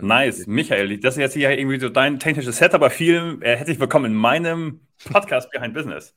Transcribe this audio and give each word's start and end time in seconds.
Nice, 0.00 0.48
Michael, 0.48 0.98
das 0.98 1.14
ist 1.14 1.20
jetzt 1.20 1.34
hier 1.34 1.56
irgendwie 1.56 1.78
so 1.78 1.88
dein 1.88 2.18
technisches 2.18 2.56
Set, 2.56 2.74
aber 2.74 2.90
vielen 2.90 3.40
äh, 3.42 3.56
herzlich 3.56 3.78
willkommen 3.78 4.06
in 4.06 4.14
meinem 4.14 4.80
Podcast 5.04 5.50
Behind 5.52 5.72
Business. 5.72 6.16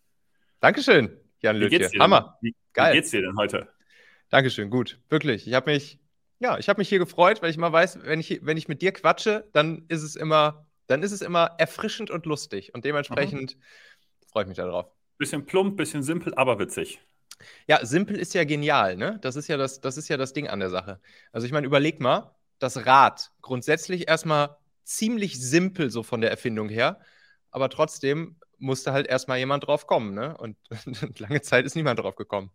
Dankeschön, 0.62 1.16
Jan 1.42 1.58
Lötje. 1.58 1.88
Hammer. 2.00 2.40
Wie, 2.42 2.56
Geil. 2.74 2.94
wie 2.94 2.98
geht's 2.98 3.12
dir 3.12 3.22
denn 3.22 3.38
heute? 3.38 3.68
Dankeschön, 4.30 4.72
gut, 4.72 5.00
wirklich. 5.10 5.48
Ich 5.48 5.54
habe 5.54 5.72
mich, 5.72 6.00
ja, 6.40 6.58
ich 6.58 6.70
habe 6.70 6.80
mich 6.80 6.90
hier 6.90 6.98
gefreut, 6.98 7.44
weil 7.44 7.52
ich 7.52 7.58
mal 7.58 7.72
weiß, 7.72 8.00
wenn 8.04 8.20
ich, 8.20 8.40
wenn 8.44 8.58
ich 8.58 8.68
mit 8.68 8.82
dir 8.82 8.92
quatsche, 8.94 9.48
dann 9.54 9.86
ist 9.90 10.02
es 10.02 10.16
immer, 10.16 10.66
dann 10.88 11.04
ist 11.04 11.12
es 11.12 11.22
immer 11.22 11.52
erfrischend 11.60 12.10
und 12.10 12.26
lustig 12.26 12.74
und 12.74 12.84
dementsprechend 12.84 13.58
mhm. 13.58 13.62
freue 14.32 14.44
ich 14.44 14.48
mich 14.48 14.58
darauf. 14.58 14.88
Bisschen 15.20 15.46
plump, 15.46 15.78
bisschen 15.78 16.02
simpel, 16.02 16.34
aber 16.36 16.58
witzig. 16.58 17.00
Ja, 17.68 17.86
simpel 17.86 18.18
ist 18.18 18.34
ja 18.34 18.44
genial, 18.44 18.98
ne? 18.98 19.20
Das 19.22 19.36
ist 19.36 19.48
ja 19.48 19.58
das, 19.58 19.82
das 19.82 19.98
ist 19.98 20.08
ja 20.08 20.18
das 20.18 20.34
Ding 20.34 20.48
an 20.48 20.60
der 20.60 20.72
Sache. 20.72 21.00
Also 21.32 21.46
ich 21.46 21.54
meine, 21.54 21.68
überleg 21.68 22.00
mal, 22.00 22.36
das 22.60 22.86
Rad 22.86 23.32
grundsätzlich 23.42 24.08
erstmal 24.08 24.58
ziemlich 24.84 25.40
simpel 25.40 25.90
so 25.90 26.04
von 26.04 26.22
der 26.22 26.32
Erfindung 26.32 26.70
her, 26.70 27.00
aber 27.52 27.70
trotzdem 27.70 28.38
musste 28.58 28.92
halt 28.92 29.08
erstmal 29.08 29.38
jemand 29.38 29.68
drauf 29.68 29.88
kommen, 29.88 30.14
ne? 30.14 30.36
Und 30.38 30.58
lange 31.20 31.42
Zeit 31.42 31.66
ist 31.66 31.76
niemand 31.76 32.00
drauf 32.00 32.16
gekommen. 32.16 32.52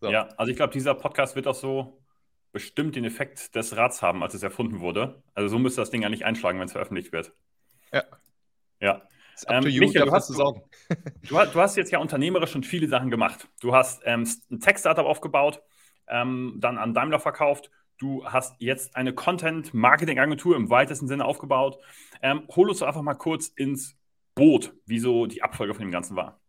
So. 0.00 0.10
Ja, 0.10 0.28
also 0.36 0.50
ich 0.50 0.56
glaube, 0.56 0.72
dieser 0.72 0.94
Podcast 0.94 1.36
wird 1.36 1.46
auch 1.46 1.54
so 1.54 2.02
bestimmt 2.52 2.96
den 2.96 3.04
Effekt 3.04 3.54
des 3.54 3.76
Rads 3.76 4.02
haben, 4.02 4.22
als 4.22 4.34
es 4.34 4.42
erfunden 4.42 4.80
wurde. 4.80 5.22
Also 5.34 5.48
so 5.48 5.58
müsste 5.58 5.80
das 5.80 5.90
Ding 5.90 6.02
ja 6.02 6.08
nicht 6.08 6.24
einschlagen, 6.24 6.58
wenn 6.58 6.66
es 6.66 6.72
veröffentlicht 6.72 7.12
wird. 7.12 7.32
Ja. 7.92 8.04
Ja. 8.80 9.02
Ähm, 9.46 9.64
Michael, 9.64 10.06
du, 10.06 10.12
hast, 10.12 10.30
du, 10.30 10.60
du, 11.28 11.60
hast 11.60 11.76
jetzt 11.76 11.92
ja 11.92 11.98
unternehmerisch 11.98 12.50
schon 12.50 12.64
viele 12.64 12.88
Sachen 12.88 13.10
gemacht. 13.10 13.48
Du 13.60 13.74
hast 13.74 14.02
ähm, 14.04 14.26
ein 14.50 14.60
Tech-Startup 14.60 15.06
aufgebaut, 15.06 15.62
ähm, 16.08 16.56
dann 16.58 16.78
an 16.78 16.94
Daimler 16.94 17.20
verkauft 17.20 17.70
Du 17.98 18.24
hast 18.24 18.54
jetzt 18.60 18.94
eine 18.94 19.12
Content-Marketing-Agentur 19.12 20.56
im 20.56 20.70
weitesten 20.70 21.08
Sinne 21.08 21.24
aufgebaut. 21.24 21.78
Ähm, 22.22 22.42
hol 22.54 22.68
uns 22.68 22.78
doch 22.78 22.86
einfach 22.86 23.02
mal 23.02 23.14
kurz 23.14 23.48
ins 23.48 23.96
Boot, 24.36 24.72
wieso 24.86 25.26
die 25.26 25.42
Abfolge 25.42 25.74
von 25.74 25.84
dem 25.84 25.90
Ganzen 25.90 26.14
war. 26.14 26.40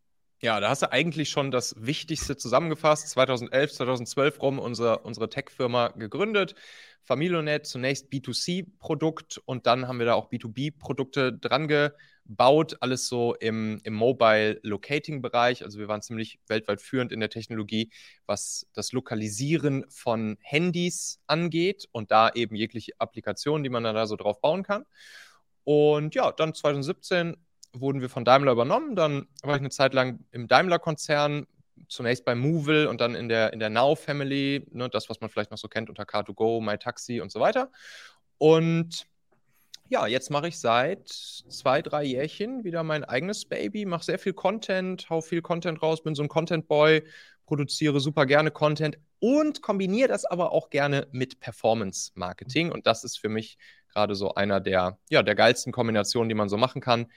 Ja, 0.41 0.61
da 0.61 0.69
hast 0.69 0.83
du 0.83 0.91
eigentlich 0.91 1.29
schon 1.29 1.51
das 1.51 1.75
Wichtigste 1.77 2.37
zusammengefasst. 2.37 3.09
2011, 3.09 3.73
2012 3.73 4.41
rum 4.41 4.57
unsere, 4.59 4.99
unsere 4.99 5.29
Tech-Firma 5.29 5.89
gegründet. 5.89 6.55
Familionet 7.03 7.65
zunächst 7.65 8.07
B2C-Produkt 8.09 9.41
und 9.43 9.67
dann 9.67 9.89
haben 9.89 9.99
wir 9.99 10.05
da 10.05 10.13
auch 10.13 10.29
B2B-Produkte 10.31 11.33
dran 11.33 11.67
gebaut. 11.67 12.77
Alles 12.79 13.09
so 13.09 13.35
im, 13.35 13.81
im 13.83 13.93
Mobile 13.93 14.61
Locating-Bereich. 14.63 15.65
Also 15.65 15.77
wir 15.77 15.89
waren 15.89 16.01
ziemlich 16.01 16.39
weltweit 16.47 16.79
führend 16.79 17.11
in 17.11 17.19
der 17.19 17.29
Technologie, 17.29 17.89
was 18.25 18.65
das 18.71 18.93
Lokalisieren 18.93 19.83
von 19.89 20.37
Handys 20.39 21.19
angeht 21.27 21.89
und 21.91 22.11
da 22.11 22.29
eben 22.33 22.55
jegliche 22.55 22.93
Applikationen, 22.97 23.65
die 23.65 23.69
man 23.69 23.83
da 23.83 24.07
so 24.07 24.15
drauf 24.15 24.39
bauen 24.39 24.63
kann. 24.63 24.85
Und 25.65 26.15
ja, 26.15 26.31
dann 26.31 26.53
2017 26.53 27.35
wurden 27.73 28.01
wir 28.01 28.09
von 28.09 28.25
Daimler 28.25 28.51
übernommen. 28.51 28.95
Dann 28.95 29.27
war 29.43 29.55
ich 29.55 29.61
eine 29.61 29.69
Zeit 29.69 29.93
lang 29.93 30.19
im 30.31 30.47
Daimler-Konzern, 30.47 31.45
zunächst 31.87 32.25
bei 32.25 32.35
Movil 32.35 32.87
und 32.87 33.01
dann 33.01 33.15
in 33.15 33.29
der, 33.29 33.53
in 33.53 33.59
der 33.59 33.69
Now 33.69 33.95
Family, 33.95 34.65
ne, 34.71 34.89
das, 34.89 35.09
was 35.09 35.21
man 35.21 35.29
vielleicht 35.29 35.51
noch 35.51 35.57
so 35.57 35.67
kennt 35.67 35.89
unter 35.89 36.03
Car2Go, 36.03 36.61
MyTaxi 36.61 37.21
und 37.21 37.31
so 37.31 37.39
weiter. 37.39 37.71
Und 38.37 39.07
ja, 39.87 40.05
jetzt 40.05 40.29
mache 40.29 40.47
ich 40.47 40.59
seit 40.59 41.07
zwei, 41.07 41.81
drei 41.81 42.03
Jährchen 42.03 42.63
wieder 42.63 42.83
mein 42.83 43.03
eigenes 43.03 43.45
Baby, 43.45 43.85
mache 43.85 44.03
sehr 44.03 44.19
viel 44.19 44.33
Content, 44.33 45.09
hau 45.09 45.21
viel 45.21 45.41
Content 45.41 45.81
raus, 45.81 46.03
bin 46.03 46.13
so 46.13 46.21
ein 46.21 46.27
Content-Boy, 46.29 47.03
produziere 47.45 47.99
super 47.99 48.27
gerne 48.27 48.51
Content 48.51 48.99
und 49.19 49.63
kombiniere 49.63 50.07
das 50.07 50.25
aber 50.25 50.51
auch 50.51 50.69
gerne 50.69 51.07
mit 51.11 51.39
Performance-Marketing. 51.39 52.71
Und 52.71 52.85
das 52.85 53.03
ist 53.03 53.17
für 53.17 53.29
mich 53.29 53.57
gerade 53.91 54.13
so 54.13 54.35
einer 54.35 54.59
der, 54.59 54.99
ja, 55.09 55.23
der 55.23 55.33
geilsten 55.33 55.73
Kombinationen, 55.73 56.29
die 56.29 56.35
man 56.35 56.49
so 56.49 56.57
machen 56.57 56.81
kann. 56.81 57.07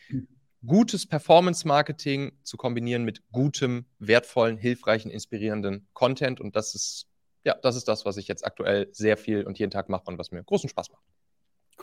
Gutes 0.64 1.06
Performance-Marketing 1.06 2.32
zu 2.42 2.56
kombinieren 2.56 3.04
mit 3.04 3.22
gutem, 3.32 3.86
wertvollen, 3.98 4.56
hilfreichen, 4.56 5.10
inspirierenden 5.10 5.88
Content. 5.92 6.40
Und 6.40 6.54
das 6.54 6.74
ist, 6.74 7.08
ja, 7.44 7.56
das 7.62 7.76
ist 7.76 7.88
das, 7.88 8.04
was 8.04 8.16
ich 8.16 8.28
jetzt 8.28 8.46
aktuell 8.46 8.88
sehr 8.92 9.16
viel 9.16 9.44
und 9.44 9.58
jeden 9.58 9.70
Tag 9.70 9.88
mache 9.88 10.04
und 10.06 10.18
was 10.18 10.30
mir 10.30 10.42
großen 10.42 10.68
Spaß 10.68 10.90
macht. 10.92 11.02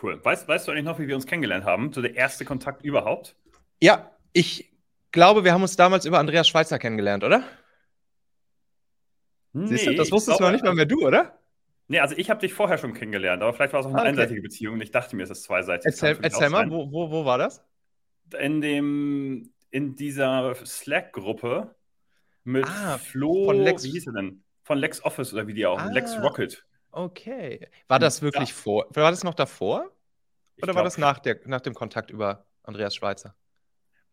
Cool. 0.01 0.23
Weißt, 0.23 0.47
weißt 0.47 0.67
du 0.67 0.71
eigentlich 0.71 0.85
noch, 0.85 0.99
wie 0.99 1.07
wir 1.07 1.15
uns 1.15 1.25
kennengelernt 1.25 1.65
haben? 1.65 1.91
So 1.91 2.01
der 2.01 2.15
erste 2.15 2.45
Kontakt 2.45 2.83
überhaupt? 2.83 3.35
Ja, 3.81 4.11
ich 4.33 4.71
glaube, 5.11 5.43
wir 5.43 5.53
haben 5.53 5.61
uns 5.61 5.75
damals 5.75 6.05
über 6.05 6.19
Andreas 6.19 6.47
Schweizer 6.47 6.79
kennengelernt, 6.79 7.23
oder? 7.23 7.43
Nee, 9.51 9.67
Siehst 9.67 9.87
du, 9.87 9.95
das 9.95 10.11
wusstest 10.11 10.37
glaube, 10.37 10.37
du 10.37 10.43
noch 10.45 10.51
nicht 10.51 10.63
mal 10.63 10.75
mehr 10.75 10.85
du, 10.85 11.05
oder? 11.05 11.39
Nee, 11.87 11.99
also 11.99 12.15
ich 12.15 12.29
habe 12.29 12.39
dich 12.39 12.53
vorher 12.53 12.77
schon 12.77 12.93
kennengelernt, 12.93 13.41
aber 13.41 13.51
vielleicht 13.51 13.73
war 13.73 13.79
es 13.79 13.87
auch 13.87 13.89
eine 13.89 13.97
ah, 13.97 14.01
okay. 14.01 14.09
einseitige 14.09 14.41
Beziehung 14.41 14.75
und 14.75 14.81
ich 14.81 14.91
dachte 14.91 15.15
mir, 15.15 15.23
es 15.23 15.31
ist 15.31 15.43
zweiseitig. 15.43 15.87
Erzähl, 15.87 16.17
erzähl 16.21 16.49
mal, 16.49 16.69
wo, 16.69 16.91
wo, 16.91 17.09
wo 17.09 17.25
war 17.25 17.39
das? 17.39 17.63
In 18.39 18.61
dem 18.61 19.53
in 19.71 19.95
dieser 19.95 20.55
Slack-Gruppe 20.55 21.75
mit 22.43 22.65
ah, 22.65 22.97
Flo, 22.97 23.45
von 23.45 23.61
Lex, 23.61 23.83
wie 23.83 23.91
hieß 23.91 24.07
er 24.07 24.13
denn? 24.13 24.43
Von 24.63 24.79
Lex 24.79 25.03
Office 25.03 25.33
oder 25.33 25.47
wie 25.47 25.53
die 25.53 25.65
auch, 25.65 25.79
ah, 25.79 25.89
Lex 25.91 26.17
Rocket. 26.21 26.65
Okay. 26.91 27.67
War 27.87 27.99
das 27.99 28.21
wirklich 28.21 28.49
ja. 28.49 28.55
vor? 28.55 28.87
War 28.91 29.11
das 29.11 29.23
noch 29.23 29.35
davor? 29.35 29.91
Oder 30.61 30.75
war 30.75 30.83
das 30.83 30.97
nach, 30.97 31.19
der, 31.19 31.39
nach 31.45 31.61
dem 31.61 31.73
Kontakt 31.73 32.11
über 32.11 32.45
Andreas 32.63 32.95
Schweizer? 32.95 33.35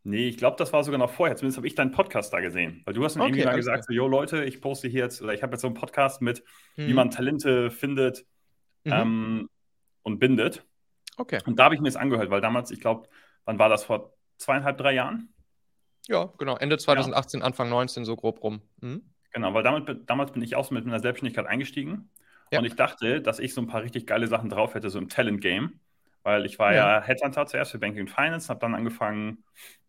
Nee, 0.04 0.28
ich 0.28 0.36
glaube, 0.36 0.56
das 0.56 0.72
war 0.72 0.84
sogar 0.84 0.98
noch 0.98 1.10
vorher. 1.10 1.34
Zumindest 1.34 1.56
habe 1.56 1.66
ich 1.66 1.74
deinen 1.74 1.90
Podcast 1.90 2.32
da 2.32 2.40
gesehen. 2.40 2.82
Weil 2.84 2.94
du 2.94 3.02
hast 3.02 3.16
mir 3.16 3.22
okay, 3.22 3.30
irgendwie 3.30 3.46
mal 3.46 3.56
gesagt, 3.56 3.84
so, 3.86 3.92
yo 3.92 4.06
Leute, 4.06 4.44
ich 4.44 4.60
poste 4.60 4.86
hier 4.86 5.02
jetzt, 5.02 5.20
oder 5.20 5.34
ich 5.34 5.42
habe 5.42 5.54
jetzt 5.54 5.62
so 5.62 5.66
einen 5.66 5.74
Podcast 5.74 6.22
mit, 6.22 6.44
hm. 6.76 6.86
wie 6.86 6.94
man 6.94 7.10
Talente 7.10 7.72
findet 7.72 8.24
mhm. 8.84 8.92
ähm, 8.92 9.50
und 10.02 10.20
bindet. 10.20 10.64
Okay. 11.16 11.40
Und 11.44 11.58
da 11.58 11.64
habe 11.64 11.74
ich 11.74 11.80
mir 11.80 11.88
das 11.88 11.96
angehört, 11.96 12.30
weil 12.30 12.40
damals, 12.40 12.70
ich 12.70 12.80
glaube, 12.80 13.08
wann 13.46 13.58
war 13.58 13.70
das, 13.70 13.84
vor 13.84 14.12
zweieinhalb, 14.36 14.76
drei 14.76 14.92
Jahren? 14.92 15.32
Ja, 16.08 16.32
genau, 16.38 16.56
Ende 16.56 16.78
2018, 16.78 17.40
ja. 17.40 17.46
Anfang 17.46 17.68
19, 17.68 18.04
so 18.04 18.14
grob 18.14 18.42
rum. 18.42 18.60
Mhm. 18.80 19.02
Genau, 19.32 19.54
weil 19.54 19.62
damit, 19.62 20.08
damals 20.08 20.32
bin 20.32 20.42
ich 20.42 20.56
auch 20.56 20.64
so 20.64 20.74
mit 20.74 20.84
meiner 20.84 21.00
Selbstständigkeit 21.00 21.46
eingestiegen. 21.46 22.10
Ja. 22.50 22.60
Und 22.60 22.64
ich 22.64 22.76
dachte, 22.76 23.20
dass 23.20 23.38
ich 23.38 23.54
so 23.54 23.60
ein 23.60 23.66
paar 23.66 23.82
richtig 23.82 24.06
geile 24.06 24.28
Sachen 24.28 24.50
drauf 24.50 24.74
hätte, 24.74 24.88
so 24.90 24.98
im 24.98 25.08
Talent-Game. 25.08 25.80
Weil 26.22 26.44
ich 26.44 26.58
war 26.58 26.74
ja, 26.74 26.98
ja 26.98 27.02
Headhunter 27.02 27.46
zuerst 27.46 27.72
für 27.72 27.78
Banking 27.78 28.02
und 28.02 28.10
Finance, 28.10 28.48
habe 28.48 28.60
dann 28.60 28.74
angefangen 28.74 29.44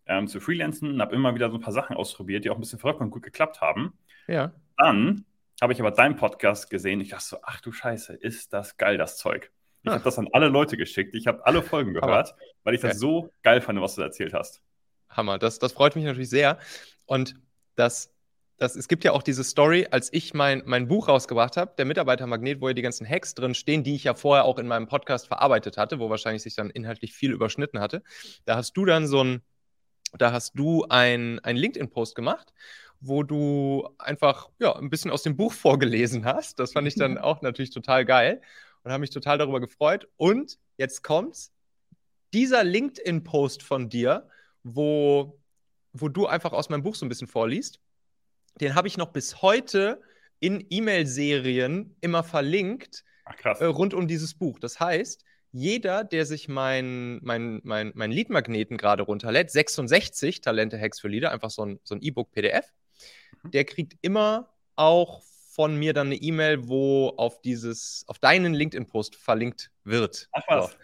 ähm, 0.05 0.27
zu 0.27 0.39
freelancen 0.39 0.91
und 0.91 1.01
habe 1.01 1.15
immer 1.15 1.35
wieder 1.35 1.49
so 1.49 1.57
ein 1.57 1.61
paar 1.61 1.73
Sachen 1.73 1.95
ausprobiert, 1.95 2.45
die 2.45 2.49
auch 2.49 2.55
ein 2.55 2.61
bisschen 2.61 2.79
verrückt 2.79 3.01
und 3.01 3.11
gut 3.11 3.23
geklappt 3.23 3.61
haben. 3.61 3.97
Ja. 4.27 4.51
Dann 4.77 5.25
habe 5.61 5.73
ich 5.73 5.79
aber 5.79 5.91
deinen 5.91 6.15
Podcast 6.15 6.69
gesehen. 6.69 7.01
Ich 7.01 7.09
dachte 7.09 7.25
so, 7.25 7.37
ach 7.43 7.61
du 7.61 7.71
Scheiße, 7.71 8.13
ist 8.13 8.53
das 8.53 8.77
geil, 8.77 8.97
das 8.97 9.17
Zeug. 9.17 9.51
Ich 9.87 9.93
habe 9.93 10.03
das 10.03 10.17
an 10.17 10.27
alle 10.33 10.47
Leute 10.47 10.77
geschickt. 10.77 11.15
Ich 11.15 11.27
habe 11.27 11.45
alle 11.45 11.61
Folgen 11.61 11.93
gehört, 11.93 12.29
Hammer. 12.29 12.39
weil 12.63 12.75
ich 12.75 12.81
das 12.81 12.93
ja. 12.93 12.99
so 12.99 13.33
geil 13.43 13.61
fand, 13.61 13.81
was 13.81 13.95
du 13.95 14.01
erzählt 14.01 14.33
hast. 14.33 14.61
Hammer, 15.09 15.37
das, 15.37 15.59
das 15.59 15.73
freut 15.73 15.95
mich 15.95 16.05
natürlich 16.05 16.29
sehr. 16.29 16.59
Und 17.05 17.35
das, 17.75 18.13
das, 18.57 18.75
es 18.75 18.87
gibt 18.87 19.03
ja 19.03 19.11
auch 19.13 19.23
diese 19.23 19.43
Story, 19.43 19.87
als 19.89 20.11
ich 20.11 20.33
mein, 20.33 20.63
mein 20.65 20.87
Buch 20.87 21.07
rausgebracht 21.07 21.57
habe, 21.57 21.73
der 21.77 21.85
Mitarbeitermagnet, 21.85 22.61
wo 22.61 22.67
ja 22.67 22.73
die 22.73 22.81
ganzen 22.81 23.07
Hacks 23.07 23.33
drin 23.35 23.53
stehen, 23.53 23.83
die 23.83 23.95
ich 23.95 24.03
ja 24.03 24.13
vorher 24.13 24.45
auch 24.45 24.59
in 24.59 24.67
meinem 24.67 24.87
Podcast 24.87 25.27
verarbeitet 25.27 25.77
hatte, 25.77 25.99
wo 25.99 26.09
wahrscheinlich 26.09 26.43
sich 26.43 26.55
dann 26.55 26.69
inhaltlich 26.69 27.13
viel 27.13 27.31
überschnitten 27.31 27.79
hatte. 27.79 28.03
Da 28.45 28.55
hast 28.55 28.73
du 28.73 28.85
dann 28.85 29.07
so 29.07 29.23
ein, 29.23 29.41
da 30.17 30.31
hast 30.31 30.53
du 30.55 30.85
ein, 30.89 31.39
ein 31.39 31.55
LinkedIn-Post 31.55 32.15
gemacht 32.15 32.53
wo 32.99 33.23
du 33.23 33.87
einfach 33.99 34.49
ja, 34.59 34.75
ein 34.75 34.89
bisschen 34.89 35.11
aus 35.11 35.23
dem 35.23 35.37
Buch 35.37 35.53
vorgelesen 35.53 36.25
hast. 36.25 36.59
Das 36.59 36.73
fand 36.73 36.87
ich 36.87 36.95
dann 36.95 37.17
auch 37.17 37.41
natürlich 37.41 37.69
total 37.69 38.05
geil 38.05 38.41
und 38.87 38.93
habe 38.93 39.01
mich 39.01 39.09
total 39.09 39.37
darüber 39.37 39.59
gefreut. 39.59 40.07
Und 40.15 40.59
jetzt 40.77 41.03
kommt's. 41.03 41.51
Dieser 42.33 42.63
LinkedIn-Post 42.63 43.61
von 43.61 43.89
dir, 43.89 44.29
wo, 44.63 45.41
wo 45.91 46.07
du 46.07 46.25
einfach 46.25 46.53
aus 46.53 46.69
meinem 46.69 46.83
Buch 46.83 46.95
so 46.95 47.05
ein 47.05 47.09
bisschen 47.09 47.27
vorliest, 47.27 47.81
den 48.61 48.75
habe 48.75 48.87
ich 48.87 48.95
noch 48.95 49.11
bis 49.11 49.41
heute 49.41 50.01
in 50.39 50.65
E-Mail-Serien 50.69 51.97
immer 51.99 52.23
verlinkt 52.23 53.03
Ach, 53.25 53.35
äh, 53.59 53.65
rund 53.65 53.93
um 53.93 54.07
dieses 54.07 54.35
Buch. 54.35 54.57
Das 54.57 54.79
heißt, 54.79 55.25
jeder, 55.51 56.05
der 56.05 56.25
sich 56.25 56.47
mein, 56.47 57.19
mein, 57.21 57.59
mein, 57.63 57.91
mein 57.93 58.11
Lead-Magneten 58.11 58.77
gerade 58.77 59.03
runterlädt, 59.03 59.51
66 59.51 60.39
Talente-Hacks 60.39 61.01
für 61.01 61.09
Leader, 61.09 61.31
einfach 61.31 61.49
so 61.49 61.65
ein, 61.65 61.79
so 61.83 61.93
ein 61.93 62.01
E-Book-PDF, 62.01 62.71
mhm. 63.43 63.51
der 63.51 63.65
kriegt 63.65 63.97
immer 64.01 64.49
auch 64.77 65.23
von 65.57 65.75
mir 65.75 65.93
dann 65.93 66.07
eine 66.07 66.17
E-Mail, 66.17 66.67
wo 66.67 67.09
auf 67.17 67.41
dieses, 67.41 68.03
auf 68.05 68.19
deinen 68.19 68.53
LinkedIn-Post 68.53 69.15
verlinkt 69.15 69.71
wird. 69.87 70.29
Ach 70.31 70.43
was. 70.47 70.77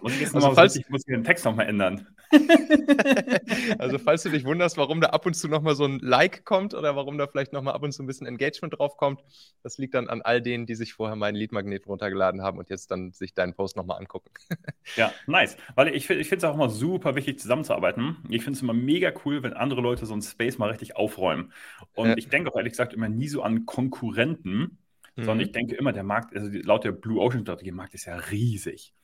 So. 0.00 0.06
Also 0.06 0.38
nochmal, 0.38 0.66
ich 0.66 0.88
muss 0.88 1.04
den 1.04 1.24
Text 1.24 1.44
nochmal 1.44 1.66
ändern. 1.66 2.06
also 3.78 3.98
falls 3.98 4.22
du 4.22 4.30
dich 4.30 4.44
wunderst, 4.44 4.76
warum 4.76 5.00
da 5.00 5.08
ab 5.08 5.26
und 5.26 5.34
zu 5.34 5.48
nochmal 5.48 5.74
so 5.74 5.84
ein 5.84 5.98
Like 6.00 6.44
kommt 6.44 6.74
oder 6.74 6.96
warum 6.96 7.18
da 7.18 7.26
vielleicht 7.26 7.52
nochmal 7.52 7.74
ab 7.74 7.82
und 7.82 7.92
zu 7.92 8.02
ein 8.02 8.06
bisschen 8.06 8.26
Engagement 8.26 8.78
drauf 8.78 8.96
kommt, 8.96 9.22
das 9.62 9.78
liegt 9.78 9.94
dann 9.94 10.08
an 10.08 10.22
all 10.22 10.42
denen, 10.42 10.66
die 10.66 10.74
sich 10.74 10.94
vorher 10.94 11.16
meinen 11.16 11.36
Leadmagnet 11.36 11.86
runtergeladen 11.86 12.42
haben 12.42 12.58
und 12.58 12.70
jetzt 12.70 12.90
dann 12.90 13.12
sich 13.12 13.34
deinen 13.34 13.54
Post 13.54 13.76
nochmal 13.76 13.98
angucken. 13.98 14.30
ja, 14.96 15.12
nice. 15.26 15.56
Weil 15.74 15.88
ich, 15.88 16.08
ich 16.10 16.28
finde 16.28 16.36
es 16.36 16.44
auch 16.44 16.54
immer 16.54 16.68
super 16.68 17.14
wichtig, 17.14 17.38
zusammenzuarbeiten. 17.38 18.16
Ich 18.28 18.42
finde 18.42 18.56
es 18.56 18.62
immer 18.62 18.74
mega 18.74 19.12
cool, 19.24 19.42
wenn 19.42 19.52
andere 19.52 19.80
Leute 19.80 20.06
so 20.06 20.12
einen 20.12 20.22
Space 20.22 20.58
mal 20.58 20.70
richtig 20.70 20.96
aufräumen. 20.96 21.52
Und 21.94 22.10
äh. 22.10 22.14
ich 22.16 22.28
denke 22.28 22.50
auch 22.50 22.56
ehrlich 22.56 22.72
gesagt 22.72 22.92
immer 22.94 23.08
nie 23.08 23.28
so 23.28 23.42
an 23.42 23.66
Konkurrenten, 23.66 24.78
mhm. 25.16 25.24
sondern 25.24 25.46
ich 25.46 25.52
denke 25.52 25.74
immer, 25.74 25.92
der 25.92 26.04
Markt, 26.04 26.34
also 26.34 26.48
laut 26.50 26.84
der 26.84 26.92
Blue 26.92 27.20
Ocean 27.20 27.42
Strategie, 27.42 27.70
der 27.70 27.74
Markt 27.74 27.94
ist 27.94 28.06
ja 28.06 28.16
riesig. 28.16 28.94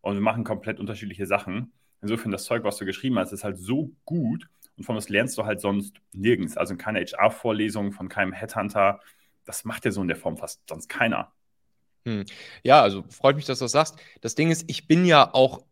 und 0.00 0.14
wir 0.14 0.22
machen 0.22 0.44
komplett 0.44 0.80
unterschiedliche 0.80 1.26
Sachen. 1.26 1.72
Insofern, 2.00 2.30
das 2.30 2.44
Zeug, 2.44 2.64
was 2.64 2.76
du 2.76 2.84
geschrieben 2.84 3.18
hast, 3.18 3.32
ist 3.32 3.44
halt 3.44 3.58
so 3.58 3.92
gut 4.04 4.48
und 4.76 4.84
von 4.84 4.94
das 4.94 5.08
lernst 5.08 5.38
du 5.38 5.44
halt 5.44 5.60
sonst 5.60 5.96
nirgends. 6.12 6.56
Also 6.56 6.74
in 6.74 6.78
keiner 6.78 7.00
HR-Vorlesung 7.00 7.92
von 7.92 8.08
keinem 8.08 8.32
Headhunter. 8.32 9.00
Das 9.44 9.64
macht 9.64 9.84
ja 9.84 9.90
so 9.90 10.02
in 10.02 10.08
der 10.08 10.16
Form 10.16 10.36
fast 10.36 10.62
sonst 10.68 10.88
keiner. 10.88 11.32
Hm. 12.04 12.24
Ja, 12.62 12.82
also 12.82 13.04
freut 13.10 13.36
mich, 13.36 13.46
dass 13.46 13.58
du 13.58 13.64
das 13.64 13.72
sagst. 13.72 13.96
Das 14.20 14.34
Ding 14.34 14.50
ist, 14.50 14.64
ich 14.68 14.86
bin 14.86 15.04
ja 15.04 15.32
auch, 15.32 15.64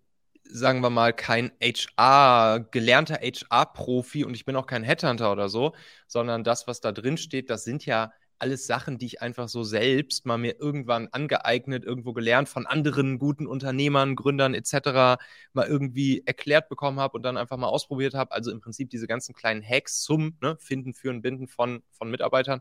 sagen 0.45 0.81
wir 0.81 0.91
mal, 0.91 1.13
kein 1.13 1.53
HR, 1.63 2.67
gelernter 2.71 3.17
HR-Profi 3.17 4.25
und 4.25 4.35
ich 4.35 4.45
bin 4.45 4.57
auch 4.57 4.67
kein 4.67 4.83
Headhunter 4.83 5.31
oder 5.31 5.49
so, 5.49 5.75
sondern 6.07 6.43
das, 6.43 6.67
was 6.67 6.81
da 6.81 6.93
drin 6.93 7.19
steht, 7.19 7.51
das 7.51 7.65
sind 7.65 7.85
ja 7.85 8.13
alles 8.39 8.67
Sachen, 8.67 8.99
die 8.99 9.07
ich 9.07 9.23
einfach 9.23 9.49
so 9.49 9.63
selbst 9.63 10.27
mal 10.27 10.39
mir 10.39 10.59
irgendwann 10.61 11.09
angeeignet, 11.09 11.85
irgendwo 11.85 12.13
gelernt, 12.13 12.49
von 12.49 12.67
anderen 12.67 13.19
guten 13.19 13.47
Unternehmern, 13.47 14.17
Gründern 14.17 14.55
etc. 14.55 15.19
mal 15.53 15.67
irgendwie 15.67 16.23
erklärt 16.27 16.69
bekommen 16.69 17.01
habe 17.01 17.17
und 17.17 17.23
dann 17.23 17.37
einfach 17.37 17.57
mal 17.57 17.69
ausprobiert 17.69 18.15
habe. 18.15 18.33
Also 18.33 18.51
im 18.51 18.61
Prinzip 18.61 18.91
diese 18.91 19.07
ganzen 19.07 19.35
kleinen 19.35 19.63
Hacks 19.63 20.03
zum 20.03 20.37
ne, 20.41 20.57
Finden, 20.59 20.95
Führen, 20.95 21.23
Binden 21.23 21.49
von, 21.49 21.83
von 21.91 22.11
Mitarbeitern. 22.11 22.61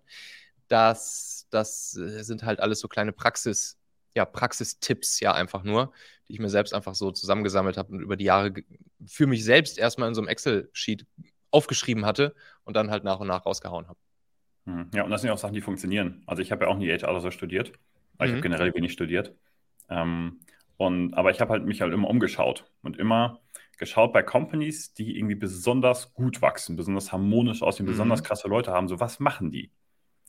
Das, 0.68 1.48
das 1.50 1.98
äh, 1.98 2.24
sind 2.24 2.44
halt 2.44 2.60
alles 2.60 2.80
so 2.80 2.88
kleine 2.88 3.12
Praxis, 3.12 3.78
ja, 4.16 4.26
Praxistipps 4.26 5.20
ja 5.20 5.34
einfach 5.34 5.64
nur, 5.64 5.92
die 6.28 6.34
ich 6.34 6.40
mir 6.40 6.50
selbst 6.50 6.74
einfach 6.74 6.96
so 6.96 7.12
zusammengesammelt 7.12 7.78
habe 7.78 7.92
und 7.92 8.00
über 8.02 8.16
die 8.18 8.26
Jahre 8.26 8.54
für 9.06 9.28
mich 9.28 9.44
selbst 9.44 9.78
erstmal 9.78 10.08
in 10.10 10.16
so 10.16 10.22
einem 10.22 10.30
Excel-Sheet 10.30 11.06
aufgeschrieben 11.52 12.06
hatte 12.06 12.36
und 12.64 12.76
dann 12.76 12.92
halt 12.92 13.04
nach 13.04 13.20
und 13.20 13.28
nach 13.28 13.46
rausgehauen 13.46 13.88
habe. 13.88 14.00
Hm. 14.66 14.90
Ja, 14.94 15.04
und 15.04 15.10
das 15.12 15.22
sind 15.22 15.28
ja 15.28 15.34
auch 15.34 15.40
Sachen, 15.40 15.54
die 15.54 15.62
funktionieren. 15.62 16.24
Also 16.26 16.42
ich 16.42 16.52
habe 16.52 16.66
ja 16.66 16.72
auch 16.72 16.78
nie 16.78 16.90
HR 16.90 17.10
oder 17.10 17.22
so 17.22 17.32
studiert. 17.32 17.74
weil 18.18 18.28
Ich 18.28 18.32
mhm. 18.34 18.38
habe 18.38 18.50
generell 18.50 18.74
wenig 18.74 18.94
studiert. 18.94 19.36
Ähm, 19.90 20.40
und, 20.78 21.14
aber 21.14 21.32
ich 21.32 21.42
habe 21.42 21.52
halt 21.52 21.66
mich 21.66 21.82
halt 21.82 21.94
immer 21.94 22.10
umgeschaut 22.10 22.66
und 22.82 22.98
immer 22.98 23.40
geschaut 23.78 24.14
bei 24.14 24.24
Companies, 24.24 24.94
die 24.94 25.18
irgendwie 25.18 25.36
besonders 25.36 26.14
gut 26.14 26.42
wachsen, 26.42 26.76
besonders 26.76 27.12
harmonisch 27.12 27.62
aussehen, 27.62 27.86
mhm. 27.86 27.92
besonders 27.92 28.24
krasse 28.24 28.48
Leute 28.48 28.72
haben. 28.72 28.88
So, 28.88 29.00
was 29.00 29.20
machen 29.20 29.52
die? 29.52 29.72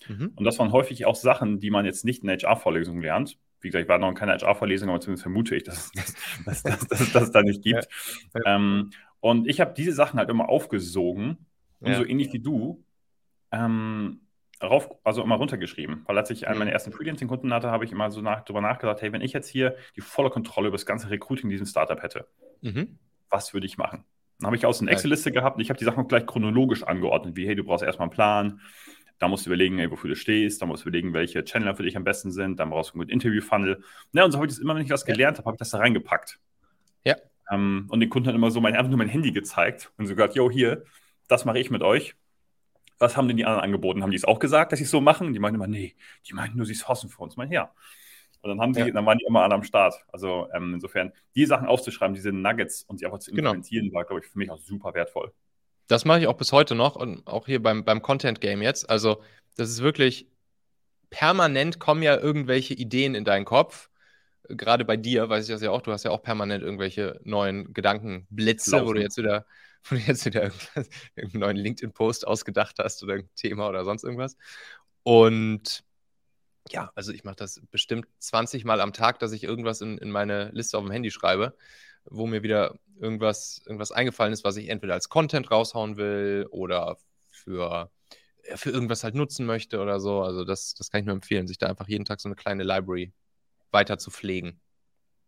Mhm. 0.08 0.32
Und 0.34 0.44
das 0.44 0.58
waren 0.58 0.72
häufig 0.72 1.06
auch 1.06 1.14
Sachen, 1.14 1.60
die 1.60 1.70
man 1.70 1.84
jetzt 1.84 2.04
nicht 2.04 2.25
in 2.25 2.30
HR-Vorlesungen 2.30 3.02
lernt. 3.02 3.38
Wie 3.60 3.69
gesagt, 3.69 3.84
ich 3.84 3.88
war 3.88 3.98
noch 3.98 4.08
in 4.08 4.14
keiner 4.14 4.34
HR-Vorlesung, 4.34 4.90
aber 4.90 5.00
zumindest 5.00 5.22
vermute 5.22 5.56
ich, 5.56 5.62
dass 5.62 5.90
es 5.94 6.14
das, 6.44 6.62
das, 6.88 7.12
das, 7.12 7.30
da 7.30 7.42
nicht 7.42 7.62
gibt. 7.62 7.88
Ja. 8.34 8.40
Ja. 8.44 8.56
Ähm, 8.56 8.90
und 9.20 9.48
ich 9.48 9.60
habe 9.60 9.72
diese 9.75 9.92
Sachen 9.92 10.19
halt 10.19 10.28
immer 10.28 10.48
aufgesogen 10.48 11.38
und 11.80 11.92
ja. 11.92 11.96
so 11.96 12.04
ähnlich 12.04 12.32
wie 12.32 12.40
du 12.40 12.84
ähm, 13.50 14.20
rauf, 14.62 14.90
also 15.04 15.22
immer 15.22 15.36
runtergeschrieben. 15.36 16.02
Weil 16.06 16.18
als 16.18 16.30
ich 16.30 16.46
einen 16.46 16.58
meiner 16.58 16.72
ersten 16.72 16.92
Freelancing-Kunden 16.92 17.52
hatte, 17.52 17.70
habe 17.70 17.84
ich 17.84 17.92
immer 17.92 18.10
so 18.10 18.20
nach, 18.20 18.42
darüber 18.42 18.60
nachgedacht, 18.60 19.02
hey, 19.02 19.12
wenn 19.12 19.20
ich 19.20 19.32
jetzt 19.32 19.48
hier 19.48 19.76
die 19.96 20.00
volle 20.00 20.30
Kontrolle 20.30 20.68
über 20.68 20.76
das 20.76 20.86
ganze 20.86 21.10
Recruiting 21.10 21.44
in 21.44 21.50
diesem 21.50 21.66
Startup 21.66 22.02
hätte, 22.02 22.26
mhm. 22.62 22.98
was 23.30 23.54
würde 23.54 23.66
ich 23.66 23.78
machen? 23.78 24.04
Dann 24.38 24.46
habe 24.46 24.56
ich 24.56 24.66
aus 24.66 24.80
einer 24.80 24.90
Excel-Liste 24.90 25.32
gehabt 25.32 25.56
und 25.56 25.62
ich 25.62 25.70
habe 25.70 25.78
die 25.78 25.84
Sachen 25.84 26.08
gleich 26.08 26.26
chronologisch 26.26 26.82
angeordnet, 26.82 27.36
wie, 27.36 27.46
hey, 27.46 27.54
du 27.54 27.64
brauchst 27.64 27.84
erstmal 27.84 28.06
einen 28.06 28.14
Plan, 28.14 28.60
da 29.18 29.28
musst 29.28 29.46
du 29.46 29.50
überlegen, 29.50 29.78
ey, 29.78 29.90
wofür 29.90 30.10
du 30.10 30.16
stehst, 30.16 30.60
da 30.60 30.66
musst 30.66 30.84
du 30.84 30.88
überlegen, 30.88 31.12
welche 31.12 31.44
Channel 31.44 31.74
für 31.74 31.84
dich 31.84 31.96
am 31.96 32.04
besten 32.04 32.32
sind, 32.32 32.58
dann 32.58 32.70
brauchst 32.70 32.90
du 32.90 32.94
einen 32.94 33.02
guten 33.02 33.12
Interview-Funnel. 33.12 33.82
Ja, 34.12 34.24
und 34.24 34.32
so 34.32 34.38
habe 34.38 34.46
ich 34.46 34.52
das 34.52 34.58
immer, 34.58 34.74
wenn 34.74 34.82
ich 34.82 34.90
was 34.90 35.04
gelernt 35.04 35.38
habe, 35.38 35.46
habe 35.46 35.54
ich 35.54 35.60
das 35.60 35.70
da 35.70 35.78
reingepackt. 35.78 36.40
Ja. 37.04 37.16
Ähm, 37.50 37.86
und 37.90 38.00
den 38.00 38.10
Kunden 38.10 38.28
hat 38.28 38.34
immer 38.34 38.50
so 38.50 38.60
mein, 38.60 38.74
einfach 38.74 38.90
nur 38.90 38.98
mein 38.98 39.08
Handy 39.08 39.30
gezeigt 39.30 39.92
und 39.96 40.06
so 40.06 40.14
gesagt, 40.14 40.34
yo, 40.34 40.50
hier, 40.50 40.84
das 41.28 41.44
mache 41.44 41.58
ich 41.58 41.70
mit 41.70 41.82
euch 41.82 42.16
was 42.99 43.17
haben 43.17 43.29
denn 43.29 43.37
die 43.37 43.44
anderen 43.44 43.64
angeboten? 43.64 44.02
Haben 44.02 44.11
die 44.11 44.17
es 44.17 44.25
auch 44.25 44.38
gesagt, 44.38 44.73
dass 44.73 44.79
sie 44.79 44.85
es 44.85 44.91
so 44.91 45.00
machen? 45.00 45.32
Die 45.32 45.38
meinen 45.38 45.56
immer, 45.56 45.67
nee, 45.67 45.94
die 46.26 46.35
meinen 46.35 46.56
nur, 46.56 46.67
sie 46.67 46.75
sourcen 46.75 47.08
für 47.08 47.23
uns. 47.23 47.37
Meine, 47.37 47.52
ja. 47.52 47.73
Und 48.41 48.50
dann, 48.50 48.61
haben 48.61 48.73
die, 48.75 48.81
ja. 48.81 48.91
dann 48.91 49.06
waren 49.06 49.19
die 49.19 49.25
immer 49.25 49.43
alle 49.43 49.55
am 49.55 49.62
Start. 49.62 49.94
Also 50.12 50.49
ähm, 50.55 50.75
insofern, 50.75 51.12
die 51.35 51.46
Sachen 51.46 51.67
aufzuschreiben, 51.67 52.14
diese 52.14 52.31
Nuggets 52.31 52.82
und 52.82 52.99
sie 52.99 53.06
einfach 53.06 53.19
zu 53.19 53.31
genau. 53.31 53.50
implementieren, 53.50 53.87
genau. 53.87 53.96
war, 53.96 54.05
glaube 54.05 54.23
ich, 54.23 54.31
für 54.31 54.38
mich 54.38 54.50
auch 54.50 54.58
super 54.58 54.94
wertvoll. 54.94 55.32
Das 55.87 56.05
mache 56.05 56.20
ich 56.20 56.26
auch 56.26 56.37
bis 56.37 56.52
heute 56.52 56.75
noch 56.75 56.96
und 56.96 57.26
auch 57.26 57.46
hier 57.46 57.62
beim, 57.62 57.85
beim 57.85 58.02
Content 58.02 58.41
Game 58.41 58.62
jetzt. 58.62 58.88
Also, 58.88 59.23
das 59.56 59.70
ist 59.70 59.82
wirklich 59.82 60.29
permanent 61.11 61.79
kommen 61.79 62.02
ja 62.02 62.17
irgendwelche 62.17 62.75
Ideen 62.75 63.14
in 63.14 63.25
deinen 63.25 63.44
Kopf. 63.44 63.88
Gerade 64.49 64.85
bei 64.85 64.96
dir 64.96 65.29
weiß 65.29 65.46
ich 65.49 65.55
das 65.55 65.62
ja 65.62 65.70
auch. 65.70 65.82
Du 65.82 65.93
hast 65.93 66.05
ja 66.05 66.11
auch 66.11 66.23
permanent 66.23 66.62
irgendwelche 66.62 67.20
neuen 67.25 67.73
Gedankenblitze, 67.73 68.73
Laufen. 68.73 68.87
wo 68.88 68.93
du 68.93 69.00
jetzt 69.00 69.17
wieder 69.17 69.46
wo 69.85 69.96
du 69.96 70.00
jetzt 70.00 70.25
wieder 70.25 70.50
irgendeinen 71.14 71.41
neuen 71.41 71.56
LinkedIn-Post 71.56 72.26
ausgedacht 72.26 72.79
hast 72.79 73.02
oder 73.02 73.14
ein 73.14 73.29
Thema 73.37 73.69
oder 73.69 73.85
sonst 73.85 74.05
irgendwas. 74.05 74.37
Und 75.02 75.85
ja, 76.70 76.91
also 76.94 77.12
ich 77.12 77.25
mache 77.25 77.37
das 77.37 77.61
bestimmt 77.70 78.06
20 78.19 78.64
Mal 78.64 78.81
am 78.81 78.93
Tag, 78.93 79.19
dass 79.19 79.32
ich 79.32 79.44
irgendwas 79.44 79.81
in, 79.81 79.99
in 79.99 80.11
meine 80.11 80.50
Liste 80.50 80.79
auf 80.79 80.85
dem 80.85 80.90
Handy 80.90 81.11
schreibe, 81.11 81.55
wo 82.05 82.26
mir 82.26 82.43
wieder 82.43 82.79
irgendwas, 82.99 83.61
irgendwas 83.67 83.93
eingefallen 83.93 84.32
ist, 84.32 84.44
was 84.44 84.56
ich 84.56 84.69
entweder 84.69 84.94
als 84.94 85.11
Content 85.11 85.50
raushauen 85.50 85.97
will 85.97 86.47
oder 86.50 86.97
für, 87.31 87.90
für 88.55 88.70
irgendwas 88.70 89.05
halt 89.05 89.14
nutzen 89.14 89.44
möchte 89.44 89.81
oder 89.81 90.00
so. 90.00 90.23
Also 90.23 90.44
das, 90.44 90.75
das 90.75 90.90
kann 90.90 91.00
ich 91.00 91.06
nur 91.06 91.14
empfehlen, 91.14 91.47
sich 91.47 91.58
da 91.58 91.67
einfach 91.67 91.88
jeden 91.88 92.06
Tag 92.06 92.20
so 92.20 92.29
eine 92.29 92.37
kleine 92.37 92.62
Library 92.62 93.12
weiter 93.75 93.99
zu 93.99 94.11
pflegen. 94.11 94.59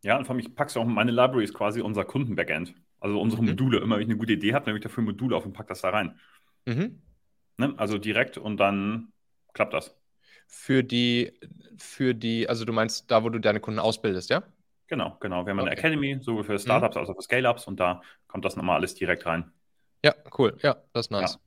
Ja, 0.03 0.17
und 0.17 0.25
vor 0.25 0.35
allem, 0.35 0.41
ich 0.41 0.55
packe 0.55 0.71
es 0.71 0.77
auch, 0.77 0.85
meine 0.85 1.11
Library 1.11 1.45
ist 1.45 1.53
quasi 1.53 1.83
unser 1.83 2.05
Kunden-Backend. 2.05 2.75
Also 3.01 3.21
unsere 3.21 3.43
mhm. 3.43 3.49
Module. 3.49 3.79
Immer 3.79 3.97
wenn 3.97 4.03
ich 4.03 4.09
eine 4.09 4.17
gute 4.17 4.33
Idee 4.33 4.55
habe, 4.55 4.67
nehme 4.67 4.79
ich 4.79 4.83
dafür 4.83 5.03
Module 5.03 5.37
auf 5.37 5.45
und 5.45 5.53
packe 5.53 5.69
das 5.69 5.83
da 5.83 5.91
rein. 5.91 6.19
Mhm. 6.65 7.03
Ne? 7.59 7.75
Also 7.77 7.99
direkt 7.99 8.39
und 8.39 8.57
dann 8.59 9.13
klappt 9.53 9.75
das. 9.75 9.95
Für 10.47 10.83
die, 10.83 11.33
für 11.77 12.15
die, 12.15 12.49
also 12.49 12.65
du 12.65 12.73
meinst 12.73 13.11
da, 13.11 13.25
wo 13.25 13.29
du 13.31 13.41
deine 13.41 13.61
Kunden 13.61 13.81
ausbildest, 13.81 14.31
ja? 14.31 14.43
Genau, 14.87 15.17
genau. 15.21 15.45
Wir 15.45 15.51
haben 15.51 15.59
okay. 15.59 15.71
eine 15.71 15.79
Academy, 15.79 16.19
sowohl 16.21 16.45
für 16.45 16.59
Startups 16.59 16.95
mhm. 16.95 17.01
als 17.01 17.11
auch 17.11 17.17
für 17.17 17.23
Scale-Ups 17.23 17.67
und 17.67 17.81
da 17.81 18.01
kommt 18.29 18.45
das 18.45 18.57
nochmal 18.57 18.77
alles 18.77 18.95
direkt 18.95 19.27
rein. 19.27 19.51
Ja, 20.05 20.15
cool. 20.39 20.57
Ja, 20.63 20.77
das 20.93 21.07
ist 21.07 21.11
nice. 21.11 21.35
Ja. 21.35 21.41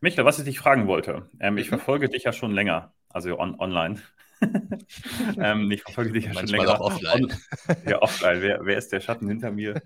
Michael, 0.00 0.24
was 0.24 0.38
ich 0.38 0.44
dich 0.44 0.58
fragen 0.58 0.86
wollte, 0.86 1.28
ähm, 1.40 1.56
ich 1.56 1.66
mhm. 1.66 1.76
verfolge 1.76 2.08
dich 2.08 2.24
ja 2.24 2.32
schon 2.32 2.52
länger, 2.52 2.92
also 3.08 3.38
on 3.38 3.58
online. 3.58 4.00
ähm, 5.38 5.70
ich 5.70 5.82
verfolge 5.82 6.12
dich 6.12 6.26
ja 6.26 6.34
schon 6.34 6.46
länger. 6.46 6.80
Auch 6.80 6.92
offline. 6.92 7.32
ja, 7.86 8.00
offline. 8.00 8.42
Wer, 8.42 8.64
wer, 8.64 8.78
ist 8.78 8.92
der 8.92 9.00
Schatten 9.00 9.28
hinter 9.28 9.50
mir? 9.50 9.82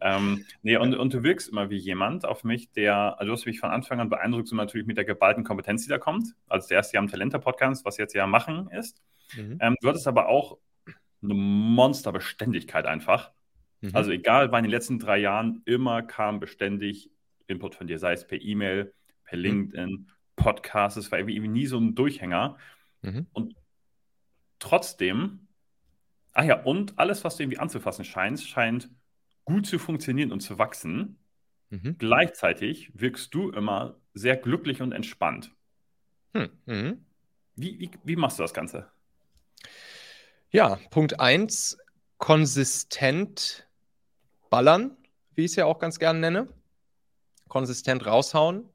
ähm, 0.00 0.44
nee, 0.62 0.76
und, 0.76 0.94
und 0.94 1.14
du 1.14 1.22
wirkst 1.22 1.48
immer 1.48 1.70
wie 1.70 1.76
jemand 1.76 2.24
auf 2.24 2.44
mich, 2.44 2.70
der, 2.72 3.18
also 3.18 3.26
du 3.26 3.32
hast 3.32 3.46
mich 3.46 3.60
von 3.60 3.70
Anfang 3.70 4.00
an 4.00 4.08
beeindruckt, 4.08 4.48
so 4.48 4.56
natürlich 4.56 4.86
mit 4.86 4.96
der 4.96 5.04
geballten 5.04 5.44
Kompetenz, 5.44 5.84
die 5.84 5.88
da 5.88 5.98
kommt. 5.98 6.34
Also 6.48 6.68
der 6.68 6.78
erste 6.78 6.94
Jahr 6.94 7.02
am 7.02 7.10
Talente-Podcast, 7.10 7.84
was 7.84 7.96
jetzt 7.96 8.14
ja 8.14 8.26
machen 8.26 8.68
ist. 8.70 9.02
Mhm. 9.36 9.58
Ähm, 9.60 9.76
du 9.80 9.88
hattest 9.88 10.06
aber 10.06 10.28
auch 10.28 10.58
eine 11.22 11.34
Monsterbeständigkeit 11.34 12.86
einfach. 12.86 13.32
Mhm. 13.80 13.90
Also 13.92 14.10
egal, 14.10 14.48
bei 14.48 14.60
den 14.60 14.70
letzten 14.70 14.98
drei 14.98 15.18
Jahren 15.18 15.62
immer 15.64 16.02
kam 16.02 16.40
beständig 16.40 17.10
Input 17.46 17.74
von 17.74 17.86
dir, 17.86 17.98
sei 17.98 18.12
es 18.12 18.26
per 18.26 18.40
E-Mail, 18.40 18.92
per 19.24 19.36
mhm. 19.36 19.42
LinkedIn, 19.42 19.90
mhm. 19.90 20.06
Podcast, 20.36 20.96
es 20.96 21.10
war 21.10 21.18
irgendwie 21.18 21.48
nie 21.48 21.66
so 21.66 21.78
ein 21.78 21.94
Durchhänger. 21.94 22.56
Mhm. 23.02 23.26
Und 23.32 23.54
trotzdem, 24.58 25.48
ach 26.32 26.44
ja, 26.44 26.62
und 26.62 26.98
alles, 26.98 27.24
was 27.24 27.36
du 27.36 27.42
irgendwie 27.42 27.58
anzufassen 27.58 28.04
scheinst, 28.04 28.48
scheint 28.48 28.90
gut 29.44 29.66
zu 29.66 29.78
funktionieren 29.78 30.32
und 30.32 30.40
zu 30.40 30.58
wachsen. 30.58 31.18
Mhm. 31.70 31.96
Gleichzeitig 31.98 32.90
wirkst 32.94 33.34
du 33.34 33.50
immer 33.50 33.96
sehr 34.14 34.36
glücklich 34.36 34.82
und 34.82 34.92
entspannt. 34.92 35.54
Hm. 36.34 36.50
Mhm. 36.66 37.04
Wie, 37.56 37.78
wie, 37.78 37.90
wie 38.04 38.16
machst 38.16 38.38
du 38.38 38.42
das 38.42 38.54
Ganze? 38.54 38.90
Ja, 40.50 40.78
Punkt 40.90 41.20
1, 41.20 41.78
konsistent 42.18 43.68
ballern, 44.50 44.96
wie 45.34 45.44
ich 45.44 45.52
es 45.52 45.56
ja 45.56 45.66
auch 45.66 45.78
ganz 45.78 45.98
gerne 45.98 46.20
nenne. 46.20 46.48
Konsistent 47.48 48.06
raushauen 48.06 48.68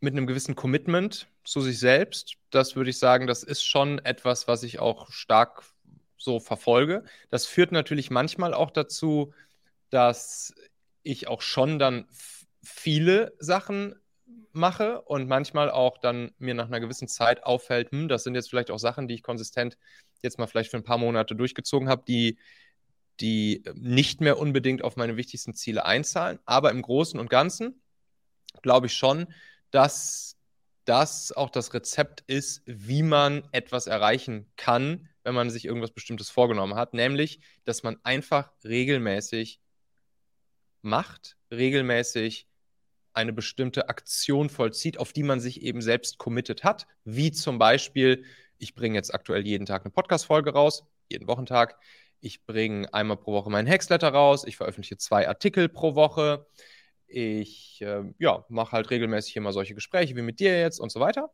mit 0.00 0.12
einem 0.12 0.26
gewissen 0.26 0.54
Commitment 0.54 1.28
zu 1.44 1.60
sich 1.60 1.78
selbst. 1.78 2.34
Das 2.50 2.76
würde 2.76 2.90
ich 2.90 2.98
sagen, 2.98 3.26
das 3.26 3.42
ist 3.42 3.62
schon 3.62 3.98
etwas, 4.00 4.48
was 4.48 4.62
ich 4.62 4.78
auch 4.78 5.10
stark 5.10 5.62
so 6.16 6.40
verfolge. 6.40 7.04
Das 7.30 7.46
führt 7.46 7.72
natürlich 7.72 8.10
manchmal 8.10 8.54
auch 8.54 8.70
dazu, 8.70 9.32
dass 9.90 10.54
ich 11.02 11.28
auch 11.28 11.42
schon 11.42 11.78
dann 11.78 12.06
viele 12.62 13.34
Sachen 13.38 13.94
mache 14.52 15.02
und 15.02 15.28
manchmal 15.28 15.70
auch 15.70 15.98
dann 15.98 16.32
mir 16.38 16.54
nach 16.54 16.66
einer 16.66 16.80
gewissen 16.80 17.08
Zeit 17.08 17.44
auffällt, 17.44 17.92
hm, 17.92 18.08
das 18.08 18.24
sind 18.24 18.34
jetzt 18.34 18.50
vielleicht 18.50 18.70
auch 18.70 18.78
Sachen, 18.78 19.06
die 19.06 19.14
ich 19.14 19.22
konsistent 19.22 19.76
jetzt 20.22 20.38
mal 20.38 20.46
vielleicht 20.46 20.70
für 20.70 20.78
ein 20.78 20.84
paar 20.84 20.98
Monate 20.98 21.36
durchgezogen 21.36 21.88
habe, 21.88 22.02
die, 22.08 22.38
die 23.20 23.62
nicht 23.74 24.20
mehr 24.20 24.38
unbedingt 24.38 24.82
auf 24.82 24.96
meine 24.96 25.16
wichtigsten 25.16 25.54
Ziele 25.54 25.84
einzahlen. 25.84 26.38
Aber 26.44 26.70
im 26.70 26.82
Großen 26.82 27.20
und 27.20 27.30
Ganzen 27.30 27.80
glaube 28.62 28.86
ich 28.86 28.94
schon, 28.94 29.26
dass 29.70 30.36
das 30.84 31.32
auch 31.32 31.50
das 31.50 31.74
Rezept 31.74 32.22
ist, 32.26 32.62
wie 32.66 33.02
man 33.02 33.42
etwas 33.52 33.86
erreichen 33.86 34.50
kann, 34.56 35.08
wenn 35.24 35.34
man 35.34 35.50
sich 35.50 35.64
irgendwas 35.64 35.90
Bestimmtes 35.90 36.30
vorgenommen 36.30 36.76
hat, 36.76 36.94
nämlich, 36.94 37.40
dass 37.64 37.82
man 37.82 37.96
einfach 38.04 38.52
regelmäßig 38.64 39.60
macht, 40.82 41.36
regelmäßig 41.50 42.46
eine 43.12 43.32
bestimmte 43.32 43.88
Aktion 43.88 44.50
vollzieht, 44.50 44.98
auf 44.98 45.12
die 45.12 45.22
man 45.24 45.40
sich 45.40 45.62
eben 45.62 45.80
selbst 45.80 46.18
committed 46.18 46.64
hat, 46.64 46.86
wie 47.04 47.32
zum 47.32 47.58
Beispiel, 47.58 48.24
ich 48.58 48.74
bringe 48.74 48.96
jetzt 48.96 49.12
aktuell 49.12 49.44
jeden 49.46 49.66
Tag 49.66 49.84
eine 49.84 49.90
Podcast-Folge 49.90 50.52
raus, 50.52 50.84
jeden 51.08 51.26
Wochentag. 51.26 51.78
Ich 52.20 52.44
bringe 52.44 52.92
einmal 52.94 53.16
pro 53.16 53.32
Woche 53.32 53.50
meinen 53.50 53.66
Hexletter 53.66 54.08
raus. 54.08 54.44
Ich 54.46 54.56
veröffentliche 54.56 54.96
zwei 54.96 55.28
Artikel 55.28 55.68
pro 55.68 55.94
Woche. 55.94 56.46
Ich 57.06 57.80
äh, 57.82 58.02
ja, 58.18 58.44
mache 58.48 58.72
halt 58.72 58.90
regelmäßig 58.90 59.36
immer 59.36 59.52
solche 59.52 59.74
Gespräche 59.74 60.16
wie 60.16 60.22
mit 60.22 60.40
dir 60.40 60.58
jetzt 60.58 60.80
und 60.80 60.90
so 60.90 61.00
weiter. 61.00 61.30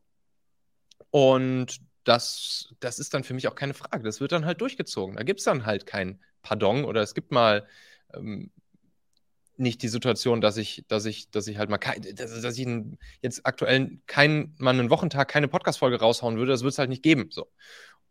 Und 1.11 1.81
das, 2.05 2.75
das 2.81 2.99
ist 2.99 3.15
dann 3.15 3.25
für 3.25 3.35
mich 3.35 3.49
auch 3.49 3.55
keine 3.55 3.75
Frage. 3.75 4.05
Das 4.05 4.21
wird 4.21 4.33
dann 4.33 4.45
halt 4.45 4.61
durchgezogen. 4.61 5.17
Da 5.17 5.23
gibt 5.23 5.41
es 5.41 5.45
dann 5.45 5.67
halt 5.67 5.87
kein 5.87 6.21
Pardon 6.43 6.85
oder 6.85 7.03
es 7.03 7.15
gibt 7.15 7.31
mal 7.31 7.67
ähm, 8.15 8.51
nicht 9.57 9.83
die 9.83 9.89
Situation, 9.89 10.41
dass 10.41 10.57
ich, 10.57 10.85
dass 10.89 11.05
ich, 11.05 11.31
dass 11.31 11.47
ich 11.47 11.59
halt 11.59 11.71
mal 11.71 11.79
kein, 11.79 12.03
dass, 12.15 12.41
dass 12.41 12.59
ich 12.59 12.69
jetzt 13.21 13.47
aktuell 13.47 13.99
kein, 14.07 14.55
mal 14.59 14.71
einen 14.71 14.91
Wochentag 14.91 15.29
keine 15.29 15.49
Podcast-Folge 15.49 16.01
raushauen 16.01 16.37
würde, 16.37 16.53
das 16.53 16.63
wird 16.63 16.73
es 16.73 16.79
halt 16.79 16.91
nicht 16.91 17.03
geben. 17.03 17.29
So. 17.31 17.49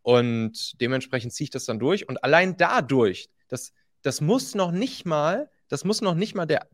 Und 0.02 0.80
dementsprechend 0.82 1.34
ziehe 1.34 1.46
ich 1.46 1.52
das 1.52 1.66
dann 1.66 1.80
durch. 1.80 2.08
Und 2.08 2.24
allein 2.24 2.58
dadurch, 2.58 3.30
das, 3.48 3.74
das 4.02 4.22
muss 4.22 4.56
noch 4.56 4.72
nicht 4.72 5.06
mal, 5.06 5.50
das 5.68 5.84
muss 5.84 6.02
noch 6.02 6.16
nicht 6.16 6.36
mal 6.36 6.46
der, 6.46 6.68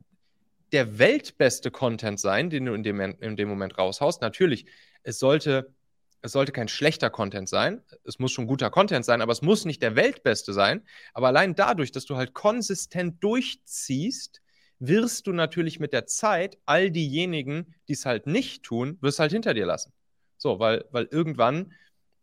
der 0.72 1.00
weltbeste 1.00 1.72
Content 1.72 2.20
sein, 2.20 2.50
den 2.50 2.66
du 2.66 2.74
in 2.74 2.84
dem, 2.84 3.00
in 3.00 3.36
dem 3.36 3.50
Moment 3.50 3.78
raushaust. 3.78 4.22
Natürlich, 4.22 4.66
es 5.04 5.20
sollte, 5.20 5.74
es 6.22 6.32
sollte 6.32 6.52
kein 6.52 6.68
schlechter 6.68 7.10
Content 7.10 7.48
sein. 7.48 7.82
Es 8.04 8.20
muss 8.20 8.32
schon 8.32 8.48
guter 8.48 8.70
Content 8.70 9.06
sein, 9.06 9.22
aber 9.22 9.32
es 9.32 9.42
muss 9.42 9.66
nicht 9.66 9.82
der 9.82 9.96
weltbeste 9.96 10.54
sein. 10.54 10.86
Aber 11.14 11.28
allein 11.28 11.56
dadurch, 11.56 11.92
dass 11.92 12.06
du 12.06 12.18
halt 12.18 12.34
konsistent 12.34 13.24
durchziehst, 13.24 14.42
wirst 14.80 15.28
du 15.28 15.34
natürlich 15.34 15.80
mit 15.80 15.94
der 15.94 16.06
Zeit 16.06 16.58
all 16.66 16.92
diejenigen, 16.92 17.76
die 17.88 17.94
es 17.94 18.06
halt 18.06 18.28
nicht 18.28 18.64
tun, 18.64 18.98
wirst 19.02 19.20
halt 19.20 19.32
hinter 19.32 19.54
dir 19.54 19.66
lassen. 19.66 19.94
So, 20.38 20.60
weil, 20.60 20.86
weil 20.92 21.08
irgendwann 21.10 21.74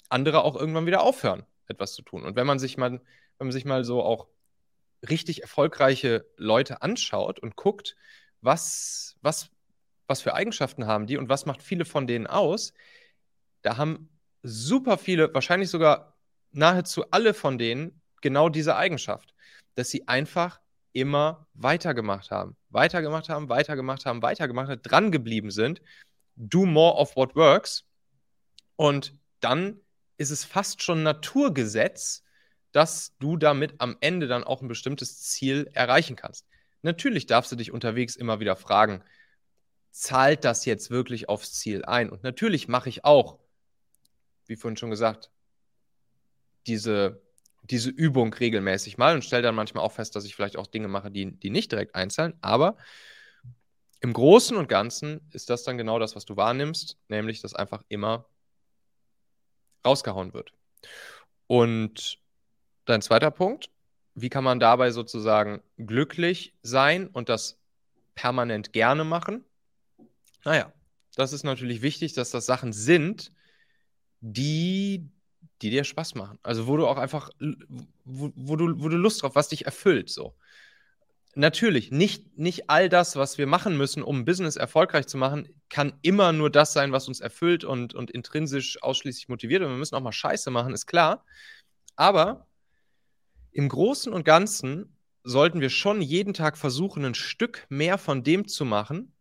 andere 0.09 0.45
auch 0.45 0.55
irgendwann 0.55 0.87
wieder 0.87 1.03
aufhören, 1.03 1.45
etwas 1.67 1.95
zu 1.95 2.03
tun. 2.03 2.23
Und 2.23 2.37
wenn 2.37 2.47
man 2.47 2.59
sich 2.59 2.77
mal, 2.77 3.01
wenn 3.39 3.47
man 3.49 3.53
sich 3.53 3.65
mal 3.65 3.85
so 3.85 4.03
auch 4.03 4.29
richtig 5.09 5.43
erfolgreiche 5.43 6.27
Leute 6.37 6.83
anschaut 6.83 7.41
und 7.41 7.57
guckt, 7.57 7.97
was, 8.45 9.17
was, 9.23 9.51
was 10.07 10.21
für 10.21 10.35
Eigenschaften 10.35 10.87
haben 10.87 11.07
die 11.07 11.17
und 11.17 11.29
was 11.29 11.47
macht 11.47 11.63
viele 11.63 11.85
von 11.85 12.07
denen 12.07 12.27
aus, 12.27 12.73
da 13.63 13.77
haben 13.77 14.09
super 14.43 14.99
viele, 14.99 15.33
wahrscheinlich 15.33 15.71
sogar 15.71 16.17
nahezu 16.53 17.11
alle 17.11 17.35
von 17.35 17.59
denen 17.59 18.01
genau 18.21 18.49
diese 18.49 18.77
Eigenschaft, 18.77 19.35
dass 19.75 19.91
sie 19.91 20.07
einfach 20.07 20.61
immer 20.93 21.47
weitergemacht 21.55 22.31
haben, 22.31 22.57
weitergemacht 22.69 23.29
haben, 23.29 23.49
weitergemacht 23.49 24.07
haben, 24.07 24.23
weitergemacht 24.23 24.69
haben, 24.69 24.83
dran 24.83 25.11
geblieben 25.11 25.51
sind. 25.51 25.83
Do 26.37 26.67
more 26.67 26.97
of 26.97 27.17
what 27.17 27.35
works. 27.35 27.85
Und 28.77 29.19
dann 29.41 29.81
ist 30.17 30.31
es 30.31 30.45
fast 30.45 30.83
schon 30.83 31.03
Naturgesetz, 31.03 32.23
dass 32.73 33.17
du 33.19 33.37
damit 33.37 33.75
am 33.79 33.97
Ende 34.01 34.27
dann 34.27 34.45
auch 34.45 34.63
ein 34.63 34.69
bestimmtes 34.69 35.21
Ziel 35.23 35.71
erreichen 35.73 36.17
kannst. 36.17 36.47
Natürlich 36.85 37.26
darfst 37.26 37.50
du 37.50 37.57
dich 37.57 37.73
unterwegs 37.73 38.17
immer 38.17 38.41
wieder 38.41 38.57
fragen, 38.57 39.03
zahlt 39.91 40.45
das 40.45 40.64
jetzt 40.64 40.91
wirklich 40.91 41.29
aufs 41.29 41.53
Ziel 41.53 41.85
ein? 41.85 42.11
Und 42.11 42.23
natürlich 42.23 42.69
mache 42.69 42.88
ich 42.88 43.05
auch, 43.05 43.38
wie 44.47 44.57
vorhin 44.57 44.76
schon 44.76 44.91
gesagt, 44.91 45.31
diese 46.67 47.25
diese 47.71 47.91
Übung 47.91 48.33
regelmäßig 48.33 48.99
mal 48.99 49.14
und 49.14 49.25
stelle 49.25 49.43
dann 49.43 49.55
manchmal 49.55 49.85
auch 49.85 49.93
fest, 49.93 50.14
dass 50.17 50.25
ich 50.25 50.35
vielleicht 50.35 50.57
auch 50.57 50.67
Dinge 50.67 50.88
mache, 50.88 51.11
die, 51.11 51.33
die 51.33 51.50
nicht 51.50 51.73
direkt 51.73 51.95
einzahlen. 51.95 52.35
Aber 52.41 52.76
im 54.00 54.12
Großen 54.12 54.57
und 54.57 54.69
Ganzen 54.69 55.21
ist 55.33 55.49
das 55.49 55.62
dann 55.64 55.79
genau 55.79 55.99
das, 55.99 56.14
was 56.14 56.26
du 56.26 56.37
wahrnimmst, 56.37 56.99
nämlich 57.09 57.41
dass 57.41 57.55
einfach 57.55 57.83
immer 57.88 58.26
rausgehauen 59.85 60.35
wird. 60.35 60.53
Und 61.47 62.19
dein 62.85 63.00
zweiter 63.00 63.31
Punkt, 63.31 63.71
wie 64.14 64.28
kann 64.28 64.44
man 64.44 64.61
dabei 64.61 64.90
sozusagen 64.90 65.62
glücklich 65.76 66.54
sein 66.62 67.09
und 67.09 67.28
das 67.28 67.61
permanent 68.14 68.73
gerne 68.73 69.04
machen? 69.04 69.44
Naja, 70.44 70.73
das 71.16 71.33
ist 71.33 71.44
natürlich 71.44 71.83
wichtig, 71.83 72.12
dass 72.12 72.30
das 72.30 72.47
Sachen 72.47 72.73
sind, 72.73 73.33
die 74.21 75.09
die 75.62 75.71
dir 75.71 75.85
Spaß 75.85 76.14
machen. 76.14 76.38
Also 76.42 76.66
wo 76.66 76.76
du 76.76 76.87
auch 76.87 76.99
einfach, 76.99 77.30
wo, 78.04 78.30
wo, 78.35 78.56
du, 78.56 78.83
wo 78.83 78.88
du 78.88 78.97
Lust 78.97 79.23
drauf, 79.23 79.35
was 79.35 79.49
dich 79.49 79.66
erfüllt, 79.66 80.11
so. 80.11 80.35
Natürlich, 81.37 81.90
nicht, 81.90 82.38
nicht 82.38 82.71
all 82.71 82.88
das, 82.88 83.16
was 83.16 83.38
wir 83.38 83.49
machen 83.49 83.76
müssen, 83.76 84.04
um 84.04 84.25
Business 84.25 84.54
erfolgreich 84.54 85.09
zu 85.09 85.16
machen, 85.16 85.49
kann 85.68 85.99
immer 86.02 86.33
nur 86.33 86.49
das 86.49 86.73
sein, 86.73 86.92
was 86.92 87.09
uns 87.09 87.21
erfüllt 87.21 87.64
und, 87.64 87.92
und 87.92 88.11
intrinsisch 88.12 88.80
ausschließlich 88.83 89.28
motiviert. 89.28 89.62
Und 89.62 89.71
wir 89.71 89.76
müssen 89.76 89.97
auch 89.97 90.00
mal 90.00 90.12
Scheiße 90.12 90.50
machen, 90.50 90.75
ist 90.75 90.87
klar. 90.87 91.25
Aber 91.97 92.47
im 93.54 93.68
Großen 93.68 94.12
und 94.12 94.25
Ganzen 94.25 94.96
sollten 95.23 95.61
wir 95.61 95.70
schon 95.70 96.02
jeden 96.02 96.34
Tag 96.34 96.58
versuchen, 96.58 97.04
ein 97.04 97.14
Stück 97.14 97.66
mehr 97.70 97.99
von 97.99 98.23
dem 98.25 98.46
zu 98.46 98.64
machen 98.64 99.12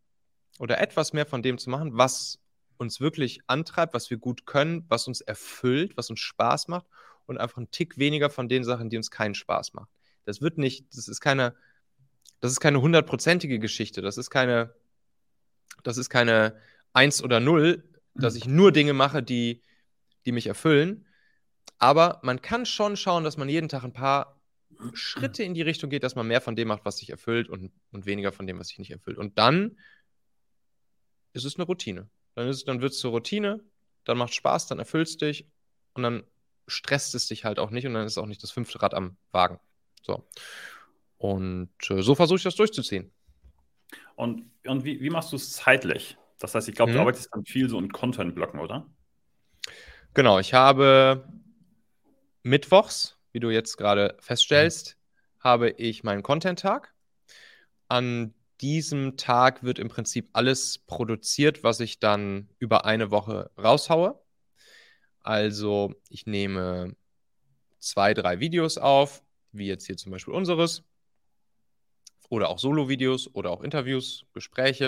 oder 0.60 0.82
etwas 0.82 1.14
mehr 1.14 1.26
von 1.26 1.42
dem 1.42 1.58
zu 1.58 1.70
machen, 1.70 1.98
was 1.98 2.40
uns 2.78 3.00
wirklich 3.00 3.42
antreibt, 3.48 3.94
was 3.94 4.10
wir 4.10 4.18
gut 4.18 4.46
können, 4.46 4.86
was 4.90 5.08
uns 5.08 5.22
erfüllt, 5.22 5.96
was 5.96 6.10
uns 6.10 6.20
Spaß 6.20 6.68
macht 6.68 6.86
und 7.28 7.38
einfach 7.38 7.58
einen 7.58 7.72
Tick 7.72 7.98
weniger 7.98 8.30
von 8.30 8.50
den 8.50 8.64
Sachen, 8.64 8.90
die 8.90 8.98
uns 8.98 9.12
keinen 9.12 9.36
Spaß 9.36 9.74
machen. 9.74 9.88
Das 10.26 10.42
wird 10.42 10.58
nicht, 10.58 10.88
das 10.96 11.08
ist 11.08 11.22
keine, 11.22 11.56
das 12.40 12.52
ist 12.52 12.60
keine 12.60 12.82
hundertprozentige 12.82 13.60
Geschichte. 13.60 14.02
Das 14.02 14.18
ist 14.18 14.32
keine, 14.32 14.74
das 15.84 15.98
ist 15.98 16.10
keine 16.10 16.60
Eins 16.92 17.24
oder 17.24 17.40
Null, 17.40 17.84
dass 18.16 18.36
ich 18.36 18.48
nur 18.48 18.72
Dinge 18.72 18.94
mache, 18.94 19.22
die, 19.22 19.62
die 20.26 20.32
mich 20.32 20.48
erfüllen. 20.48 21.06
Aber 21.80 22.20
man 22.24 22.42
kann 22.42 22.66
schon 22.66 22.96
schauen, 22.96 23.24
dass 23.24 23.38
man 23.38 23.50
jeden 23.50 23.70
Tag 23.70 23.84
ein 23.84 23.94
paar 23.94 24.40
Schritte 24.94 25.44
in 25.44 25.54
die 25.54 25.62
Richtung 25.62 25.90
geht, 25.90 26.04
dass 26.04 26.16
man 26.16 26.28
mehr 26.28 26.42
von 26.42 26.56
dem 26.56 26.68
macht, 26.68 26.86
was 26.86 26.98
sich 26.98 27.10
erfüllt 27.10 27.50
und, 27.50 27.72
und 27.92 28.06
weniger 28.06 28.32
von 28.32 28.48
dem, 28.48 28.60
was 28.60 28.70
sich 28.70 28.80
nicht 28.80 28.92
erfüllt. 28.92 29.18
Und 29.18 29.38
dann 29.38 29.78
ist 31.34 31.46
es 31.46 31.56
eine 31.56 31.66
Routine. 31.66 32.10
Dann, 32.36 32.54
dann 32.66 32.82
wird 32.82 32.94
es 32.94 33.00
zur 33.00 33.12
Routine, 33.12 33.64
dann 34.06 34.18
macht 34.18 34.34
Spaß, 34.34 34.68
dann 34.68 34.80
erfüllst 34.80 35.22
dich 35.22 35.48
und 35.94 36.04
dann 36.04 36.24
stresst 36.68 37.14
es 37.16 37.28
dich 37.28 37.46
halt 37.46 37.60
auch 37.60 37.70
nicht 37.70 37.86
und 37.86 37.94
dann 37.94 38.06
ist 38.06 38.18
auch 38.18 38.26
nicht 38.26 38.42
das 38.44 38.52
fünfte 38.52 38.82
Rad 38.82 38.94
am 38.94 39.18
Wagen. 39.32 39.60
So. 40.02 40.28
Und 41.18 41.70
äh, 41.90 42.02
so 42.02 42.16
versuche 42.16 42.38
ich 42.38 42.44
das 42.44 42.56
durchzuziehen. 42.56 43.12
Und, 44.16 44.50
und 44.66 44.84
wie, 44.84 45.02
wie 45.02 45.10
machst 45.10 45.32
du 45.32 45.36
es 45.36 45.52
zeitlich? 45.54 46.18
Das 46.40 46.56
heißt, 46.56 46.68
ich 46.68 46.76
glaube, 46.76 46.92
mhm. 46.92 46.96
du 46.96 47.02
arbeitest 47.02 47.30
dann 47.32 47.46
viel 47.46 47.70
so 47.70 47.80
in 47.80 47.92
Content-Blöcken, 47.92 48.60
oder? 48.60 48.90
Genau, 50.14 50.40
ich 50.40 50.54
habe 50.54 51.28
mittwochs, 52.44 53.18
wie 53.32 53.40
du 53.40 53.50
jetzt 53.50 53.78
gerade 53.78 54.16
feststellst, 54.20 54.98
mhm. 54.98 55.44
habe 55.44 55.70
ich 55.72 56.04
meinen 56.04 56.24
Content-Tag. 56.24 56.94
An 57.88 58.34
diesem 58.62 59.18
Tag 59.18 59.64
wird 59.64 59.80
im 59.80 59.90
Prinzip 59.90 60.30
alles 60.34 60.78
produziert, 60.78 61.64
was 61.64 61.80
ich 61.80 62.00
dann 62.00 62.50
über 62.60 62.86
eine 62.86 63.12
Woche 63.12 63.52
raushaue. 63.58 64.22
Also 65.22 65.94
ich 66.10 66.26
nehme 66.26 66.96
zwei, 67.80 68.14
drei 68.14 68.40
Videos 68.40 68.78
auf, 68.78 69.24
wie 69.52 69.68
jetzt 69.68 69.86
hier 69.86 69.98
zum 69.98 70.12
Beispiel 70.12 70.34
unseres, 70.34 70.84
oder 72.30 72.50
auch 72.50 72.60
Solo-Videos 72.60 73.34
oder 73.36 73.52
auch 73.52 73.62
Interviews, 73.62 74.26
Gespräche. 74.34 74.88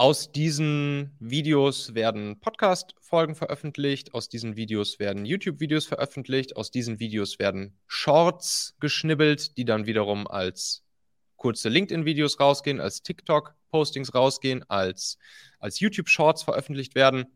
Aus 0.00 0.32
diesen 0.32 1.14
Videos 1.20 1.92
werden 1.92 2.40
Podcast-Folgen 2.40 3.34
veröffentlicht, 3.34 4.14
aus 4.14 4.30
diesen 4.30 4.56
Videos 4.56 4.98
werden 4.98 5.26
YouTube-Videos 5.26 5.84
veröffentlicht, 5.84 6.56
aus 6.56 6.70
diesen 6.70 7.00
Videos 7.00 7.38
werden 7.38 7.78
Shorts 7.86 8.74
geschnibbelt, 8.80 9.58
die 9.58 9.66
dann 9.66 9.84
wiederum 9.84 10.26
als 10.26 10.84
kurze 11.36 11.68
LinkedIn-Videos 11.68 12.40
rausgehen, 12.40 12.80
als 12.80 13.02
TikTok-Postings 13.02 14.14
rausgehen, 14.14 14.64
als, 14.70 15.18
als 15.58 15.80
YouTube-Shorts 15.80 16.44
veröffentlicht 16.44 16.94
werden. 16.94 17.26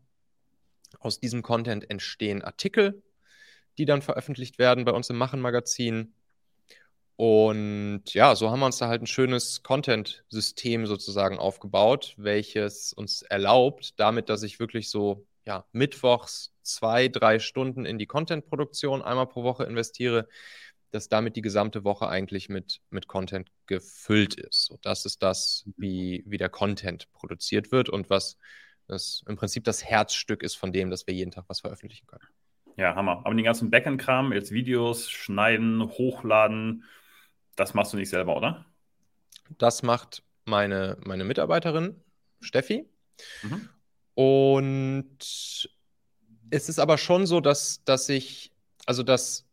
Aus 0.99 1.19
diesem 1.19 1.43
Content 1.43 1.87
entstehen 1.91 2.41
Artikel, 2.41 3.03
die 3.77 3.85
dann 3.85 4.01
veröffentlicht 4.01 4.57
werden 4.57 4.85
bei 4.85 4.91
uns 4.91 5.11
im 5.11 5.17
Machen-Magazin. 5.17 6.14
Und 7.17 8.13
ja, 8.13 8.35
so 8.35 8.51
haben 8.51 8.59
wir 8.59 8.65
uns 8.65 8.77
da 8.77 8.87
halt 8.87 9.01
ein 9.01 9.07
schönes 9.07 9.63
Content-System 9.63 10.85
sozusagen 10.85 11.39
aufgebaut, 11.39 12.13
welches 12.17 12.91
uns 12.91 13.21
erlaubt, 13.21 13.97
damit, 13.99 14.27
dass 14.29 14.43
ich 14.43 14.59
wirklich 14.59 14.89
so 14.89 15.25
ja, 15.45 15.65
mittwochs 15.71 16.53
zwei, 16.61 17.07
drei 17.07 17.39
Stunden 17.39 17.85
in 17.85 17.99
die 17.99 18.07
Content-Produktion 18.07 19.01
einmal 19.01 19.27
pro 19.27 19.43
Woche 19.43 19.63
investiere, 19.63 20.27
dass 20.91 21.07
damit 21.07 21.35
die 21.35 21.41
gesamte 21.41 21.83
Woche 21.83 22.07
eigentlich 22.09 22.49
mit, 22.49 22.81
mit 22.89 23.07
Content 23.07 23.49
gefüllt 23.67 24.35
ist. 24.35 24.65
So, 24.65 24.79
das 24.81 25.05
ist 25.05 25.23
das, 25.23 25.65
wie, 25.77 26.23
wie 26.25 26.37
der 26.37 26.49
Content 26.49 27.11
produziert 27.13 27.71
wird 27.71 27.89
und 27.89 28.09
was 28.09 28.37
das 28.87 29.23
im 29.27 29.35
Prinzip 29.35 29.63
das 29.63 29.83
Herzstück 29.83 30.43
ist 30.43 30.55
von 30.55 30.71
dem, 30.71 30.89
dass 30.89 31.07
wir 31.07 31.13
jeden 31.13 31.31
Tag 31.31 31.45
was 31.47 31.61
veröffentlichen 31.61 32.07
können. 32.07 32.23
Ja, 32.77 32.95
Hammer. 32.95 33.21
Aber 33.23 33.33
den 33.33 33.45
ganzen 33.45 33.71
Backend-Kram, 33.71 34.33
jetzt 34.33 34.51
Videos 34.51 35.09
schneiden, 35.09 35.81
hochladen, 35.81 36.83
das 37.55 37.73
machst 37.73 37.93
du 37.93 37.97
nicht 37.97 38.09
selber, 38.09 38.35
oder? 38.35 38.65
Das 39.57 39.83
macht 39.83 40.23
meine, 40.45 40.97
meine 41.01 41.23
Mitarbeiterin 41.23 42.01
Steffi. 42.39 42.87
Mhm. 43.43 43.69
Und 44.13 45.69
es 46.49 46.69
ist 46.69 46.79
aber 46.79 46.97
schon 46.97 47.25
so, 47.25 47.41
dass, 47.41 47.83
dass 47.83 48.09
ich, 48.09 48.51
also 48.85 49.03
dass, 49.03 49.45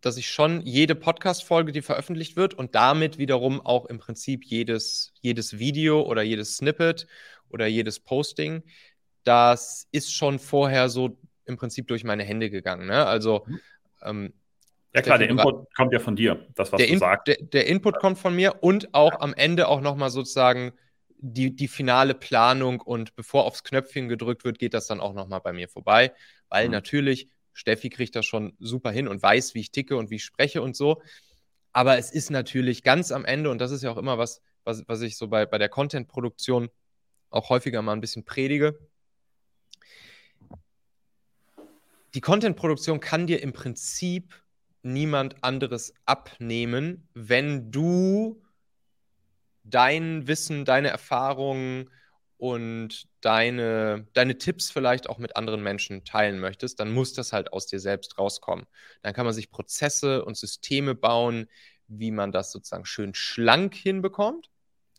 dass 0.00 0.16
ich 0.16 0.30
schon 0.30 0.60
jede 0.62 0.94
Podcast-Folge, 0.94 1.72
die 1.72 1.82
veröffentlicht 1.82 2.36
wird 2.36 2.54
und 2.54 2.74
damit 2.74 3.18
wiederum 3.18 3.60
auch 3.60 3.86
im 3.86 3.98
Prinzip 3.98 4.44
jedes, 4.44 5.12
jedes 5.20 5.58
Video 5.58 6.02
oder 6.02 6.22
jedes 6.22 6.56
Snippet 6.56 7.06
oder 7.48 7.66
jedes 7.66 8.00
Posting, 8.00 8.62
das 9.24 9.88
ist 9.90 10.12
schon 10.12 10.38
vorher 10.38 10.88
so 10.88 11.18
im 11.46 11.56
Prinzip 11.56 11.88
durch 11.88 12.04
meine 12.04 12.24
Hände 12.24 12.50
gegangen. 12.50 12.86
Ne? 12.86 13.06
Also 13.06 13.44
mhm. 13.46 13.60
ähm, 14.02 14.32
ja 14.94 15.02
klar, 15.02 15.18
der 15.18 15.28
Input 15.28 15.74
kommt 15.74 15.92
ja 15.92 15.98
von 15.98 16.16
dir, 16.16 16.46
das, 16.54 16.72
was 16.72 16.78
der 16.78 16.86
du 16.86 16.92
In 16.92 16.98
sagst. 16.98 17.26
Der, 17.26 17.36
der, 17.36 17.66
Input 17.66 17.98
kommt 17.98 18.18
von 18.18 18.34
mir 18.34 18.62
und 18.62 18.94
auch 18.94 19.20
am 19.20 19.34
Ende 19.34 19.68
auch 19.68 19.80
nochmal 19.80 20.10
sozusagen 20.10 20.72
die, 21.18 21.54
die 21.54 21.68
finale 21.68 22.14
Planung 22.14 22.80
und 22.80 23.14
bevor 23.16 23.44
aufs 23.44 23.64
Knöpfchen 23.64 24.08
gedrückt 24.08 24.44
wird, 24.44 24.58
geht 24.58 24.74
das 24.74 24.86
dann 24.86 25.00
auch 25.00 25.14
nochmal 25.14 25.40
bei 25.40 25.52
mir 25.52 25.68
vorbei, 25.68 26.12
weil 26.48 26.66
mhm. 26.66 26.72
natürlich 26.72 27.28
Steffi 27.52 27.88
kriegt 27.88 28.14
das 28.14 28.26
schon 28.26 28.54
super 28.58 28.90
hin 28.90 29.08
und 29.08 29.22
weiß, 29.22 29.54
wie 29.54 29.60
ich 29.60 29.70
ticke 29.70 29.96
und 29.96 30.10
wie 30.10 30.16
ich 30.16 30.24
spreche 30.24 30.60
und 30.60 30.76
so. 30.76 31.02
Aber 31.72 31.98
es 31.98 32.12
ist 32.12 32.30
natürlich 32.30 32.82
ganz 32.82 33.10
am 33.10 33.24
Ende, 33.24 33.50
und 33.50 33.58
das 33.58 33.70
ist 33.70 33.82
ja 33.82 33.90
auch 33.90 33.96
immer 33.96 34.18
was, 34.18 34.42
was, 34.64 34.84
was 34.86 35.00
ich 35.02 35.16
so 35.16 35.28
bei, 35.28 35.46
bei 35.46 35.58
der 35.58 35.68
Content-Produktion 35.68 36.68
auch 37.30 37.48
häufiger 37.48 37.82
mal 37.82 37.92
ein 37.92 38.00
bisschen 38.00 38.24
predige. 38.24 38.78
Die 42.14 42.20
Content-Produktion 42.20 43.00
kann 43.00 43.26
dir 43.26 43.42
im 43.42 43.52
Prinzip 43.52 44.32
niemand 44.84 45.42
anderes 45.42 45.94
abnehmen, 46.04 47.08
wenn 47.14 47.70
du 47.70 48.42
dein 49.64 50.26
Wissen, 50.26 50.64
deine 50.64 50.88
Erfahrungen 50.88 51.90
und 52.36 53.06
deine, 53.20 54.06
deine 54.12 54.38
Tipps 54.38 54.70
vielleicht 54.70 55.08
auch 55.08 55.18
mit 55.18 55.36
anderen 55.36 55.62
Menschen 55.62 56.04
teilen 56.04 56.38
möchtest, 56.38 56.78
dann 56.80 56.92
muss 56.92 57.14
das 57.14 57.32
halt 57.32 57.52
aus 57.52 57.66
dir 57.66 57.80
selbst 57.80 58.18
rauskommen. 58.18 58.66
Dann 59.02 59.14
kann 59.14 59.24
man 59.24 59.34
sich 59.34 59.50
Prozesse 59.50 60.24
und 60.24 60.36
Systeme 60.36 60.94
bauen, 60.94 61.46
wie 61.88 62.10
man 62.10 62.32
das 62.32 62.52
sozusagen 62.52 62.84
schön 62.84 63.14
schlank 63.14 63.74
hinbekommt. 63.74 64.50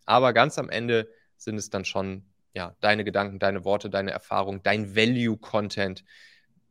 Aber 0.06 0.34
ganz 0.34 0.58
am 0.58 0.70
Ende 0.70 1.10
sind 1.38 1.58
es 1.58 1.70
dann 1.70 1.86
schon 1.86 2.26
ja, 2.54 2.76
deine 2.80 3.04
Gedanken, 3.04 3.38
deine 3.38 3.66
Worte, 3.66 3.90
deine 3.90 4.12
Erfahrung, 4.12 4.64
dein 4.64 4.96
Value-Content, 4.96 6.04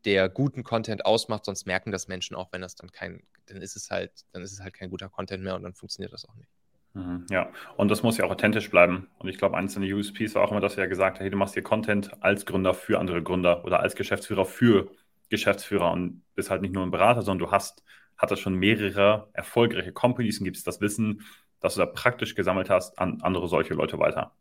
der 0.04 0.28
guten 0.28 0.64
Content 0.64 1.06
ausmacht, 1.06 1.44
sonst 1.44 1.66
merken 1.66 1.90
das 1.90 2.08
Menschen 2.08 2.36
auch, 2.36 2.52
wenn 2.52 2.60
das 2.60 2.74
dann 2.74 2.92
kein, 2.92 3.22
dann 3.46 3.62
ist 3.62 3.76
es 3.76 3.90
halt, 3.90 4.12
dann 4.32 4.42
ist 4.42 4.52
es 4.52 4.60
halt 4.60 4.74
kein 4.74 4.90
guter 4.90 5.08
Content 5.08 5.42
mehr 5.42 5.54
und 5.54 5.62
dann 5.62 5.74
funktioniert 5.74 6.12
das 6.12 6.28
auch 6.28 6.34
nicht. 6.34 6.48
Mhm, 6.94 7.26
ja, 7.30 7.50
und 7.76 7.90
das 7.90 8.02
muss 8.02 8.18
ja 8.18 8.24
auch 8.24 8.30
authentisch 8.30 8.70
bleiben. 8.70 9.08
Und 9.18 9.28
ich 9.28 9.36
glaube, 9.36 9.56
eines 9.56 9.74
der 9.74 9.82
USPs 9.82 10.34
war 10.34 10.44
auch 10.44 10.50
immer, 10.52 10.60
dass 10.60 10.76
wir 10.76 10.84
ja 10.84 10.88
gesagt 10.88 11.16
haben, 11.16 11.24
hey, 11.24 11.30
du 11.30 11.36
machst 11.36 11.54
hier 11.54 11.62
Content 11.62 12.22
als 12.22 12.46
Gründer 12.46 12.72
für 12.72 13.00
andere 13.00 13.22
Gründer 13.22 13.64
oder 13.64 13.80
als 13.80 13.96
Geschäftsführer 13.96 14.44
für 14.44 14.90
Geschäftsführer 15.28 15.90
und 15.90 16.22
bist 16.34 16.50
halt 16.50 16.62
nicht 16.62 16.72
nur 16.72 16.84
ein 16.84 16.92
Berater, 16.92 17.22
sondern 17.22 17.46
du 17.46 17.50
hast, 17.50 17.82
hattest 18.16 18.42
schon 18.42 18.54
mehrere 18.54 19.28
erfolgreiche 19.32 19.92
Companies 19.92 20.38
und 20.38 20.44
gibst 20.44 20.66
das 20.66 20.80
Wissen, 20.80 21.22
das 21.60 21.74
du 21.74 21.80
da 21.80 21.86
praktisch 21.86 22.36
gesammelt 22.36 22.70
hast, 22.70 22.98
an 22.98 23.20
andere 23.22 23.48
solche 23.48 23.74
Leute 23.74 23.98
weiter. 23.98 24.32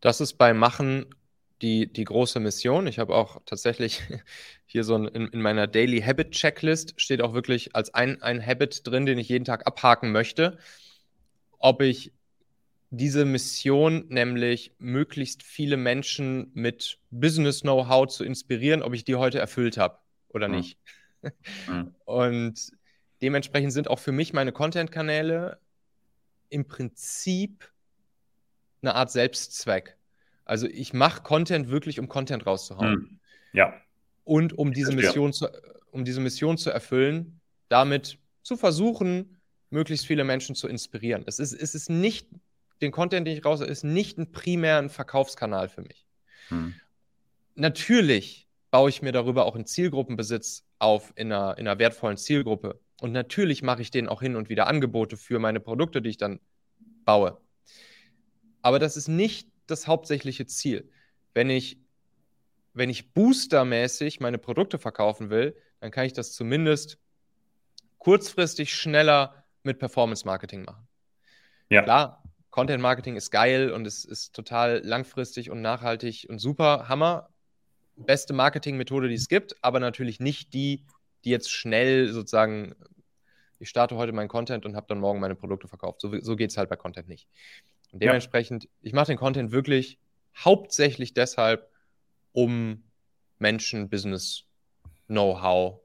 Das 0.00 0.20
ist 0.20 0.34
beim 0.34 0.56
Machen 0.56 1.14
die, 1.62 1.90
die 1.90 2.04
große 2.04 2.40
Mission. 2.40 2.86
Ich 2.86 2.98
habe 2.98 3.14
auch 3.14 3.40
tatsächlich 3.46 4.02
hier 4.66 4.84
so 4.84 4.96
ein, 4.96 5.06
in, 5.06 5.28
in, 5.28 5.40
meiner 5.40 5.66
Daily 5.66 6.00
Habit 6.00 6.32
Checklist 6.32 7.00
steht 7.00 7.22
auch 7.22 7.34
wirklich 7.34 7.74
als 7.74 7.94
ein, 7.94 8.20
ein 8.22 8.44
Habit 8.44 8.86
drin, 8.86 9.06
den 9.06 9.18
ich 9.18 9.28
jeden 9.28 9.44
Tag 9.44 9.66
abhaken 9.66 10.12
möchte, 10.12 10.58
ob 11.58 11.80
ich 11.80 12.12
diese 12.90 13.24
Mission, 13.24 14.06
nämlich 14.08 14.74
möglichst 14.78 15.42
viele 15.42 15.78
Menschen 15.78 16.50
mit 16.52 16.98
Business 17.10 17.62
Know-how 17.62 18.06
zu 18.06 18.22
inspirieren, 18.22 18.82
ob 18.82 18.92
ich 18.92 19.04
die 19.04 19.14
heute 19.14 19.38
erfüllt 19.38 19.78
habe 19.78 19.98
oder 20.28 20.48
mhm. 20.48 20.54
nicht. 20.56 20.78
Mhm. 21.68 21.94
Und 22.04 22.72
dementsprechend 23.22 23.72
sind 23.72 23.88
auch 23.88 23.98
für 23.98 24.12
mich 24.12 24.32
meine 24.32 24.52
Content-Kanäle 24.52 25.58
im 26.50 26.66
Prinzip 26.66 27.72
eine 28.82 28.94
Art 28.94 29.10
Selbstzweck. 29.10 29.96
Also 30.44 30.66
ich 30.66 30.92
mache 30.92 31.22
Content 31.22 31.68
wirklich, 31.68 31.98
um 31.98 32.08
Content 32.08 32.46
rauszuhauen. 32.46 32.94
Hm. 32.94 33.20
Ja. 33.52 33.74
Und 34.24 34.52
um 34.52 34.72
diese, 34.72 34.92
Mission 34.92 35.32
zu, 35.32 35.48
um 35.90 36.04
diese 36.04 36.20
Mission 36.20 36.58
zu 36.58 36.70
erfüllen, 36.70 37.40
damit 37.68 38.18
zu 38.42 38.56
versuchen, 38.56 39.40
möglichst 39.70 40.06
viele 40.06 40.24
Menschen 40.24 40.54
zu 40.54 40.68
inspirieren. 40.68 41.24
Es 41.26 41.38
ist, 41.38 41.52
es 41.52 41.74
ist 41.74 41.88
nicht, 41.88 42.28
den 42.80 42.92
Content, 42.92 43.26
den 43.26 43.36
ich 43.36 43.44
raus, 43.44 43.60
ist 43.60 43.84
nicht 43.84 44.18
ein 44.18 44.32
primären 44.32 44.90
Verkaufskanal 44.90 45.68
für 45.68 45.82
mich. 45.82 46.06
Hm. 46.48 46.74
Natürlich 47.54 48.48
baue 48.70 48.90
ich 48.90 49.02
mir 49.02 49.12
darüber 49.12 49.46
auch 49.46 49.54
einen 49.54 49.66
Zielgruppenbesitz 49.66 50.64
auf 50.78 51.12
in 51.16 51.32
einer, 51.32 51.58
in 51.58 51.68
einer 51.68 51.78
wertvollen 51.78 52.16
Zielgruppe. 52.16 52.80
Und 53.00 53.12
natürlich 53.12 53.62
mache 53.62 53.82
ich 53.82 53.90
denen 53.90 54.08
auch 54.08 54.22
hin 54.22 54.36
und 54.36 54.48
wieder 54.48 54.66
Angebote 54.66 55.16
für 55.16 55.38
meine 55.38 55.60
Produkte, 55.60 56.02
die 56.02 56.10
ich 56.10 56.16
dann 56.16 56.40
baue. 57.04 57.38
Aber 58.62 58.78
das 58.78 58.96
ist 58.96 59.08
nicht 59.08 59.51
das 59.66 59.86
hauptsächliche 59.86 60.46
Ziel. 60.46 60.90
Wenn 61.34 61.50
ich, 61.50 61.78
wenn 62.74 62.90
ich 62.90 63.12
boostermäßig 63.12 64.20
meine 64.20 64.38
Produkte 64.38 64.78
verkaufen 64.78 65.30
will, 65.30 65.56
dann 65.80 65.90
kann 65.90 66.06
ich 66.06 66.12
das 66.12 66.32
zumindest 66.32 66.98
kurzfristig 67.98 68.74
schneller 68.74 69.44
mit 69.62 69.78
Performance 69.78 70.26
Marketing 70.26 70.64
machen. 70.64 70.88
Ja. 71.70 71.82
Klar, 71.82 72.22
Content 72.50 72.82
Marketing 72.82 73.16
ist 73.16 73.30
geil 73.30 73.72
und 73.72 73.86
es 73.86 74.04
ist 74.04 74.34
total 74.34 74.82
langfristig 74.84 75.50
und 75.50 75.62
nachhaltig 75.62 76.26
und 76.28 76.38
super, 76.38 76.88
Hammer. 76.88 77.30
Beste 77.96 78.32
Marketingmethode, 78.34 79.08
die 79.08 79.14
es 79.14 79.28
gibt, 79.28 79.56
aber 79.62 79.80
natürlich 79.80 80.20
nicht 80.20 80.52
die, 80.52 80.84
die 81.24 81.30
jetzt 81.30 81.50
schnell 81.50 82.12
sozusagen, 82.12 82.74
ich 83.58 83.68
starte 83.68 83.96
heute 83.96 84.12
meinen 84.12 84.28
Content 84.28 84.66
und 84.66 84.76
habe 84.76 84.86
dann 84.88 84.98
morgen 84.98 85.20
meine 85.20 85.34
Produkte 85.34 85.68
verkauft. 85.68 86.00
So, 86.00 86.18
so 86.20 86.36
geht 86.36 86.50
es 86.50 86.56
halt 86.56 86.68
bei 86.68 86.76
Content 86.76 87.08
nicht. 87.08 87.28
Und 87.92 88.02
dementsprechend, 88.02 88.64
ja. 88.64 88.70
ich 88.80 88.92
mache 88.92 89.06
den 89.06 89.18
Content 89.18 89.52
wirklich 89.52 89.98
hauptsächlich 90.36 91.14
deshalb, 91.14 91.70
um 92.32 92.82
Menschen 93.38 93.90
Business 93.90 94.44
Know-how 95.06 95.80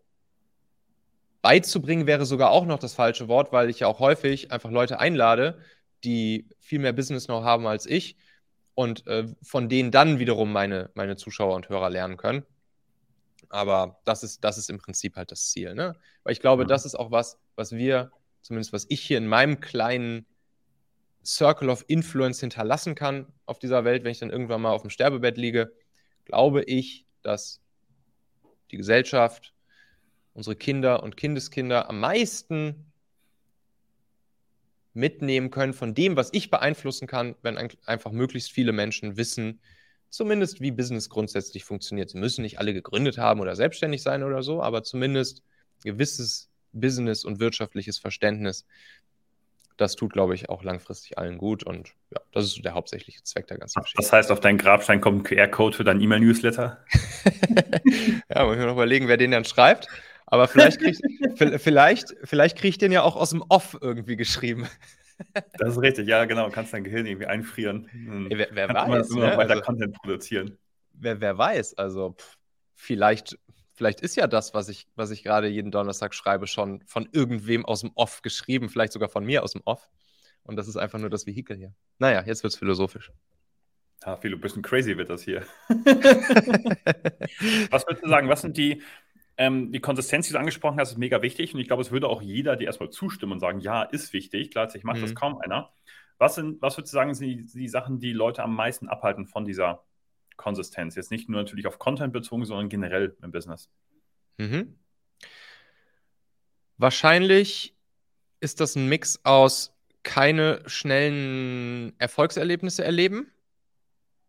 beizubringen, 1.42 2.08
wäre 2.08 2.26
sogar 2.26 2.52
auch 2.52 2.66
noch 2.66 2.80
das 2.80 2.94
falsche 2.94 3.28
Wort, 3.28 3.52
weil 3.52 3.70
ich 3.70 3.82
ja 3.82 3.88
auch 3.88 4.00
häufig 4.00 4.52
einfach 4.52 4.72
Leute 4.72 5.00
einlade, 5.00 5.60
die 6.04 6.48
viel 6.60 6.80
mehr 6.80 6.94
Business 6.94 7.26
Know 7.26 7.44
haben 7.44 7.68
als 7.68 7.86
ich 7.86 8.18
und 8.76 9.06
äh, 9.08 9.28
von 9.42 9.70
denen 9.70 9.92
dann 9.92 10.20
wiederum 10.20 10.52
meine, 10.52 10.92
meine 10.94 11.16
Zuschauer 11.16 11.56
und 11.56 11.70
Hörer 11.70 11.90
lernen 11.90 12.18
können. 12.18 12.46
Aber 13.50 14.00
das 14.06 14.24
ist, 14.24 14.44
das 14.44 14.58
ist 14.58 14.70
im 14.70 14.78
Prinzip 14.78 15.16
halt 15.16 15.32
das 15.32 15.50
Ziel. 15.50 15.74
Ne? 15.74 15.96
Weil 16.24 16.34
ich 16.34 16.42
glaube, 16.42 16.66
das 16.66 16.86
ist 16.86 16.96
auch 16.96 17.12
was, 17.12 17.40
was 17.56 17.72
wir, 17.72 18.12
zumindest 18.42 18.74
was 18.74 18.86
ich 18.90 19.02
hier 19.02 19.18
in 19.18 19.28
meinem 19.28 19.60
kleinen 19.60 20.26
Circle 21.28 21.70
of 21.70 21.84
Influence 21.88 22.40
hinterlassen 22.40 22.96
kann 22.96 23.28
auf 23.46 23.60
dieser 23.60 23.84
Welt, 23.84 24.06
wenn 24.06 24.12
ich 24.12 24.20
dann 24.20 24.30
irgendwann 24.30 24.62
mal 24.62 24.72
auf 24.72 24.82
dem 24.82 24.90
Sterbebett 24.90 25.38
liege, 25.38 25.74
glaube 26.24 26.64
ich, 26.64 27.06
dass 27.22 27.60
die 28.72 28.78
Gesellschaft, 28.78 29.54
unsere 30.34 30.56
Kinder 30.56 31.04
und 31.04 31.18
Kindeskinder 31.18 31.90
am 31.90 32.00
meisten 32.00 32.92
mitnehmen 34.94 35.52
können 35.52 35.74
von 35.74 35.94
dem, 35.94 36.16
was 36.16 36.30
ich 36.32 36.50
beeinflussen 36.50 37.08
kann, 37.08 37.36
wenn 37.42 37.58
einfach 37.58 38.12
möglichst 38.12 38.52
viele 38.52 38.72
Menschen 38.72 39.18
wissen, 39.18 39.60
zumindest 40.10 40.62
wie 40.62 40.72
Business 40.72 41.10
grundsätzlich 41.10 41.66
funktioniert. 41.66 42.10
Sie 42.10 42.20
müssen 42.20 42.42
nicht 42.42 42.60
alle 42.60 42.74
gegründet 42.74 43.18
haben 43.18 43.42
oder 43.42 43.56
selbstständig 43.56 44.02
sein 44.02 44.24
oder 44.24 44.44
so, 44.44 44.64
aber 44.64 44.84
zumindest 44.84 45.44
gewisses 45.84 46.50
Business 46.72 47.26
und 47.26 47.40
wirtschaftliches 47.40 47.98
Verständnis. 47.98 48.66
Das 49.78 49.96
tut, 49.96 50.12
glaube 50.12 50.34
ich, 50.34 50.50
auch 50.50 50.64
langfristig 50.64 51.18
allen 51.18 51.38
gut 51.38 51.64
und 51.64 51.94
ja, 52.12 52.20
das 52.32 52.46
ist 52.46 52.66
der 52.66 52.74
hauptsächliche 52.74 53.24
Zweck 53.24 53.48
der 53.48 53.60
ganzen 53.60 53.82
Geschichte. 53.82 54.02
Das 54.02 54.12
heißt, 54.12 54.32
auf 54.32 54.40
deinen 54.40 54.58
Grabstein 54.58 55.02
kommt 55.02 55.20
ein 55.20 55.24
QR-Code 55.24 55.78
für 55.78 55.84
dein 55.84 56.02
E-Mail-Newsletter? 56.02 56.84
ja, 58.30 58.44
muss 58.44 58.56
ich 58.56 58.60
mir 58.60 58.66
noch 58.66 58.74
überlegen, 58.74 59.08
wer 59.08 59.18
den 59.18 59.32
dann 59.32 59.46
schreibt. 59.46 59.88
Aber 60.26 60.48
vielleicht 60.48 60.80
kriege 60.80 60.92
ich, 60.92 61.62
vielleicht, 61.62 62.16
vielleicht 62.24 62.58
krieg 62.58 62.70
ich 62.70 62.78
den 62.78 62.92
ja 62.92 63.02
auch 63.04 63.16
aus 63.16 63.30
dem 63.30 63.44
Off 63.48 63.78
irgendwie 63.80 64.16
geschrieben. 64.16 64.68
Das 65.58 65.70
ist 65.70 65.82
richtig, 65.82 66.08
ja, 66.08 66.26
genau. 66.26 66.46
Du 66.46 66.52
kannst 66.52 66.74
dein 66.74 66.84
Gehirn 66.84 67.08
irgendwie 67.08 67.26
einfrieren. 67.26 67.90
Ey, 68.30 68.38
wer, 68.38 68.50
wer 68.52 68.70
weiß. 68.70 69.10
Immer, 69.10 69.18
immer 69.18 69.32
ne? 69.32 69.38
weiter 69.38 69.54
also, 69.54 69.64
Content 69.64 69.96
produzieren. 69.96 70.60
Wer, 70.94 71.20
wer 71.20 71.36
weiß, 71.36 71.76
also 71.76 72.12
pff, 72.12 72.38
vielleicht, 72.76 73.36
vielleicht 73.78 74.02
ist 74.02 74.16
ja 74.16 74.28
das, 74.28 74.54
was 74.54 74.68
ich, 74.70 74.88
was 74.96 75.12
ich 75.12 75.24
gerade 75.24 75.48
jeden 75.48 75.72
Donnerstag 75.72 76.14
schreibe, 76.16 76.48
schon 76.48 76.82
von 76.86 77.08
irgendwem 77.12 77.64
aus 77.64 77.82
dem 77.82 77.92
Off 77.94 78.22
geschrieben, 78.24 78.70
vielleicht 78.70 78.92
sogar 78.92 79.08
von 79.08 79.24
mir 79.24 79.44
aus 79.44 79.52
dem 79.54 79.62
Off. 79.66 79.88
Und 80.44 80.56
das 80.56 80.68
ist 80.68 80.78
einfach 80.78 81.00
nur 81.00 81.10
das 81.12 81.28
Vehikel 81.28 81.56
hier. 81.56 81.74
Naja, 82.00 82.24
jetzt 82.26 82.44
wird 82.44 82.54
es 82.54 82.60
philosophisch. 82.60 83.12
Ja, 84.06 84.18
viel 84.18 84.34
ein 84.34 84.42
bisschen 84.42 84.64
crazy 84.64 84.98
wird 84.98 85.10
das 85.10 85.22
hier. 85.22 85.42
was 87.70 87.86
würdest 87.86 88.04
du 88.04 88.10
sagen, 88.10 88.30
was 88.30 88.42
sind 88.42 88.58
die, 88.58 88.82
ähm, 89.38 89.72
die 89.72 89.80
Konsistenz, 89.80 90.28
die 90.28 90.34
du 90.34 90.40
angesprochen 90.40 90.80
hast, 90.80 90.92
ist 90.92 90.98
mega 90.98 91.22
wichtig 91.22 91.54
und 91.54 91.60
ich 91.60 91.68
glaube, 91.68 91.84
es 91.84 91.92
würde 91.92 92.08
auch 92.08 92.22
jeder 92.22 92.56
dir 92.56 92.66
erstmal 92.66 92.90
zustimmen 92.90 93.34
und 93.34 93.40
sagen, 93.40 93.60
ja, 93.60 93.84
ist 93.84 94.14
wichtig. 94.14 94.52
Gleichzeitig 94.52 94.84
macht 94.84 94.98
mhm. 94.98 95.02
das 95.02 95.16
kaum 95.16 95.38
einer. 95.38 95.72
Was, 96.18 96.36
sind, 96.36 96.62
was 96.62 96.78
würdest 96.78 96.94
du 96.94 96.98
sagen, 96.98 97.14
sind 97.14 97.28
die, 97.28 97.46
die, 97.46 97.68
Sachen, 97.68 98.00
die 98.00 98.14
Leute 98.14 98.42
am 98.42 98.56
meisten 98.56 98.88
abhalten 98.88 99.28
von 99.28 99.46
dieser 99.46 99.84
Konsistenz? 100.38 100.96
Jetzt 100.96 101.12
nicht 101.12 101.28
nur 101.30 101.42
natürlich 101.42 101.68
auf 101.68 101.80
Content 101.80 102.14
bezogen, 102.14 102.46
sondern 102.46 102.70
generell 102.70 103.18
im 103.22 103.32
Business. 103.32 103.70
Mhm. 104.38 104.78
Wahrscheinlich 106.78 107.76
ist 108.40 108.62
das 108.62 108.76
ein 108.76 108.88
Mix 108.88 109.20
aus 109.24 109.74
keine 110.04 110.62
schnellen 110.68 112.00
Erfolgserlebnisse 112.00 112.84
erleben. 112.84 113.32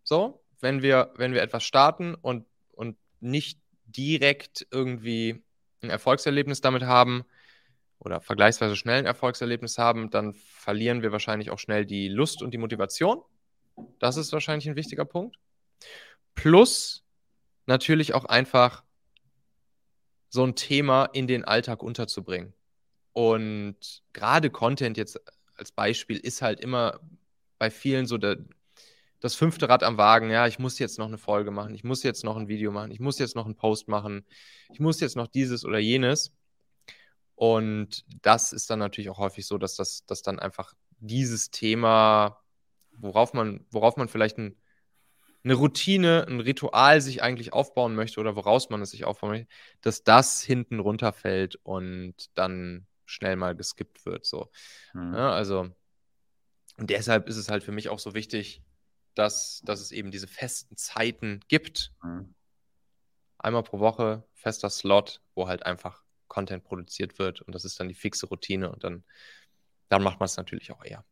So, 0.02 0.42
wenn 0.60 0.82
wir, 0.82 1.12
wenn 1.16 1.34
wir 1.34 1.42
etwas 1.42 1.62
starten 1.62 2.14
und, 2.14 2.46
und 2.72 2.96
nicht 3.20 3.60
direkt 3.84 4.66
irgendwie 4.70 5.42
ein 5.82 5.90
Erfolgserlebnis 5.90 6.60
damit 6.60 6.82
haben 6.82 7.24
oder 7.98 8.20
vergleichsweise 8.20 8.76
schnell 8.76 8.98
ein 8.98 9.06
Erfolgserlebnis 9.06 9.78
haben, 9.78 10.10
dann 10.10 10.34
verlieren 10.34 11.02
wir 11.02 11.12
wahrscheinlich 11.12 11.50
auch 11.50 11.58
schnell 11.58 11.86
die 11.86 12.08
Lust 12.08 12.42
und 12.42 12.52
die 12.52 12.58
Motivation. 12.58 13.22
Das 13.98 14.16
ist 14.16 14.32
wahrscheinlich 14.32 14.68
ein 14.68 14.76
wichtiger 14.76 15.04
Punkt. 15.04 15.36
Plus 16.38 17.04
natürlich 17.66 18.14
auch 18.14 18.24
einfach 18.24 18.84
so 20.28 20.44
ein 20.44 20.54
Thema 20.54 21.06
in 21.06 21.26
den 21.26 21.44
Alltag 21.44 21.82
unterzubringen. 21.82 22.54
Und 23.12 24.04
gerade 24.12 24.48
Content 24.48 24.96
jetzt 24.96 25.20
als 25.56 25.72
Beispiel 25.72 26.16
ist 26.16 26.40
halt 26.40 26.60
immer 26.60 27.00
bei 27.58 27.72
vielen 27.72 28.06
so 28.06 28.18
der, 28.18 28.36
das 29.18 29.34
fünfte 29.34 29.68
Rad 29.68 29.82
am 29.82 29.98
Wagen, 29.98 30.30
ja, 30.30 30.46
ich 30.46 30.60
muss 30.60 30.78
jetzt 30.78 30.96
noch 31.00 31.08
eine 31.08 31.18
Folge 31.18 31.50
machen, 31.50 31.74
ich 31.74 31.82
muss 31.82 32.04
jetzt 32.04 32.22
noch 32.22 32.36
ein 32.36 32.46
Video 32.46 32.70
machen, 32.70 32.92
ich 32.92 33.00
muss 33.00 33.18
jetzt 33.18 33.34
noch 33.34 33.46
einen 33.46 33.56
Post 33.56 33.88
machen, 33.88 34.24
ich 34.72 34.78
muss 34.78 35.00
jetzt 35.00 35.16
noch 35.16 35.26
dieses 35.26 35.64
oder 35.64 35.80
jenes. 35.80 36.32
Und 37.34 38.04
das 38.22 38.52
ist 38.52 38.70
dann 38.70 38.78
natürlich 38.78 39.10
auch 39.10 39.18
häufig 39.18 39.44
so, 39.44 39.58
dass 39.58 39.74
das 39.74 40.06
dass 40.06 40.22
dann 40.22 40.38
einfach 40.38 40.74
dieses 41.00 41.50
Thema, 41.50 42.40
worauf 42.92 43.32
man, 43.32 43.66
worauf 43.72 43.96
man 43.96 44.06
vielleicht 44.06 44.38
ein, 44.38 44.56
eine 45.44 45.54
Routine, 45.54 46.26
ein 46.28 46.40
Ritual 46.40 47.00
sich 47.00 47.22
eigentlich 47.22 47.52
aufbauen 47.52 47.94
möchte 47.94 48.20
oder 48.20 48.36
woraus 48.36 48.70
man 48.70 48.82
es 48.82 48.90
sich 48.90 49.04
aufbauen 49.04 49.30
möchte, 49.30 49.48
dass 49.80 50.02
das 50.02 50.42
hinten 50.42 50.80
runterfällt 50.80 51.56
und 51.62 52.14
dann 52.34 52.86
schnell 53.06 53.36
mal 53.36 53.54
geskippt 53.54 54.04
wird. 54.04 54.26
So. 54.26 54.50
Mhm. 54.94 55.14
Ja, 55.14 55.30
also, 55.32 55.70
und 56.76 56.90
deshalb 56.90 57.28
ist 57.28 57.36
es 57.36 57.48
halt 57.48 57.62
für 57.62 57.72
mich 57.72 57.88
auch 57.88 57.98
so 57.98 58.14
wichtig, 58.14 58.62
dass, 59.14 59.62
dass 59.64 59.80
es 59.80 59.90
eben 59.90 60.10
diese 60.10 60.28
festen 60.28 60.76
Zeiten 60.76 61.40
gibt. 61.48 61.92
Mhm. 62.02 62.34
Einmal 63.38 63.62
pro 63.62 63.78
Woche, 63.78 64.24
fester 64.34 64.70
Slot, 64.70 65.20
wo 65.34 65.48
halt 65.48 65.64
einfach 65.64 66.04
Content 66.28 66.64
produziert 66.64 67.18
wird 67.18 67.40
und 67.40 67.54
das 67.54 67.64
ist 67.64 67.80
dann 67.80 67.88
die 67.88 67.94
fixe 67.94 68.26
Routine 68.26 68.70
und 68.70 68.84
dann, 68.84 69.04
dann 69.88 70.02
macht 70.02 70.20
man 70.20 70.26
es 70.26 70.36
natürlich 70.36 70.70
auch 70.72 70.84
eher. 70.84 71.04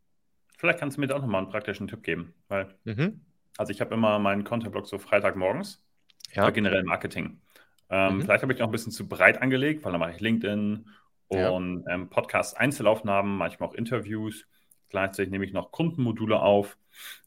Vielleicht 0.59 0.79
kannst 0.79 0.97
du 0.97 1.01
mir 1.01 1.07
da 1.07 1.17
auch 1.17 1.21
nochmal 1.21 1.43
einen 1.43 1.51
praktischen 1.51 1.89
Tipp 1.89 2.03
geben, 2.03 2.35
weil, 2.49 2.79
mhm. 2.85 3.25
Also 3.57 3.73
ich 3.73 3.81
habe 3.81 3.95
immer 3.95 4.19
meinen 4.19 4.45
Content-Blog 4.45 4.87
so 4.87 4.99
Freitagmorgens, 4.99 5.85
ja. 6.33 6.51
generell 6.51 6.85
Marketing. 6.85 7.41
Ähm, 7.89 8.17
mhm. 8.17 8.23
Vielleicht 8.23 8.43
habe 8.43 8.53
ich 8.53 8.59
noch 8.59 8.69
ein 8.69 8.73
bisschen 8.73 8.93
zu 8.93 9.09
breit 9.09 9.41
angelegt, 9.41 9.85
weil 9.85 9.93
dann 9.93 10.01
mache 10.01 10.13
ich 10.13 10.21
LinkedIn 10.21 10.89
und 11.29 11.85
ja. 11.87 11.95
ähm, 11.95 12.09
Podcast-Einzelaufnahmen, 12.09 13.37
manchmal 13.37 13.69
auch 13.69 13.75
Interviews. 13.75 14.47
Gleichzeitig 14.89 15.31
nehme 15.31 15.45
ich 15.45 15.53
noch 15.53 15.73
Kundenmodule 15.73 16.41
auf. 16.41 16.77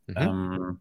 Mhm. 0.07 0.15
Ähm, 0.17 0.79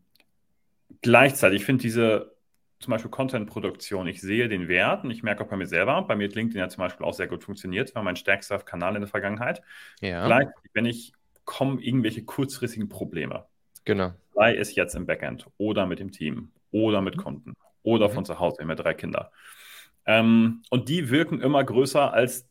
gleichzeitig 1.02 1.64
finde 1.64 1.82
diese 1.82 2.37
zum 2.80 2.92
Beispiel 2.92 3.11
Content-Produktion, 3.11 4.06
ich 4.06 4.20
sehe 4.20 4.48
den 4.48 4.68
Wert 4.68 5.02
und 5.02 5.11
ich 5.11 5.24
merke 5.24 5.42
auch 5.42 5.48
bei 5.48 5.56
mir 5.56 5.66
selber, 5.66 6.00
bei 6.02 6.14
mir 6.14 6.28
hat 6.28 6.37
LinkedIn 6.37 6.61
ja 6.61 6.68
zum 6.68 6.82
Beispiel 6.82 7.04
auch 7.04 7.12
sehr 7.14 7.26
gut 7.26 7.42
funktioniert, 7.42 7.92
war 7.96 8.04
mein 8.04 8.14
stärkster 8.14 8.58
Kanal 8.61 8.94
in 8.94 9.00
der 9.00 9.08
Vergangenheit. 9.08 9.62
Ja. 10.00 10.24
Gleichzeitig, 10.26 10.70
wenn 10.74 10.87
ich 10.87 11.12
kommen 11.44 11.78
irgendwelche 11.80 12.24
kurzfristigen 12.24 12.88
Probleme. 12.88 13.46
Genau. 13.88 14.12
Sei 14.35 14.55
es 14.55 14.74
jetzt 14.74 14.94
im 14.94 15.07
Backend 15.07 15.46
oder 15.57 15.87
mit 15.87 15.98
dem 15.98 16.12
Team 16.12 16.51
oder 16.72 17.01
mit 17.01 17.16
mhm. 17.16 17.20
Kunden 17.22 17.55
oder 17.83 18.11
mhm. 18.11 18.12
von 18.12 18.24
zu 18.27 18.38
Hause, 18.38 18.59
wir 18.59 18.64
haben 18.64 18.68
ja 18.68 18.74
drei 18.74 18.92
Kinder. 18.92 19.33
Ähm, 20.05 20.61
und 20.68 20.90
die 20.90 21.09
wirken 21.09 21.40
immer 21.40 21.64
größer 21.64 22.12
als 22.12 22.46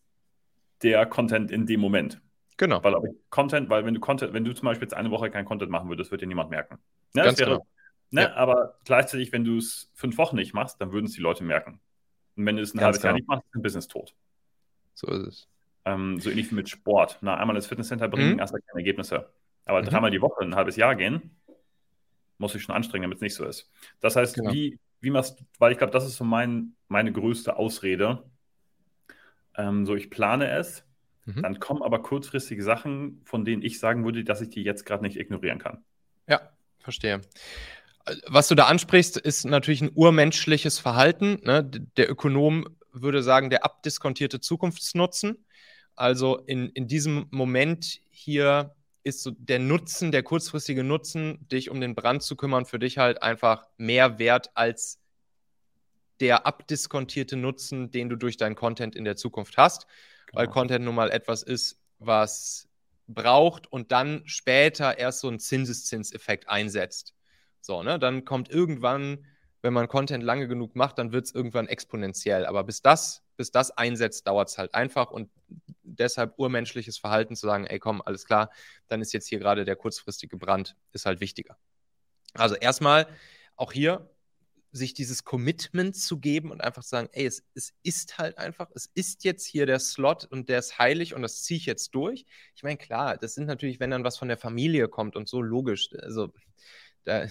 der 0.81 1.05
Content 1.05 1.51
in 1.51 1.67
dem 1.67 1.79
Moment. 1.79 2.19
Genau. 2.57 2.83
Weil 2.83 2.95
Content, 3.29 3.69
weil 3.69 3.85
wenn 3.85 3.93
du 3.93 3.99
Content, 3.99 4.33
wenn 4.33 4.45
du 4.45 4.53
zum 4.55 4.65
Beispiel 4.65 4.87
jetzt 4.87 4.95
eine 4.95 5.11
Woche 5.11 5.29
kein 5.29 5.45
Content 5.45 5.69
machen 5.69 5.89
würdest, 5.89 6.09
würde 6.09 6.21
dir 6.21 6.27
niemand 6.27 6.49
merken. 6.49 6.79
Ne? 7.13 7.21
Ganz 7.21 7.37
wäre, 7.37 7.51
genau. 7.51 7.67
Ne? 8.09 8.21
Ja. 8.23 8.33
Aber 8.33 8.79
gleichzeitig, 8.85 9.31
wenn 9.31 9.43
du 9.43 9.57
es 9.57 9.91
fünf 9.93 10.17
Wochen 10.17 10.37
nicht 10.37 10.55
machst, 10.55 10.81
dann 10.81 10.91
würden 10.91 11.05
es 11.05 11.11
die 11.11 11.21
Leute 11.21 11.43
merken. 11.43 11.79
Und 12.35 12.47
wenn 12.47 12.55
du 12.55 12.63
es 12.63 12.73
ein 12.73 12.79
Ganz 12.79 12.83
halbes 12.85 13.01
genau. 13.01 13.09
Jahr 13.09 13.15
nicht 13.15 13.27
machst, 13.27 13.45
ist 13.45 13.53
dein 13.53 13.61
Business 13.61 13.87
tot. 13.87 14.15
So 14.95 15.05
ist 15.11 15.27
es. 15.27 15.47
Ähm, 15.85 16.19
so 16.19 16.31
ähnlich 16.31 16.49
wie 16.49 16.55
mit 16.55 16.67
Sport. 16.67 17.19
Na, 17.21 17.37
einmal 17.37 17.55
ins 17.55 17.67
Fitnesscenter 17.67 18.07
bringen, 18.07 18.33
mhm. 18.33 18.39
erst 18.39 18.53
keine 18.53 18.79
Ergebnisse. 18.79 19.29
Aber 19.67 19.81
mhm. 19.81 19.85
dreimal 19.85 20.11
die 20.11 20.21
Woche 20.21 20.43
ein 20.43 20.55
halbes 20.55 20.75
Jahr 20.75 20.95
gehen, 20.95 21.35
muss 22.37 22.55
ich 22.55 22.63
schon 22.63 22.75
anstrengen, 22.75 23.03
damit 23.03 23.17
es 23.17 23.21
nicht 23.21 23.35
so 23.35 23.45
ist. 23.45 23.71
Das 23.99 24.15
heißt, 24.15 24.35
genau. 24.35 24.51
wie, 24.51 24.79
wie 25.01 25.09
machst 25.09 25.39
du, 25.39 25.43
weil 25.59 25.71
ich 25.71 25.77
glaube, 25.77 25.93
das 25.93 26.05
ist 26.05 26.17
so 26.17 26.23
mein, 26.23 26.75
meine 26.87 27.11
größte 27.11 27.57
Ausrede. 27.57 28.23
Ähm, 29.55 29.85
so, 29.85 29.95
ich 29.95 30.09
plane 30.09 30.49
es, 30.49 30.87
Mhm. 31.27 31.41
Dann 31.41 31.59
kommen 31.59 31.83
aber 31.83 32.01
kurzfristige 32.01 32.63
Sachen, 32.63 33.21
von 33.25 33.43
denen 33.43 33.61
ich 33.61 33.79
sagen 33.79 34.05
würde, 34.05 34.23
dass 34.23 34.41
ich 34.41 34.49
die 34.49 34.63
jetzt 34.63 34.85
gerade 34.85 35.03
nicht 35.03 35.17
ignorieren 35.17 35.59
kann. 35.59 35.83
Ja, 36.27 36.41
verstehe. 36.79 37.21
Was 38.27 38.47
du 38.47 38.55
da 38.55 38.67
ansprichst, 38.67 39.17
ist 39.17 39.45
natürlich 39.45 39.81
ein 39.81 39.91
urmenschliches 39.93 40.79
Verhalten. 40.79 41.41
Ne? 41.43 41.69
Der 41.97 42.09
Ökonom 42.09 42.65
würde 42.93 43.21
sagen, 43.21 43.49
der 43.49 43.65
abdiskontierte 43.65 44.39
Zukunftsnutzen. 44.39 45.45
Also 45.95 46.37
in, 46.37 46.69
in 46.69 46.87
diesem 46.87 47.27
Moment 47.31 47.99
hier 48.09 48.73
ist 49.07 49.23
so 49.23 49.31
der 49.31 49.59
Nutzen, 49.59 50.11
der 50.11 50.23
kurzfristige 50.23 50.83
Nutzen, 50.83 51.47
dich 51.49 51.69
um 51.71 51.81
den 51.81 51.95
Brand 51.95 52.21
zu 52.21 52.35
kümmern, 52.35 52.65
für 52.65 52.79
dich 52.79 52.97
halt 52.97 53.23
einfach 53.23 53.67
mehr 53.77 54.19
wert 54.19 54.51
als 54.53 54.99
der 56.19 56.45
abdiskontierte 56.45 57.37
Nutzen, 57.37 57.91
den 57.91 58.09
du 58.09 58.15
durch 58.15 58.37
deinen 58.37 58.55
Content 58.55 58.95
in 58.95 59.05
der 59.05 59.15
Zukunft 59.15 59.57
hast 59.57 59.87
weil 60.33 60.45
genau. 60.45 60.53
Content 60.53 60.85
nun 60.85 60.95
mal 60.95 61.11
etwas 61.11 61.43
ist, 61.43 61.79
was 61.99 62.67
braucht 63.07 63.71
und 63.71 63.91
dann 63.91 64.23
später 64.25 64.97
erst 64.97 65.21
so 65.21 65.27
einen 65.27 65.39
Zinseszinseffekt 65.39 66.49
einsetzt. 66.49 67.13
So, 67.61 67.83
ne? 67.83 67.99
Dann 67.99 68.25
kommt 68.25 68.49
irgendwann, 68.49 69.25
wenn 69.61 69.73
man 69.73 69.87
Content 69.87 70.23
lange 70.23 70.47
genug 70.47 70.75
macht, 70.75 70.97
dann 70.97 71.11
wird 71.11 71.25
es 71.25 71.33
irgendwann 71.33 71.67
exponentiell. 71.67 72.45
Aber 72.45 72.63
bis 72.63 72.81
das, 72.81 73.23
bis 73.37 73.51
das 73.51 73.71
einsetzt, 73.71 74.27
dauert 74.27 74.49
es 74.49 74.57
halt 74.57 74.73
einfach 74.73 75.11
und 75.11 75.29
deshalb 75.83 76.37
urmenschliches 76.37 76.97
Verhalten 76.97 77.35
zu 77.35 77.45
sagen, 77.45 77.65
ey 77.65 77.79
komm, 77.79 78.01
alles 78.01 78.25
klar, 78.25 78.51
dann 78.87 79.01
ist 79.01 79.13
jetzt 79.13 79.27
hier 79.27 79.39
gerade 79.39 79.65
der 79.65 79.75
kurzfristige 79.75 80.37
Brand, 80.37 80.75
ist 80.91 81.05
halt 81.05 81.19
wichtiger. 81.19 81.57
Also 82.33 82.55
erstmal 82.55 83.07
auch 83.55 83.71
hier 83.71 84.09
sich 84.71 84.93
dieses 84.93 85.23
Commitment 85.23 85.95
zu 85.95 86.19
geben 86.19 86.51
und 86.51 86.61
einfach 86.61 86.83
zu 86.83 86.89
sagen, 86.89 87.09
ey, 87.13 87.25
es, 87.25 87.43
es 87.55 87.73
ist 87.83 88.17
halt 88.17 88.37
einfach, 88.37 88.69
es 88.75 88.91
ist 88.93 89.23
jetzt 89.23 89.45
hier 89.45 89.65
der 89.65 89.79
Slot 89.79 90.25
und 90.25 90.49
der 90.49 90.59
ist 90.59 90.77
heilig 90.77 91.13
und 91.13 91.21
das 91.21 91.43
ziehe 91.43 91.57
ich 91.57 91.65
jetzt 91.65 91.95
durch. 91.95 92.25
Ich 92.55 92.63
meine, 92.63 92.77
klar, 92.77 93.17
das 93.17 93.33
sind 93.33 93.45
natürlich, 93.45 93.79
wenn 93.79 93.91
dann 93.91 94.03
was 94.03 94.17
von 94.17 94.27
der 94.27 94.37
Familie 94.37 94.87
kommt 94.89 95.15
und 95.15 95.27
so 95.27 95.41
logisch, 95.41 95.89
also 96.01 96.33
da 97.05 97.27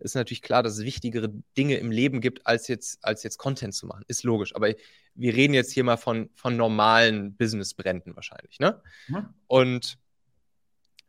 ist 0.00 0.14
natürlich 0.14 0.42
klar, 0.42 0.62
dass 0.62 0.78
es 0.78 0.84
wichtigere 0.84 1.32
Dinge 1.56 1.76
im 1.76 1.90
Leben 1.90 2.20
gibt, 2.20 2.46
als 2.46 2.68
jetzt, 2.68 3.04
als 3.04 3.22
jetzt 3.22 3.38
Content 3.38 3.74
zu 3.74 3.86
machen. 3.86 4.04
Ist 4.08 4.24
logisch. 4.24 4.54
Aber 4.54 4.72
wir 5.14 5.34
reden 5.34 5.54
jetzt 5.54 5.72
hier 5.72 5.84
mal 5.84 5.96
von, 5.96 6.30
von 6.34 6.56
normalen 6.56 7.36
Business-Bränden 7.36 8.16
wahrscheinlich, 8.16 8.58
ne? 8.58 8.82
Mhm. 9.08 9.34
Und 9.46 9.98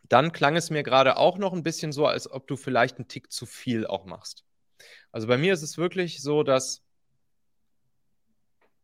dann 0.04 0.34
klang 0.34 0.58
es 0.58 0.69
mir 0.69 0.84
gerade 0.84 1.15
auch 1.17 1.38
noch 1.38 1.54
ein 1.54 1.63
bisschen 1.63 1.93
so, 1.93 2.06
als 2.06 2.30
ob 2.30 2.47
du 2.47 2.58
vielleicht 2.58 2.97
einen 2.97 3.08
Tick 3.08 3.32
zu 3.32 3.45
viel 3.45 3.88
auch 3.88 4.06
machst. 4.06 4.43
Also 5.12 5.27
bei 5.27 5.38
mir 5.38 5.54
ist 5.54 5.62
es 5.62 5.77
wirklich 5.77 6.21
so, 6.21 6.43
dass, 6.43 6.84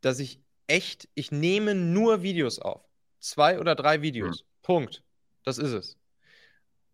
dass 0.02 0.20
ich 0.20 0.42
echt, 0.68 1.10
ich 1.16 1.32
nehme 1.32 1.76
nur 1.76 2.22
Videos 2.24 2.60
auf. 2.60 2.88
Zwei 3.20 3.60
oder 3.60 3.76
drei 3.76 4.02
Videos. 4.02 4.44
Mhm. 4.44 4.48
Punkt. 4.62 5.04
Das 5.44 5.58
ist 5.58 5.72
es. 5.72 5.98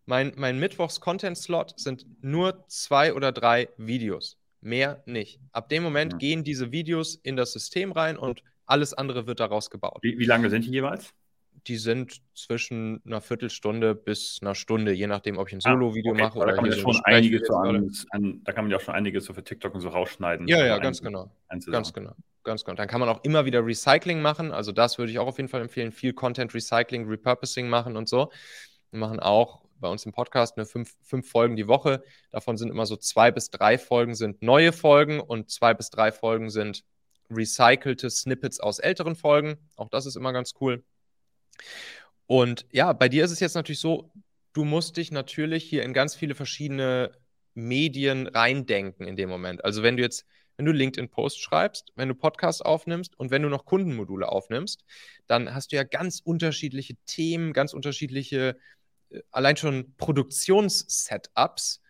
Mein, 0.06 0.32
mein 0.36 0.58
Mittwochs-Content-Slot 0.58 1.78
sind 1.78 2.06
nur 2.22 2.64
zwei 2.68 3.14
oder 3.14 3.32
drei 3.32 3.68
Videos. 3.76 4.38
Mehr 4.60 5.02
nicht. 5.06 5.40
Ab 5.52 5.68
dem 5.68 5.82
Moment 5.82 6.14
mhm. 6.14 6.18
gehen 6.18 6.44
diese 6.44 6.72
Videos 6.72 7.16
in 7.16 7.36
das 7.36 7.52
System 7.52 7.92
rein 7.92 8.16
und 8.16 8.42
alles 8.66 8.94
andere 8.94 9.26
wird 9.26 9.40
daraus 9.40 9.70
gebaut. 9.70 9.98
Wie, 10.02 10.18
wie 10.18 10.24
lange 10.24 10.50
sind 10.50 10.64
die 10.64 10.70
jeweils? 10.70 11.12
Die 11.66 11.76
sind 11.76 12.20
zwischen 12.34 13.00
einer 13.06 13.20
Viertelstunde 13.20 13.94
bis 13.94 14.38
einer 14.42 14.54
Stunde, 14.54 14.92
je 14.92 15.06
nachdem, 15.06 15.38
ob 15.38 15.48
ich 15.48 15.54
ein 15.54 15.60
ah, 15.64 15.70
Solo-Video 15.70 16.12
ah, 16.12 16.14
okay. 16.14 16.22
mache 16.22 16.38
oder 16.38 16.46
da 16.48 16.56
kann, 16.56 16.68
man 16.68 16.78
schon 16.78 17.00
einiges 17.04 17.46
so 17.46 17.54
an, 17.54 17.90
an, 18.10 18.40
da 18.44 18.52
kann 18.52 18.64
man 18.64 18.70
ja 18.70 18.76
auch 18.76 18.82
schon 18.82 18.94
einiges 18.94 19.24
so 19.24 19.32
für 19.32 19.44
TikTok 19.44 19.74
und 19.74 19.80
so 19.80 19.88
rausschneiden. 19.88 20.48
Ja, 20.48 20.64
ja, 20.64 20.78
ganz 20.78 21.00
genau. 21.00 21.30
Ganz 21.48 21.92
genau. 21.92 22.14
Ganz 22.42 22.64
genau. 22.64 22.76
Dann 22.76 22.88
kann 22.88 23.00
man 23.00 23.08
auch 23.08 23.24
immer 23.24 23.46
wieder 23.46 23.64
Recycling 23.64 24.20
machen. 24.20 24.52
Also 24.52 24.72
das 24.72 24.98
würde 24.98 25.10
ich 25.10 25.18
auch 25.18 25.26
auf 25.26 25.38
jeden 25.38 25.48
Fall 25.48 25.62
empfehlen. 25.62 25.92
Viel 25.92 26.12
Content 26.12 26.52
Recycling, 26.52 27.08
Repurposing 27.08 27.68
machen 27.68 27.96
und 27.96 28.08
so. 28.08 28.30
Wir 28.90 29.00
machen 29.00 29.18
auch 29.18 29.63
bei 29.80 29.88
uns 29.88 30.06
im 30.06 30.12
Podcast 30.12 30.56
eine 30.56 30.66
fünf, 30.66 30.94
fünf 31.02 31.28
Folgen 31.30 31.56
die 31.56 31.68
Woche. 31.68 32.02
Davon 32.30 32.56
sind 32.56 32.70
immer 32.70 32.86
so 32.86 32.96
zwei 32.96 33.30
bis 33.30 33.50
drei 33.50 33.78
Folgen 33.78 34.14
sind 34.14 34.42
neue 34.42 34.72
Folgen 34.72 35.20
und 35.20 35.50
zwei 35.50 35.74
bis 35.74 35.90
drei 35.90 36.12
Folgen 36.12 36.50
sind 36.50 36.84
recycelte 37.30 38.10
Snippets 38.10 38.60
aus 38.60 38.78
älteren 38.78 39.16
Folgen. 39.16 39.56
Auch 39.76 39.88
das 39.88 40.06
ist 40.06 40.16
immer 40.16 40.32
ganz 40.32 40.54
cool. 40.60 40.84
Und 42.26 42.66
ja, 42.70 42.92
bei 42.92 43.08
dir 43.08 43.24
ist 43.24 43.30
es 43.30 43.40
jetzt 43.40 43.54
natürlich 43.54 43.80
so, 43.80 44.10
du 44.52 44.64
musst 44.64 44.96
dich 44.96 45.10
natürlich 45.10 45.64
hier 45.64 45.82
in 45.82 45.92
ganz 45.92 46.14
viele 46.14 46.34
verschiedene 46.34 47.12
Medien 47.54 48.26
reindenken 48.26 49.06
in 49.06 49.16
dem 49.16 49.28
Moment. 49.28 49.64
Also 49.64 49.82
wenn 49.82 49.96
du 49.96 50.02
jetzt, 50.02 50.26
wenn 50.56 50.66
du 50.66 50.72
LinkedIn-Post 50.72 51.40
schreibst, 51.40 51.92
wenn 51.96 52.08
du 52.08 52.14
Podcast 52.14 52.64
aufnimmst 52.64 53.18
und 53.18 53.30
wenn 53.30 53.42
du 53.42 53.48
noch 53.48 53.64
Kundenmodule 53.64 54.28
aufnimmst, 54.28 54.84
dann 55.26 55.54
hast 55.54 55.72
du 55.72 55.76
ja 55.76 55.84
ganz 55.84 56.20
unterschiedliche 56.20 56.94
Themen, 57.06 57.52
ganz 57.52 57.72
unterschiedliche, 57.72 58.56
allein 59.30 59.56
schon 59.56 59.94
Produktions-Setups, 59.96 61.80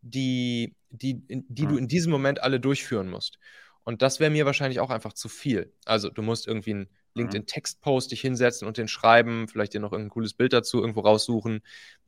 die, 0.00 0.74
die, 0.90 1.22
die 1.28 1.66
du 1.66 1.76
in 1.76 1.88
diesem 1.88 2.10
Moment 2.10 2.42
alle 2.42 2.60
durchführen 2.60 3.08
musst. 3.08 3.38
Und 3.84 4.02
das 4.02 4.20
wäre 4.20 4.30
mir 4.30 4.46
wahrscheinlich 4.46 4.80
auch 4.80 4.90
einfach 4.90 5.12
zu 5.12 5.28
viel. 5.28 5.72
Also 5.84 6.08
du 6.10 6.22
musst 6.22 6.46
irgendwie 6.46 6.70
einen 6.72 6.88
LinkedIn-Textpost 7.14 8.10
dich 8.10 8.20
hinsetzen 8.20 8.66
und 8.66 8.78
den 8.78 8.88
schreiben, 8.88 9.48
vielleicht 9.48 9.74
dir 9.74 9.80
noch 9.80 9.92
irgendein 9.92 10.10
cooles 10.10 10.34
Bild 10.34 10.52
dazu 10.52 10.80
irgendwo 10.80 11.00
raussuchen. 11.00 11.62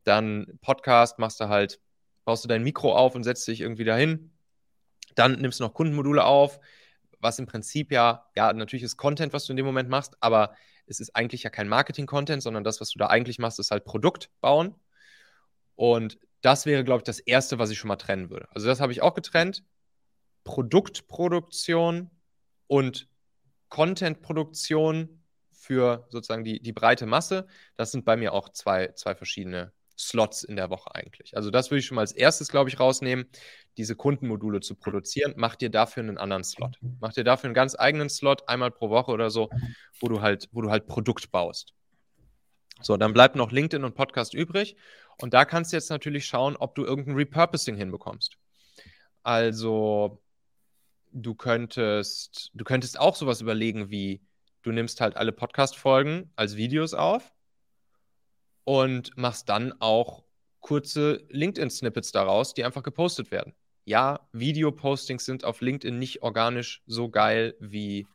Dann 0.04 0.58
Podcast 0.60 1.18
machst 1.18 1.40
du 1.40 1.48
halt, 1.48 1.80
baust 2.24 2.44
du 2.44 2.48
dein 2.48 2.62
Mikro 2.62 2.96
auf 2.96 3.14
und 3.14 3.24
setzt 3.24 3.46
dich 3.48 3.60
irgendwie 3.60 3.84
dahin. 3.84 4.30
Dann 5.14 5.40
nimmst 5.40 5.60
du 5.60 5.64
noch 5.64 5.74
Kundenmodule 5.74 6.24
auf, 6.24 6.60
was 7.20 7.38
im 7.38 7.46
Prinzip 7.46 7.90
ja, 7.90 8.26
ja, 8.37 8.52
natürlich 8.52 8.82
ist 8.82 8.96
Content, 8.96 9.32
was 9.32 9.46
du 9.46 9.52
in 9.52 9.56
dem 9.56 9.66
Moment 9.66 9.88
machst, 9.88 10.16
aber 10.20 10.54
es 10.87 11.01
ist 11.01 11.16
eigentlich 11.16 11.42
ja 11.42 11.51
kein 11.51 11.68
Marketing-Content, 11.68 12.42
sondern 12.42 12.64
das, 12.64 12.81
was 12.81 12.90
du 12.90 12.99
da 12.99 13.07
eigentlich 13.07 13.38
machst, 13.38 13.59
ist 13.59 13.70
halt 13.70 13.85
Produkt 13.85 14.31
bauen. 14.40 14.75
Und 15.77 16.18
das 16.40 16.66
wäre, 16.66 16.85
glaube 16.85 16.99
ich, 16.99 17.05
das 17.05 17.20
Erste, 17.20 17.59
was 17.59 17.70
ich 17.70 17.79
schon 17.79 17.88
mal 17.88 17.97
trennen 17.97 18.31
würde. 18.31 18.49
Also 18.53 18.66
das 18.66 18.81
habe 18.81 18.92
ich 18.92 19.03
auch 19.03 19.14
getrennt. 19.14 19.64
Produktproduktion 20.44 22.11
und 22.66 23.09
Contentproduktion 23.70 25.23
für 25.53 26.07
sozusagen 26.11 26.44
die, 26.44 26.61
die 26.61 26.73
breite 26.73 27.07
Masse. 27.07 27.47
Das 27.77 27.90
sind 27.90 28.05
bei 28.05 28.16
mir 28.16 28.35
auch 28.35 28.51
zwei, 28.51 28.88
zwei 28.88 29.14
verschiedene 29.14 29.73
Slots 29.96 30.42
in 30.42 30.57
der 30.57 30.70
Woche 30.70 30.94
eigentlich. 30.94 31.37
Also 31.37 31.50
das 31.50 31.70
würde 31.70 31.80
ich 31.80 31.87
schon 31.87 31.96
mal 31.96 32.00
als 32.02 32.12
erstes, 32.12 32.48
glaube 32.48 32.68
ich, 32.68 32.80
rausnehmen, 32.80 33.26
diese 33.76 33.96
Kundenmodule 33.96 34.61
zu 34.61 34.74
produzieren. 34.74 35.35
Mach 35.37 35.57
dir 35.57 35.70
dafür 35.70 36.02
einen 36.02 36.18
anderen 36.18 36.44
Slot. 36.44 36.78
Mach 37.00 37.12
dir 37.12 37.24
dafür 37.24 37.48
einen 37.48 37.54
ganz 37.54 37.76
eigenen 37.78 38.09
Slot, 38.09 38.48
einmal 38.48 38.70
pro 38.70 38.90
Woche 38.90 39.12
oder 39.12 39.30
so, 39.30 39.50
wo 40.00 40.09
du 40.09 40.20
halt, 40.20 40.48
wo 40.52 40.62
du 40.62 40.70
halt 40.70 40.87
Produkt 40.87 41.30
baust. 41.30 41.72
So, 42.80 42.96
dann 42.96 43.12
bleibt 43.12 43.37
noch 43.37 43.52
LinkedIn 43.52 43.85
und 43.85 43.94
Podcast 43.94 44.35
übrig. 44.35 44.76
Und 45.20 45.33
da 45.33 45.44
kannst 45.44 45.72
du 45.72 45.76
jetzt 45.76 45.90
natürlich 45.90 46.26
schauen, 46.26 46.57
ob 46.57 46.74
du 46.74 46.85
irgendein 46.85 47.14
Repurposing 47.14 47.76
hinbekommst. 47.76 48.37
Also 49.22 50.22
du 51.12 51.35
könntest, 51.35 52.50
du 52.52 52.64
könntest 52.64 52.98
auch 52.98 53.14
sowas 53.14 53.40
überlegen 53.40 53.90
wie, 53.90 54.22
du 54.62 54.72
nimmst 54.72 55.00
halt 55.00 55.16
alle 55.16 55.33
Podcast-Folgen 55.33 56.33
als 56.37 56.57
Videos 56.57 56.94
auf 56.94 57.33
und 58.64 59.16
machst 59.16 59.48
dann 59.48 59.74
auch 59.81 60.24
kurze 60.61 61.24
LinkedIn-Snippets 61.29 62.12
daraus, 62.12 62.55
die 62.55 62.64
einfach 62.64 62.83
gepostet 62.83 63.31
werden. 63.31 63.55
Ja, 63.85 64.27
Videopostings 64.33 65.27
sind 65.27 65.44
auf 65.44 65.61
LinkedIn 65.61 65.98
nicht 65.98 66.22
organisch 66.22 66.83
so 66.87 67.11
geil 67.11 67.55
wie, 67.61 68.07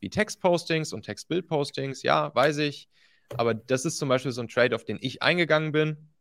wie 0.00 0.10
Textpostings 0.10 0.92
und 0.92 1.04
Textbild-Postings. 1.04 2.02
Ja, 2.02 2.34
weiß 2.34 2.58
ich. 2.58 2.88
Aber 3.36 3.54
das 3.54 3.84
ist 3.84 3.98
zum 3.98 4.08
Beispiel 4.08 4.32
so 4.32 4.42
ein 4.42 4.48
Trade, 4.48 4.74
auf 4.74 4.84
den 4.84 4.98
ich 5.00 5.22
eingegangen 5.22 5.72
bin 5.72 6.12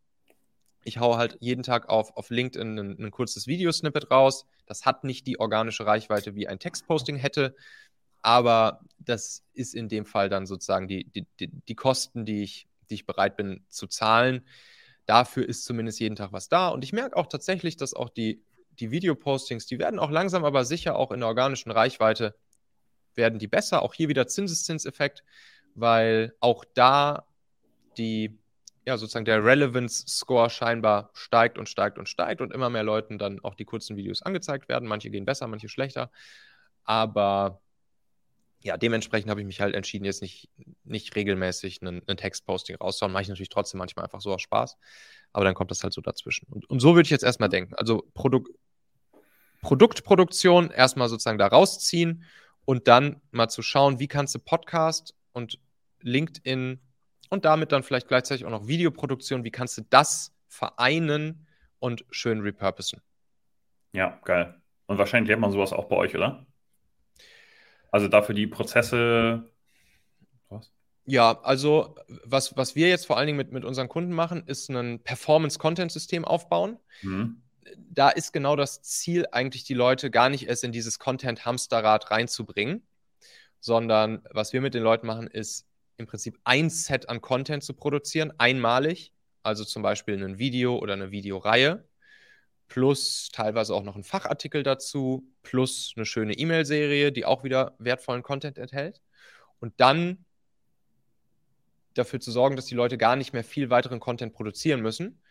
ich 0.84 1.00
haue 1.00 1.17
halt 1.17 1.38
jeden 1.39 1.63
Tag 1.63 1.89
auf, 1.89 2.15
auf 2.17 2.30
LinkedIn 2.30 2.78
ein, 2.78 3.04
ein 3.04 3.12
kurzes 3.12 3.48
Videosnippet 3.48 4.10
raus. 4.10 4.46
Das 4.65 4.86
hat 4.86 5.04
nicht 5.04 5.28
die 5.28 5.39
organische 5.39 5.86
Reichweite, 5.86 6.36
wie 6.36 6.48
ein 6.48 6.60
Textposting 6.60 7.17
hätte, 7.17 7.56
aber 8.22 8.82
das 9.00 9.44
ist 9.54 9.74
in 9.76 9.89
dem 9.89 10.06
Fall 10.06 10.30
dann 10.30 10.46
sozusagen 10.46 10.88
die, 10.88 11.06
die, 11.06 11.26
die, 11.39 11.50
die 11.50 11.76
Kosten, 11.76 12.26
die 12.26 12.44
ich, 12.44 12.67
die 12.91 12.95
ich 12.95 13.06
bereit 13.06 13.38
bin 13.38 13.65
zu 13.69 13.88
zahlen. 13.88 14.45
Dafür 15.06 15.47
ist 15.47 15.65
zumindest 15.65 15.99
jeden 15.99 16.15
Tag 16.15 16.32
was 16.32 16.49
da. 16.49 16.69
Und 16.69 16.84
ich 16.84 16.93
merke 16.93 17.17
auch 17.17 17.27
tatsächlich, 17.27 17.77
dass 17.77 17.93
auch 17.93 18.10
die, 18.10 18.43
die 18.80 18.91
Videopostings, 18.91 19.65
die 19.65 19.80
werden 19.80 19.99
auch 19.99 20.12
langsam, 20.12 20.45
aber 20.45 20.65
sicher 20.65 20.95
auch 20.95 21.12
in 21.12 21.21
der 21.21 21.30
organischen 21.30 21.71
Reichweite, 21.71 22.36
werden 23.15 23.39
die 23.39 23.47
besser. 23.47 23.82
Auch 23.82 23.93
hier 23.93 24.10
wieder 24.10 24.27
Zinseszinseffekt, 24.27 25.23
weil 25.73 26.36
auch 26.39 26.63
da 26.73 27.25
die 27.97 28.38
ja, 28.86 28.97
sozusagen 28.97 29.25
der 29.25 29.43
Relevance-Score 29.43 30.49
scheinbar 30.49 31.12
steigt 31.13 31.58
und 31.58 31.69
steigt 31.69 31.97
und 31.97 32.10
steigt 32.10 32.41
und 32.41 32.51
immer 32.51 32.69
mehr 32.69 32.84
Leuten 32.84 33.19
dann 33.19 33.39
auch 33.41 33.54
die 33.56 33.65
kurzen 33.65 33.95
Videos 33.95 34.23
angezeigt 34.23 34.69
werden. 34.69 34.88
Manche 34.88 35.12
gehen 35.12 35.25
besser, 35.25 35.47
manche 35.47 35.69
schlechter. 35.69 36.12
Aber 36.84 37.62
ja, 38.63 38.78
dementsprechend 38.78 39.30
habe 39.30 39.41
ich 39.41 39.47
mich 39.47 39.60
halt 39.60 39.76
entschieden, 39.76 40.06
jetzt 40.06 40.21
nicht, 40.21 40.50
nicht 40.84 41.15
regelmäßig 41.15 41.82
einen, 41.82 42.02
einen 42.08 42.17
Textposting 42.17 42.76
rauszuhauen. 42.76 43.12
Mache 43.12 43.24
ich 43.24 43.30
natürlich 43.30 43.50
trotzdem 43.50 43.80
manchmal 43.80 44.06
einfach 44.06 44.21
so 44.21 44.34
aus 44.34 44.41
Spaß. 44.41 44.78
Aber 45.34 45.45
dann 45.45 45.56
kommt 45.56 45.71
das 45.71 45.84
halt 45.84 45.93
so 45.93 46.02
dazwischen. 46.02 46.47
Und, 46.50 46.69
und 46.69 46.80
so 46.80 46.95
würde 46.95 47.08
ich 47.08 47.10
jetzt 47.10 47.24
erstmal 47.24 47.50
denken. 47.50 47.74
Also 47.76 48.08
Produk 48.13 48.50
Produktproduktion 49.62 50.71
erstmal 50.71 51.08
sozusagen 51.08 51.38
da 51.38 51.45
rausziehen 51.45 52.24
und 52.65 52.88
dann 52.88 53.21
mal 53.30 53.47
zu 53.47 53.62
schauen, 53.62 54.00
wie 54.00 54.08
kannst 54.08 54.34
du 54.34 54.39
Podcast 54.39 55.13
und 55.34 55.60
LinkedIn 56.02 56.80
und 57.30 57.45
damit 57.45 57.71
dann 57.71 57.84
vielleicht 57.84 58.08
gleichzeitig 58.08 58.45
auch 58.45 58.50
noch 58.50 58.67
Videoproduktion. 58.67 59.43
Wie 59.43 59.52
kannst 59.52 59.78
du 59.78 59.84
das 59.89 60.34
vereinen 60.47 61.47
und 61.80 62.06
schön 62.10 62.41
repurposen? 62.41 63.02
Ja, 63.93 64.19
geil. 64.26 64.60
Und 64.88 64.97
wahrscheinlich 64.97 65.32
hat 65.32 65.39
man 65.39 65.52
sowas 65.52 65.74
auch 65.74 65.86
bei 65.86 65.95
euch, 65.95 66.15
oder? 66.15 66.45
Also 67.91 68.08
dafür 68.08 68.34
die 68.34 68.47
Prozesse. 68.47 69.49
Was? 70.49 70.71
Ja, 71.06 71.41
also 71.43 71.95
was, 72.23 72.56
was 72.58 72.75
wir 72.75 72.88
jetzt 72.88 73.06
vor 73.06 73.17
allen 73.17 73.27
Dingen 73.27 73.38
mit, 73.38 73.51
mit 73.51 73.65
unseren 73.65 73.89
Kunden 73.89 74.13
machen, 74.13 74.43
ist 74.47 74.69
ein 74.69 75.04
Performance-Content-System 75.04 76.25
aufbauen. 76.25 76.77
Mhm. 77.01 77.41
Da 77.89 78.10
ist 78.10 78.34
genau 78.34 78.56
das 78.56 78.82
Ziel, 78.82 79.27
eigentlich 79.32 79.65
die 79.65 79.73
Leute 79.73 80.10
gar 80.10 80.30
nicht 80.30 80.47
erst 80.47 80.63
in 80.63 80.71
dieses 80.71 80.99
Content-Hamsterrad 80.99 82.12
reinzubringen, 82.12 82.82
sondern 83.60 84.23
was 84.32 84.54
wir 84.54 84.62
mit 84.62 84.73
den 84.73 84.84
Leuten 84.84 85.06
machen, 85.06 85.27
ist 85.27 85.67
im 85.97 86.08
Prinzip 86.08 86.39
ein 86.43 86.69
Set 86.69 87.10
an 87.10 87.21
Content 87.21 87.63
zu 87.63 87.73
produzieren, 87.73 88.34
einmalig, 88.38 89.13
also 89.43 89.63
zum 89.63 89.84
Beispiel 89.84 90.23
ein 90.23 90.39
Video 90.39 90.77
oder 90.77 90.93
eine 90.93 91.12
Videoreihe, 91.12 91.86
plus 92.72 93.28
teilweise 93.34 93.76
auch 93.76 93.84
noch 93.84 93.98
ein 93.98 94.04
Fachartikel 94.06 94.64
dazu, 94.64 95.28
plus 95.44 95.92
eine 95.98 96.06
schöne 96.06 96.34
E-Mail-Serie, 96.34 97.12
die 97.12 97.26
auch 97.26 97.44
wieder 97.44 97.76
wertvollen 97.80 98.24
Content 98.24 98.58
enthält. 98.58 99.02
Und 99.60 99.74
dann 99.82 100.24
dafür 101.96 102.22
zu 102.22 102.32
sorgen, 102.32 102.56
dass 102.56 102.68
die 102.68 102.76
Leute 102.76 102.98
gar 102.98 103.18
nicht 103.18 103.34
mehr 103.34 103.44
viel 103.44 103.70
weiteren 103.70 104.00
Content 104.00 104.32
produzieren 104.32 104.80
müssen, 104.80 105.22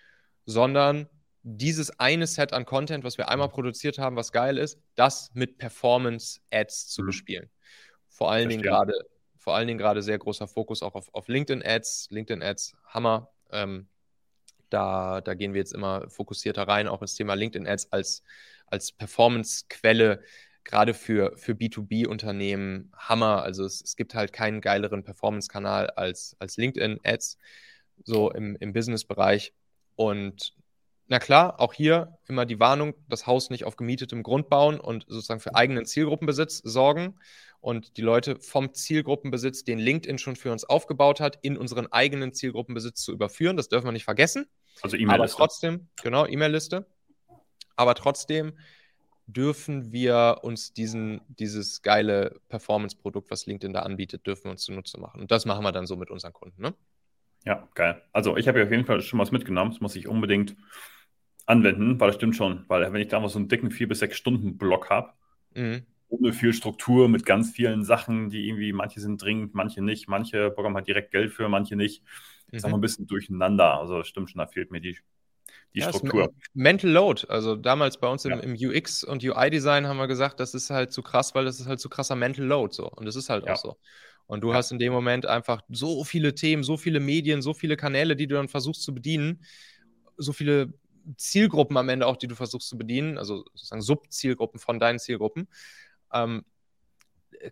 sondern 0.45 1.09
dieses 1.43 1.99
eine 1.99 2.27
Set 2.27 2.53
an 2.53 2.67
Content, 2.67 3.05
was 3.05 3.17
wir 3.17 3.31
einmal 3.31 3.49
produziert 3.49 3.97
haben, 3.97 4.17
was 4.17 4.33
geil 4.33 4.59
ist, 4.59 4.79
das 4.95 5.31
mit 5.33 5.57
Performance-Ads 5.57 6.89
zu 6.89 7.01
mhm. 7.01 7.07
bespielen. 7.07 7.51
Vor 8.11 8.31
allen 8.31 8.51
Dingen 8.51 8.63
gerade 8.63 8.93
vor 9.39 9.55
allen 9.55 9.67
Dingen 9.67 9.79
gerade 9.79 10.03
sehr 10.03 10.19
großer 10.19 10.47
Fokus 10.47 10.83
auch 10.83 10.95
auf, 10.95 11.09
auf 11.15 11.27
LinkedIn-Ads. 11.29 12.09
LinkedIn-Ads, 12.11 12.75
Hammer. 12.89 13.31
Ähm, 13.51 13.89
da, 14.71 15.21
da 15.21 15.35
gehen 15.35 15.53
wir 15.53 15.61
jetzt 15.61 15.75
immer 15.75 16.09
fokussierter 16.09 16.63
rein, 16.63 16.89
auch 16.89 17.03
ins 17.03 17.15
Thema 17.15 17.35
LinkedIn-Ads 17.35 17.93
als, 17.93 18.23
als 18.67 18.93
Performance-Quelle, 18.93 20.23
gerade 20.65 20.95
für, 20.95 21.37
für 21.37 21.53
B2B-Unternehmen, 21.53 22.93
Hammer. 22.97 23.43
Also 23.43 23.65
es, 23.65 23.83
es 23.83 23.97
gibt 23.97 24.15
halt 24.15 24.33
keinen 24.33 24.61
geileren 24.61 25.05
Performance-Kanal 25.05 25.91
als, 25.91 26.37
als 26.39 26.57
LinkedIn-Ads, 26.57 27.39
so 28.05 28.31
im, 28.31 28.57
im 28.57 28.73
Business-Bereich. 28.73 29.53
Und 29.97 30.55
na 31.11 31.19
klar, 31.19 31.59
auch 31.59 31.75
hier 31.75 32.19
immer 32.29 32.47
die 32.47 32.61
Warnung, 32.61 32.95
das 33.09 33.27
Haus 33.27 33.51
nicht 33.51 33.65
auf 33.65 33.77
gemietetem 33.77 34.23
Grund 34.23 34.49
bauen 34.49 34.79
und 34.79 35.05
sozusagen 35.09 35.41
für 35.41 35.57
eigenen 35.57 35.85
Zielgruppenbesitz 35.85 36.59
sorgen 36.59 37.19
und 37.61 37.97
die 37.97 38.03
Leute 38.03 38.37
vom 38.37 38.73
Zielgruppenbesitz, 38.73 39.65
den 39.65 39.81
LinkedIn 39.81 40.19
schon 40.19 40.37
für 40.37 40.53
uns 40.53 40.65
aufgebaut 40.65 41.21
hat, 41.21 41.39
in 41.43 41.59
unseren 41.59 41.89
eigenen 41.89 42.33
Zielgruppenbesitz 42.33 43.03
zu 43.03 43.13
überführen. 43.13 43.57
Das 43.57 43.69
dürfen 43.69 43.87
wir 43.87 43.93
nicht 43.93 44.05
vergessen. 44.05 44.47
Also 44.83 44.97
E-Mail-Liste. 44.97 45.37
Aber 45.37 45.47
trotzdem, 45.47 45.89
genau, 46.03 46.27
E-Mail-Liste. 46.27 46.87
Aber 47.77 47.95
trotzdem 47.95 48.59
dürfen 49.27 49.93
wir 49.93 50.39
uns 50.43 50.73
diesen, 50.73 51.21
dieses 51.29 51.83
geile 51.83 52.41
Performance-Produkt, 52.49 53.31
was 53.31 53.47
LinkedIn 53.47 53.73
da 53.73 53.81
anbietet, 53.81 54.27
dürfen 54.27 54.45
wir 54.45 54.51
uns 54.53 54.65
zunutze 54.65 54.99
machen. 54.99 55.21
Und 55.21 55.31
das 55.31 55.47
machen 55.47 55.63
wir 55.65 55.73
dann 55.73 55.87
so 55.87 55.97
mit 55.97 56.11
unseren 56.11 56.33
Kunden. 56.33 56.61
Ne? 56.61 56.75
Ja, 57.45 57.69
geil. 57.75 58.03
Also 58.13 58.37
ich 58.37 58.49
habe 58.49 58.59
ja 58.59 58.65
auf 58.65 58.71
jeden 58.71 58.85
Fall 58.85 59.01
schon 59.01 59.19
was 59.19 59.31
mitgenommen. 59.31 59.71
Das 59.71 59.81
muss 59.81 59.97
ich 59.97 60.09
unbedingt 60.09 60.57
anwenden, 61.47 62.01
weil 62.01 62.09
das 62.09 62.17
stimmt 62.17 62.37
schon. 62.37 62.65
Weil 62.69 62.93
wenn 62.93 63.01
ich 63.01 63.09
da 63.09 63.21
mal 63.21 63.29
so 63.29 63.39
einen 63.39 63.49
dicken 63.49 63.71
4 63.71 63.89
bis 63.89 64.01
6 64.01 64.17
Stunden 64.17 64.59
Block 64.59 64.91
habe, 64.91 65.13
mhm 65.55 65.87
ohne 66.11 66.33
viel 66.33 66.53
Struktur, 66.53 67.09
mit 67.09 67.25
ganz 67.25 67.53
vielen 67.53 67.85
Sachen, 67.85 68.31
die 68.31 68.49
irgendwie, 68.49 68.73
manche 68.73 69.01
sind 69.01 69.23
dringend, 69.23 69.55
manche 69.55 69.81
nicht, 69.81 70.09
manche 70.09 70.51
bekommen 70.51 70.75
halt 70.75 70.89
direkt 70.89 71.13
Geld 71.13 71.33
für, 71.33 71.49
manche 71.49 71.77
nicht. 71.77 72.03
Mhm. 72.51 72.57
Ist 72.57 72.65
auch 72.65 72.73
ein 72.73 72.81
bisschen 72.81 73.07
durcheinander. 73.07 73.79
Also 73.79 74.03
stimmt 74.03 74.31
schon, 74.31 74.39
da 74.39 74.47
fehlt 74.47 74.71
mir 74.71 74.81
die, 74.81 74.99
die 75.75 75.81
ja, 75.81 75.89
Struktur. 75.89 76.33
Mental 76.55 76.91
Load. 76.91 77.27
Also 77.29 77.57
damals 77.57 77.99
bei 77.99 78.09
uns 78.09 78.25
im, 78.25 78.33
ja. 78.33 78.39
im, 78.41 78.55
UX 78.55 79.05
und 79.05 79.23
UI-Design 79.25 79.87
haben 79.87 79.99
wir 79.99 80.09
gesagt, 80.09 80.41
das 80.41 80.55
ist 80.55 80.71
halt 80.71 80.93
zu 80.93 81.03
krass, 81.03 81.35
weil 81.35 81.45
das 81.45 81.61
ist 81.61 81.67
halt 81.67 81.81
zu 81.81 81.89
krasser 81.89 82.17
Mental 82.17 82.45
Load 82.45 82.75
so. 82.75 82.91
Und 82.91 83.07
das 83.07 83.17
ist 83.17 83.31
halt 83.31 83.47
ja. 83.47 83.53
auch 83.53 83.57
so. 83.57 83.77
Und 84.27 84.43
du 84.43 84.55
hast 84.55 84.71
in 84.71 84.79
dem 84.79 84.93
Moment 84.93 85.27
einfach 85.27 85.63
so 85.69 86.05
viele 86.05 86.35
Themen, 86.35 86.63
so 86.63 86.77
viele 86.77 87.01
Medien, 87.01 87.43
so 87.43 87.53
viele 87.53 87.77
Kanäle, 87.77 88.15
die 88.15 88.29
du 88.29 88.37
dann 88.37 88.49
versuchst 88.49 88.83
zu 88.83 88.95
bedienen, 88.95 89.45
so 90.17 90.33
viele 90.33 90.73
Zielgruppen 91.17 91.77
am 91.77 91.89
Ende 91.89 92.07
auch, 92.07 92.17
die 92.17 92.29
du 92.29 92.37
versuchst 92.37 92.69
zu 92.69 92.79
bedienen, 92.79 93.19
also 93.19 93.39
sozusagen 93.55 93.83
Subzielgruppen 93.83 94.61
von 94.61 94.79
deinen 94.79 95.01
Zielgruppen. 95.01 95.49
Ähm, 96.13 96.45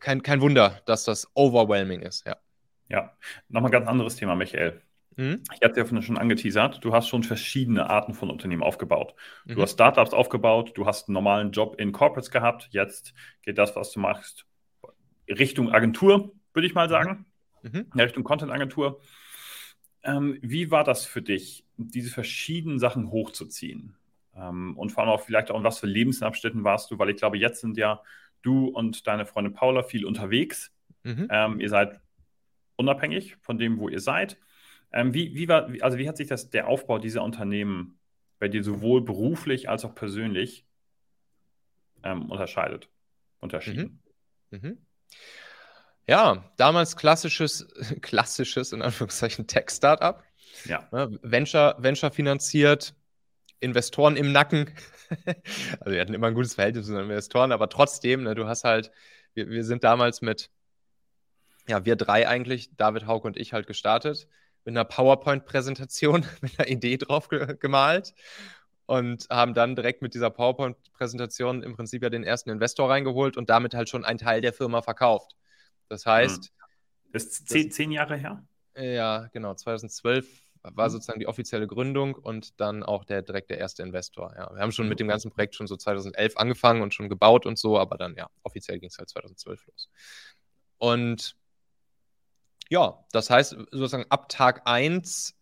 kein, 0.01 0.23
kein 0.23 0.41
Wunder, 0.41 0.81
dass 0.87 1.05
das 1.05 1.29
overwhelming 1.35 2.03
ist, 2.03 2.27
ja. 2.27 2.37
Ja, 2.89 3.17
nochmal 3.49 3.71
ein 3.71 3.73
ganz 3.73 3.89
anderes 3.89 4.17
Thema, 4.17 4.35
Michael. 4.35 4.81
Mhm. 5.19 5.43
Ich 5.53 5.61
hatte 5.63 5.81
ja 5.81 6.03
schon 6.03 6.17
angeteasert, 6.17 6.83
du 6.85 6.93
hast 6.93 7.09
schon 7.09 7.25
verschiedene 7.25 7.91
Arten 7.91 8.15
von 8.15 8.31
Unternehmen 8.31 8.63
aufgebaut. 8.63 9.15
Du 9.47 9.57
mhm. 9.57 9.63
hast 9.63 9.73
Startups 9.73 10.15
aufgebaut, 10.15 10.73
du 10.77 10.87
hast 10.87 11.09
einen 11.09 11.15
normalen 11.15 11.51
Job 11.51 11.75
in 11.81 11.91
Corporates 11.91 12.31
gehabt, 12.31 12.69
jetzt 12.71 13.15
geht 13.43 13.59
das, 13.59 13.75
was 13.75 13.91
du 13.91 13.99
machst, 13.99 14.47
Richtung 15.29 15.73
Agentur, 15.73 16.33
würde 16.55 16.69
ich 16.69 16.75
mal 16.75 16.87
mhm. 16.87 16.91
sagen, 16.91 17.27
mhm. 17.63 17.87
Richtung 17.97 18.23
Content-Agentur. 18.23 19.01
Ähm, 20.05 20.39
wie 20.41 20.71
war 20.71 20.85
das 20.85 21.05
für 21.05 21.21
dich, 21.21 21.67
diese 21.77 22.11
verschiedenen 22.11 22.79
Sachen 22.79 23.11
hochzuziehen? 23.11 23.97
Ähm, 24.37 24.79
und 24.79 24.93
vor 24.93 25.03
allem 25.03 25.13
auch 25.13 25.23
vielleicht 25.23 25.51
auch 25.51 25.59
in 25.59 25.65
was 25.65 25.81
für 25.81 25.89
Lebensabschnitten 25.89 26.63
warst 26.63 26.93
du, 26.93 26.99
weil 27.01 27.11
ich 27.11 27.17
glaube, 27.17 27.39
jetzt 27.39 27.61
sind 27.61 27.77
ja 27.77 28.03
du 28.43 28.69
und 28.69 29.09
deine 29.09 29.27
Freundin 29.27 29.53
Paula 29.53 29.83
viel 29.83 30.07
unterwegs. 30.07 30.73
Mhm. 31.03 31.27
Ähm, 31.29 31.61
ihr 31.61 31.69
seid 31.69 32.01
unabhängig 32.77 33.37
von 33.41 33.59
dem, 33.59 33.81
wo 33.81 33.89
ihr 33.89 33.99
seid. 33.99 34.39
Ähm, 34.93 35.15
wie, 35.15 35.35
wie, 35.35 35.49
war, 35.49 35.69
also 35.81 35.99
wie 35.99 36.09
hat 36.09 36.17
sich 36.17 36.29
das, 36.29 36.51
der 36.51 36.69
Aufbau 36.69 36.99
dieser 36.99 37.23
Unternehmen 37.23 37.99
bei 38.39 38.49
dir 38.49 38.63
sowohl 38.65 39.03
beruflich 39.03 39.69
als 39.69 39.85
auch 39.85 39.95
persönlich 39.95 40.67
ähm, 42.03 42.31
unterscheidet, 42.31 42.89
unterschieden? 43.41 44.03
Mhm. 44.51 44.61
Mhm. 44.61 44.79
Ja, 46.07 46.51
damals 46.57 46.97
klassisches, 46.97 47.69
klassisches 48.01 48.73
in 48.73 48.81
Anführungszeichen 48.81 49.47
Tech-Startup. 49.47 50.23
Ja. 50.65 50.89
Ne, 50.91 51.19
Venture, 51.23 51.77
Venture 51.79 52.11
finanziert, 52.11 52.95
Investoren 53.61 54.17
im 54.17 54.33
Nacken. 54.33 54.71
also 55.81 55.93
wir 55.93 56.01
hatten 56.01 56.15
immer 56.15 56.29
ein 56.29 56.35
gutes 56.35 56.55
Verhältnis 56.55 56.87
zu 56.87 56.93
den 56.93 57.03
Investoren, 57.03 57.53
aber 57.53 57.69
trotzdem, 57.69 58.23
ne, 58.23 58.35
du 58.35 58.47
hast 58.47 58.65
halt, 58.65 58.91
wir, 59.35 59.51
wir 59.51 59.65
sind 59.65 59.85
damals 59.85 60.23
mit, 60.23 60.51
ja, 61.69 61.85
wir 61.85 61.97
drei 61.97 62.27
eigentlich, 62.27 62.75
David, 62.77 63.07
Haug 63.07 63.27
und 63.27 63.37
ich 63.37 63.53
halt 63.53 63.67
gestartet, 63.67 64.29
mit 64.69 64.77
einer 64.77 64.85
PowerPoint-Präsentation, 64.85 66.27
mit 66.43 66.59
einer 66.59 66.69
Idee 66.69 66.99
drauf 66.99 67.29
ge 67.29 67.57
gemalt 67.59 68.13
und 68.85 69.27
haben 69.31 69.55
dann 69.55 69.75
direkt 69.75 70.03
mit 70.03 70.13
dieser 70.13 70.29
PowerPoint-Präsentation 70.29 71.63
im 71.63 71.75
Prinzip 71.75 72.03
ja 72.03 72.11
den 72.11 72.23
ersten 72.23 72.51
Investor 72.51 72.91
reingeholt 72.91 73.39
und 73.39 73.49
damit 73.49 73.73
halt 73.73 73.89
schon 73.89 74.05
einen 74.05 74.19
Teil 74.19 74.43
der 74.43 74.53
Firma 74.53 74.83
verkauft. 74.83 75.37
Das 75.89 76.05
heißt. 76.05 76.45
Hm. 76.45 76.51
Das 77.13 77.25
ist 77.25 77.49
zehn, 77.49 77.71
zehn 77.71 77.91
Jahre 77.91 78.17
her? 78.17 78.45
Ja, 78.77 79.29
genau. 79.33 79.55
2012 79.55 80.29
war 80.63 80.89
mhm. 80.89 80.93
sozusagen 80.93 81.21
die 81.21 81.27
offizielle 81.27 81.67
Gründung 81.67 82.15
und 82.15 82.61
dann 82.61 82.83
auch 82.83 83.07
der 83.07 83.23
direkt 83.23 83.49
der 83.49 83.57
erste 83.57 83.83
Investor. 83.83 84.35
Ja, 84.37 84.55
wir 84.55 84.61
haben 84.61 84.73
schon 84.73 84.91
mit 84.91 85.01
dem 85.01 85.09
ganzen 85.09 85.31
Projekt 85.31 85.55
schon 85.55 85.67
so 85.67 85.77
2011 85.77 86.37
angefangen 86.37 86.83
und 86.83 86.93
schon 86.93 87.09
gebaut 87.09 87.47
und 87.47 87.59
so, 87.59 87.79
aber 87.79 87.97
dann 87.97 88.15
ja, 88.17 88.29
offiziell 88.43 88.79
ging 88.79 88.91
es 88.91 88.99
halt 88.99 89.09
2012 89.09 89.67
los. 89.67 89.89
Und 90.77 91.35
ja, 92.69 93.05
das 93.13 93.31
heißt 93.31 93.57
sozusagen 93.71 94.07
ab 94.11 94.29
Tag 94.29 94.63
1 94.67 95.35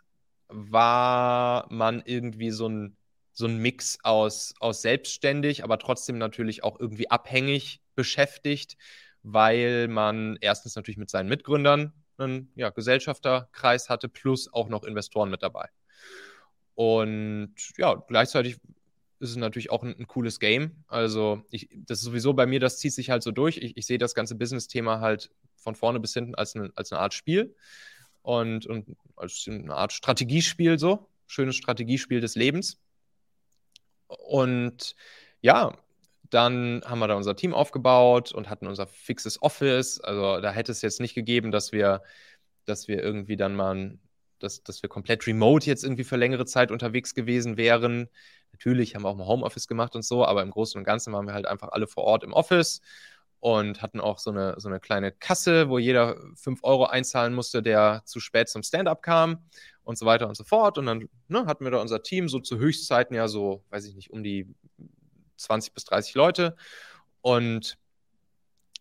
war 0.49 1.67
man 1.71 2.03
irgendwie 2.05 2.51
so 2.51 2.69
ein, 2.69 2.97
so 3.33 3.47
ein 3.47 3.59
Mix 3.59 3.99
aus, 4.03 4.55
aus 4.61 4.83
selbstständig, 4.83 5.65
aber 5.65 5.79
trotzdem 5.79 6.19
natürlich 6.19 6.62
auch 6.65 6.79
irgendwie 6.79 7.11
abhängig 7.11 7.81
beschäftigt, 7.95 8.77
weil 9.23 9.89
man 9.89 10.39
erstens 10.41 10.77
natürlich 10.77 10.99
mit 10.99 11.11
seinen 11.11 11.29
Mitgründern 11.29 11.93
einen 12.19 12.51
ja, 12.55 12.71
Gesellschafterkreis 12.71 13.91
hatte, 13.91 14.09
plus 14.09 14.53
auch 14.53 14.69
noch 14.69 14.85
Investoren 14.85 15.31
mit 15.31 15.43
dabei. 15.43 15.69
Und 16.75 17.55
ja, 17.77 17.95
gleichzeitig 17.95 18.59
ist 19.18 19.31
es 19.31 19.37
natürlich 19.37 19.70
auch 19.70 19.83
ein, 19.83 19.96
ein 19.98 20.07
cooles 20.07 20.40
Game. 20.40 20.85
Also, 20.88 21.42
ich, 21.50 21.68
das 21.72 21.98
ist 21.98 22.05
sowieso 22.05 22.35
bei 22.35 22.46
mir, 22.46 22.61
das 22.61 22.79
zieht 22.79 22.92
sich 22.92 23.11
halt 23.11 23.22
so 23.22 23.31
durch. 23.31 23.57
Ich, 23.59 23.76
ich 23.76 23.87
sehe 23.87 23.98
das 23.98 24.14
ganze 24.14 24.35
Business-Thema 24.35 25.00
halt 25.00 25.31
von 25.57 25.74
vorne 25.74 26.00
bis 26.00 26.14
hinten 26.14 26.35
als 26.35 26.55
eine, 26.55 26.70
als 26.76 26.92
eine 26.92 27.00
Art 27.00 27.14
Spiel 27.14 27.55
und, 28.22 28.66
und 28.66 28.96
als 29.16 29.46
eine 29.48 29.74
Art 29.74 29.92
Strategiespiel, 29.92 30.79
so. 30.79 31.09
Schönes 31.26 31.57
Strategiespiel 31.57 32.20
des 32.20 32.37
Lebens. 32.37 32.81
Und 34.07 34.94
ja, 35.40 35.76
dann 36.31 36.83
haben 36.85 36.98
wir 36.98 37.09
da 37.09 37.14
unser 37.14 37.37
Team 37.37 37.55
aufgebaut 37.55 38.33
und 38.33 38.48
hatten 38.48 38.66
unser 38.66 38.87
fixes 38.87 39.42
Office. 39.42 40.00
Also 40.00 40.40
da 40.40 40.50
hätte 40.52 40.72
es 40.72 40.83
jetzt 40.83 41.00
nicht 41.00 41.14
gegeben, 41.14 41.50
dass 41.50 41.72
wir, 41.72 42.02
dass 42.64 42.88
wir 42.88 43.02
irgendwie 43.02 43.37
dann 43.37 43.55
mal, 43.55 43.98
dass, 44.38 44.62
dass 44.62 44.83
wir 44.83 44.88
komplett 44.88 45.26
remote 45.26 45.66
jetzt 45.66 45.85
irgendwie 45.85 46.05
für 46.05 46.16
längere 46.16 46.46
Zeit 46.46 46.70
unterwegs 46.70 47.14
gewesen 47.14 47.57
wären. 47.57 48.09
Natürlich 48.57 48.95
haben 48.95 49.03
wir 49.03 49.11
auch 49.11 49.16
mal 49.16 49.27
Homeoffice 49.27 49.69
gemacht 49.69 49.95
und 49.95 50.03
so, 50.03 50.25
aber 50.25 50.42
im 50.42 50.51
Großen 50.51 50.79
und 50.79 50.85
Ganzen 50.85 51.12
waren 51.12 51.27
wir 51.27 51.35
halt 51.35 51.47
einfach 51.47 51.69
alle 51.69 51.87
vor 51.87 52.05
Ort 52.05 52.25
im 52.25 52.33
Office 52.33 52.81
und 53.38 53.83
hatten 53.83 54.01
auch 54.01 54.19
so 54.19 54.31
eine, 54.31 54.55
so 54.59 54.69
eine 54.69 54.81
kleine 54.81 55.12
Kasse, 55.12 55.69
wo 55.69 55.79
jeder 55.79 56.16
5 56.37 56.61
Euro 56.62 56.87
einzahlen 56.87 57.35
musste, 57.35 57.62
der 57.62 58.03
zu 58.07 58.19
spät 58.19 58.49
zum 58.49 58.62
Stand-up 58.62 59.03
kam 59.03 59.45
und 59.85 59.99
so 59.99 60.07
weiter 60.07 60.27
und 60.27 60.37
so 60.37 60.45
fort. 60.45 60.79
Und 60.79 60.87
dann 60.87 61.09
ne, 61.29 61.45
hatten 61.45 61.64
wir 61.64 61.71
da 61.71 61.79
unser 61.79 62.03
Team 62.03 62.31
so 62.31 62.40
zu 62.40 62.57
Höchstzeiten 62.57 63.14
ja 63.14 63.29
so, 63.29 63.62
weiß 63.69 63.85
ich 63.87 63.95
nicht, 63.95 64.11
um 64.11 64.23
die 64.23 64.49
20 65.37 65.75
bis 65.75 65.85
30 65.85 66.14
Leute. 66.14 66.57
Und 67.21 67.77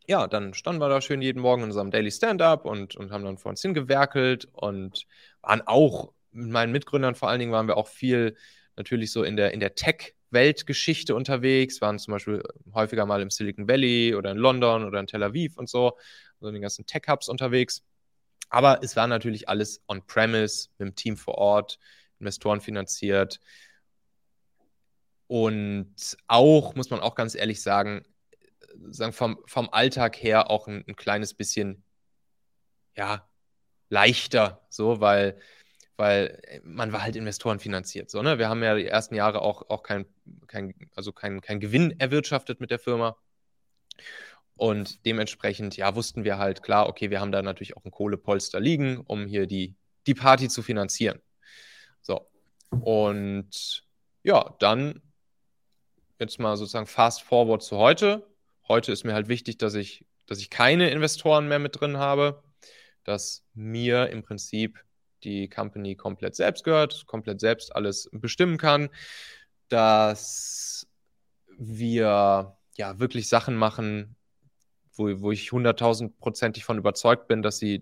ja, 0.07 0.27
dann 0.27 0.53
standen 0.53 0.81
wir 0.81 0.87
da 0.87 1.01
schön 1.01 1.21
jeden 1.21 1.41
Morgen 1.41 1.63
in 1.63 1.69
unserem 1.69 1.91
Daily 1.91 2.11
Stand-up 2.11 2.63
und, 2.63 2.95
und 2.95 3.11
haben 3.11 3.25
dann 3.25 3.37
vor 3.37 3.49
uns 3.49 3.61
hingewerkelt 3.61 4.47
und 4.53 5.05
waren 5.41 5.61
auch 5.65 6.13
mit 6.31 6.51
meinen 6.51 6.71
Mitgründern 6.71 7.15
vor 7.15 7.29
allen 7.29 7.39
Dingen 7.39 7.51
waren 7.51 7.67
wir 7.67 7.77
auch 7.77 7.87
viel 7.87 8.35
natürlich 8.75 9.11
so 9.11 9.23
in 9.23 9.35
der, 9.35 9.53
in 9.53 9.59
der 9.59 9.75
Tech-Weltgeschichte 9.75 11.15
unterwegs, 11.15 11.81
waren 11.81 11.99
zum 11.99 12.13
Beispiel 12.13 12.43
häufiger 12.73 13.05
mal 13.05 13.21
im 13.21 13.29
Silicon 13.29 13.67
Valley 13.67 14.15
oder 14.15 14.31
in 14.31 14.37
London 14.37 14.83
oder 14.83 14.99
in 14.99 15.07
Tel 15.07 15.23
Aviv 15.23 15.57
und 15.57 15.69
so, 15.69 15.97
also 16.35 16.47
in 16.47 16.53
den 16.53 16.61
ganzen 16.61 16.85
Tech-Hubs 16.85 17.29
unterwegs. 17.29 17.83
Aber 18.49 18.79
es 18.83 18.95
war 18.95 19.07
natürlich 19.07 19.49
alles 19.49 19.81
on-premise, 19.87 20.69
mit 20.77 20.89
dem 20.89 20.95
Team 20.95 21.17
vor 21.17 21.35
Ort, 21.35 21.79
Investoren 22.19 22.61
finanziert. 22.61 23.39
Und 25.27 26.17
auch, 26.27 26.75
muss 26.75 26.89
man 26.89 26.99
auch 26.99 27.15
ganz 27.15 27.35
ehrlich 27.35 27.61
sagen, 27.61 28.05
sagen 28.89 29.13
vom, 29.13 29.39
vom 29.45 29.69
Alltag 29.69 30.21
her 30.21 30.49
auch 30.49 30.67
ein, 30.67 30.83
ein 30.87 30.95
kleines 30.95 31.33
bisschen, 31.33 31.83
ja, 32.95 33.27
leichter, 33.89 34.65
so, 34.69 34.99
weil, 35.01 35.39
weil 35.97 36.61
man 36.63 36.91
war 36.91 37.03
halt 37.03 37.15
Investoren 37.15 37.59
finanziert. 37.59 38.09
So, 38.09 38.21
ne? 38.21 38.37
Wir 38.37 38.49
haben 38.49 38.63
ja 38.63 38.75
die 38.75 38.85
ersten 38.85 39.15
Jahre 39.15 39.41
auch, 39.41 39.69
auch 39.69 39.83
kein, 39.83 40.05
kein, 40.47 40.73
also 40.95 41.11
kein, 41.11 41.41
kein 41.41 41.59
Gewinn 41.59 41.99
erwirtschaftet 41.99 42.59
mit 42.59 42.71
der 42.71 42.79
Firma. 42.79 43.17
Und 44.55 45.05
dementsprechend, 45.05 45.75
ja, 45.77 45.95
wussten 45.95 46.23
wir 46.23 46.37
halt 46.37 46.63
klar, 46.63 46.87
okay, 46.87 47.09
wir 47.09 47.19
haben 47.19 47.31
da 47.31 47.41
natürlich 47.41 47.75
auch 47.75 47.83
ein 47.83 47.91
Kohlepolster 47.91 48.59
liegen, 48.59 48.97
um 48.97 49.25
hier 49.25 49.47
die, 49.47 49.75
die 50.07 50.13
Party 50.13 50.47
zu 50.47 50.61
finanzieren. 50.61 51.21
So. 52.01 52.29
Und 52.69 53.83
ja, 54.23 54.55
dann 54.59 55.01
jetzt 56.19 56.39
mal 56.39 56.55
sozusagen 56.57 56.87
fast 56.87 57.21
forward 57.21 57.63
zu 57.63 57.77
heute. 57.77 58.27
Heute 58.67 58.91
ist 58.91 59.03
mir 59.03 59.13
halt 59.13 59.27
wichtig, 59.27 59.57
dass 59.57 59.75
ich, 59.75 60.05
dass 60.25 60.39
ich 60.39 60.49
keine 60.49 60.89
Investoren 60.89 61.47
mehr 61.47 61.59
mit 61.59 61.79
drin 61.79 61.97
habe, 61.97 62.43
dass 63.03 63.45
mir 63.53 64.09
im 64.09 64.23
Prinzip 64.23 64.83
die 65.25 65.49
Company 65.49 65.95
komplett 65.95 66.35
selbst 66.35 66.63
gehört, 66.63 67.05
komplett 67.07 67.39
selbst 67.39 67.75
alles 67.75 68.09
bestimmen 68.11 68.57
kann, 68.57 68.89
dass 69.67 70.87
wir 71.57 72.57
ja 72.75 72.99
wirklich 72.99 73.27
Sachen 73.27 73.55
machen, 73.55 74.15
wo, 74.93 75.21
wo 75.21 75.31
ich 75.31 75.51
hunderttausendprozentig 75.51 76.63
von 76.63 76.77
überzeugt 76.77 77.27
bin, 77.27 77.41
dass 77.41 77.57
sie 77.57 77.81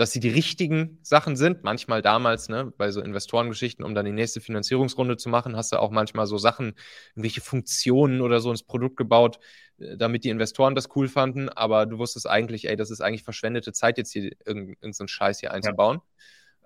dass 0.00 0.12
sie 0.12 0.20
die 0.20 0.30
richtigen 0.30 0.98
Sachen 1.02 1.36
sind. 1.36 1.62
Manchmal 1.62 2.00
damals, 2.00 2.48
ne, 2.48 2.72
bei 2.78 2.90
so 2.90 3.02
Investorengeschichten, 3.02 3.84
um 3.84 3.94
dann 3.94 4.06
die 4.06 4.12
nächste 4.12 4.40
Finanzierungsrunde 4.40 5.18
zu 5.18 5.28
machen, 5.28 5.56
hast 5.56 5.72
du 5.72 5.76
auch 5.76 5.90
manchmal 5.90 6.26
so 6.26 6.38
Sachen, 6.38 6.72
irgendwelche 7.10 7.42
Funktionen 7.42 8.22
oder 8.22 8.40
so 8.40 8.50
ins 8.50 8.62
Produkt 8.62 8.96
gebaut, 8.96 9.40
äh, 9.76 9.98
damit 9.98 10.24
die 10.24 10.30
Investoren 10.30 10.74
das 10.74 10.88
cool 10.96 11.06
fanden. 11.06 11.50
Aber 11.50 11.84
du 11.84 11.98
wusstest 11.98 12.26
eigentlich, 12.26 12.66
ey, 12.66 12.76
das 12.76 12.90
ist 12.90 13.02
eigentlich 13.02 13.24
verschwendete 13.24 13.74
Zeit, 13.74 13.98
jetzt 13.98 14.10
hier 14.10 14.32
irgendeinen 14.46 14.76
irgend 14.80 14.96
so 14.96 15.06
Scheiß 15.06 15.40
hier 15.40 15.52
einzubauen. 15.52 16.00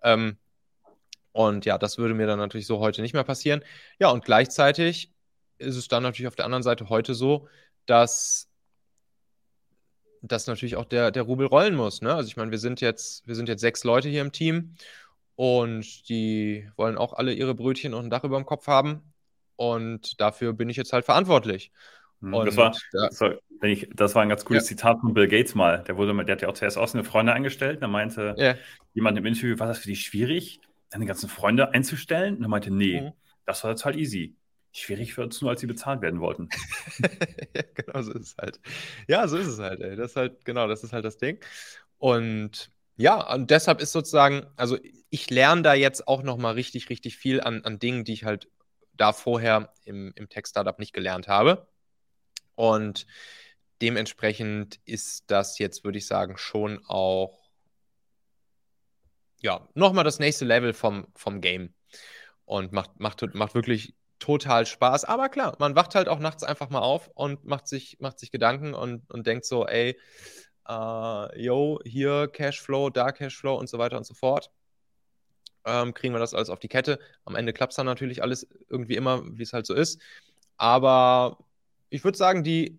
Ja. 0.05 0.14
Ähm, 0.14 0.39
und 1.32 1.64
ja, 1.64 1.76
das 1.76 1.99
würde 1.99 2.14
mir 2.14 2.28
dann 2.28 2.39
natürlich 2.39 2.68
so 2.68 2.78
heute 2.78 3.03
nicht 3.03 3.14
mehr 3.14 3.24
passieren. 3.24 3.64
Ja, 3.99 4.11
und 4.11 4.24
gleichzeitig 4.24 5.12
ist 5.59 5.74
es 5.74 5.89
dann 5.89 6.05
natürlich 6.05 6.28
auf 6.28 6.37
der 6.37 6.45
anderen 6.45 6.62
Seite 6.62 6.89
heute 6.89 7.14
so, 7.14 7.49
dass 7.87 8.49
dass 10.27 10.47
natürlich 10.47 10.77
auch 10.77 10.85
der, 10.85 11.11
der 11.11 11.22
Rubel 11.22 11.47
rollen 11.47 11.75
muss. 11.75 12.03
Ne? 12.03 12.14
Also 12.14 12.29
ich 12.29 12.37
meine, 12.37 12.51
wir 12.51 12.59
sind 12.59 12.81
jetzt, 12.81 13.27
wir 13.27 13.35
sind 13.35 13.49
jetzt 13.49 13.61
sechs 13.61 13.85
Leute 13.85 14.09
hier 14.09 14.22
im 14.22 14.33
Team 14.33 14.75
und 15.37 16.09
die 16.09 16.68
wollen 16.77 16.97
auch 16.97 17.12
alle 17.12 17.33
ihre 17.33 17.55
Brötchen 17.55 17.95
und 17.95 18.07
ein 18.07 18.11
Dach 18.11 18.25
über 18.25 18.37
dem 18.37 18.47
Kopf 18.47 18.66
haben. 18.66 19.12
Und 19.57 20.20
dafür 20.20 20.53
bin 20.53 20.68
ich 20.68 20.77
jetzt 20.77 20.93
halt 20.93 21.05
verantwortlich. 21.05 21.70
Hm, 22.20 22.35
und 22.35 22.47
das, 22.47 22.57
war, 22.57 22.75
das, 22.93 23.20
war, 23.20 23.35
ich, 23.62 23.89
das 23.95 24.14
war 24.14 24.22
ein 24.22 24.29
ganz 24.29 24.45
cooles 24.45 24.64
ja. 24.64 24.68
Zitat 24.68 25.01
von 25.01 25.14
Bill 25.14 25.29
Gates 25.29 25.55
mal. 25.55 25.85
Der, 25.85 25.97
wurde, 25.97 26.25
der 26.25 26.35
hat 26.35 26.43
ja 26.43 26.49
auch 26.49 26.55
zuerst 26.55 26.79
aus 26.79 26.95
eine 26.95 27.05
Freunde 27.05 27.33
angestellt. 27.33 27.83
Da 27.83 27.89
meinte 27.89 28.35
ja. 28.39 28.55
jemand 28.95 29.18
im 29.18 29.27
Interview, 29.27 29.59
war 29.59 29.66
das 29.66 29.79
für 29.79 29.89
dich 29.89 30.03
schwierig, 30.03 30.61
deine 30.91 31.07
ganzen 31.07 31.29
Freunde 31.29 31.72
einzustellen? 31.72 32.37
Und 32.37 32.43
er 32.43 32.49
meinte, 32.49 32.72
nee, 32.72 33.01
mhm. 33.01 33.12
das 33.47 33.62
war 33.62 33.70
jetzt 33.70 33.85
halt 33.85 33.97
easy. 33.97 34.35
Schwierig 34.77 35.16
wird 35.16 35.33
es 35.33 35.41
nur, 35.41 35.53
als 35.53 35.61
sie 35.61 35.68
bezahlt 35.68 36.03
werden 36.03 36.20
wollten. 36.20 36.49
ja, 37.55 37.62
genau 37.75 38.03
so 38.03 38.12
ist 38.12 38.27
es 38.27 38.37
halt. 38.37 38.59
Ja, 39.07 39.29
so 39.29 39.37
ist 39.37 39.47
es 39.47 39.61
halt, 39.61 39.81
ey. 39.81 39.95
Das 39.95 40.11
ist 40.11 40.16
halt, 40.16 40.45
genau, 40.45 40.66
das 40.66 40.83
ist 40.83 40.93
halt 40.93 41.05
das 41.05 41.16
Ding. 41.16 41.39
Und 41.99 42.72
ja, 42.97 43.33
und 43.33 43.53
deshalb 43.53 43.81
ist 43.81 43.93
sozusagen, 43.93 44.47
also 44.57 44.77
ich 45.11 45.31
lerne 45.31 45.62
da 45.62 45.75
jetzt 45.75 46.09
auch 46.09 46.25
nochmal 46.25 46.55
richtig, 46.55 46.91
richtig 46.91 47.16
viel 47.16 47.41
an, 47.41 47.62
an 47.64 47.79
Dingen, 47.79 48.03
die 48.03 48.14
ich 48.14 48.25
halt 48.25 48.49
da 48.95 49.12
vorher 49.12 49.72
im, 49.85 50.12
im 50.16 50.29
Tech-Startup 50.29 50.79
nicht 50.81 50.93
gelernt 50.93 51.29
habe. 51.29 51.68
Und 52.57 53.07
dementsprechend 53.81 54.81
ist 54.87 55.31
das 55.31 55.61
jetzt, 55.61 55.85
würde 55.85 55.99
ich 55.99 56.07
sagen, 56.09 56.37
schon 56.37 56.85
auch 56.87 57.45
ja, 59.41 59.68
nochmal 59.75 60.03
das 60.03 60.18
nächste 60.18 60.45
Level 60.45 60.72
vom, 60.72 61.07
vom 61.14 61.41
Game. 61.41 61.75
Und 62.45 62.72
macht, 62.72 62.99
macht, 62.99 63.22
macht 63.35 63.55
wirklich 63.55 63.95
total 64.25 64.64
Spaß. 64.64 65.05
Aber 65.05 65.29
klar, 65.29 65.55
man 65.59 65.77
wacht 65.77 65.95
halt 65.95 66.09
auch 66.09 66.18
nachts 66.18 66.45
einfach 66.45 66.70
mal 66.70 66.81
auf 66.81 67.11
und 67.14 67.45
macht 67.45 67.68
sich, 67.68 67.99
macht 68.01 68.18
sich 68.18 68.31
Gedanken 68.31 68.72
und, 68.72 69.11
und 69.11 69.27
denkt 69.27 69.45
so, 69.45 69.66
ey, 69.66 69.99
äh, 70.66 71.43
yo, 71.43 71.79
hier 71.85 72.29
Cashflow, 72.29 72.89
da 72.89 73.12
Cashflow 73.12 73.55
und 73.55 73.68
so 73.68 73.79
weiter 73.79 73.99
und 73.99 74.07
so 74.07 74.14
fort. 74.14 74.51
Ähm, 75.66 75.93
kriegen 75.93 76.14
wir 76.14 76.20
das 76.20 76.33
alles 76.33 76.49
auf 76.49 76.59
die 76.59 76.68
Kette. 76.68 76.99
Am 77.27 77.37
Ende 77.37 77.53
klappt 77.53 77.72
es 77.72 77.77
dann 77.77 77.85
natürlich 77.85 78.22
alles 78.22 78.49
irgendwie 78.70 78.97
immer, 78.97 79.22
wie 79.27 79.43
es 79.43 79.53
halt 79.53 79.66
so 79.66 79.75
ist. 79.75 80.01
Aber 80.57 81.45
ich 81.91 82.03
würde 82.03 82.16
sagen, 82.16 82.45
die, 82.45 82.79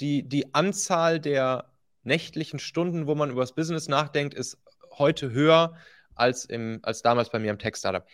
die, 0.00 0.22
die 0.22 0.54
Anzahl 0.54 1.18
der 1.18 1.72
nächtlichen 2.02 2.58
Stunden, 2.58 3.06
wo 3.06 3.14
man 3.14 3.30
über 3.30 3.40
das 3.40 3.54
Business 3.54 3.88
nachdenkt, 3.88 4.34
ist 4.34 4.58
heute 4.98 5.30
höher 5.30 5.76
als, 6.14 6.44
im, 6.44 6.80
als 6.82 7.00
damals 7.00 7.30
bei 7.30 7.38
mir 7.38 7.50
im 7.50 7.58
Tech-Startup. 7.58 8.06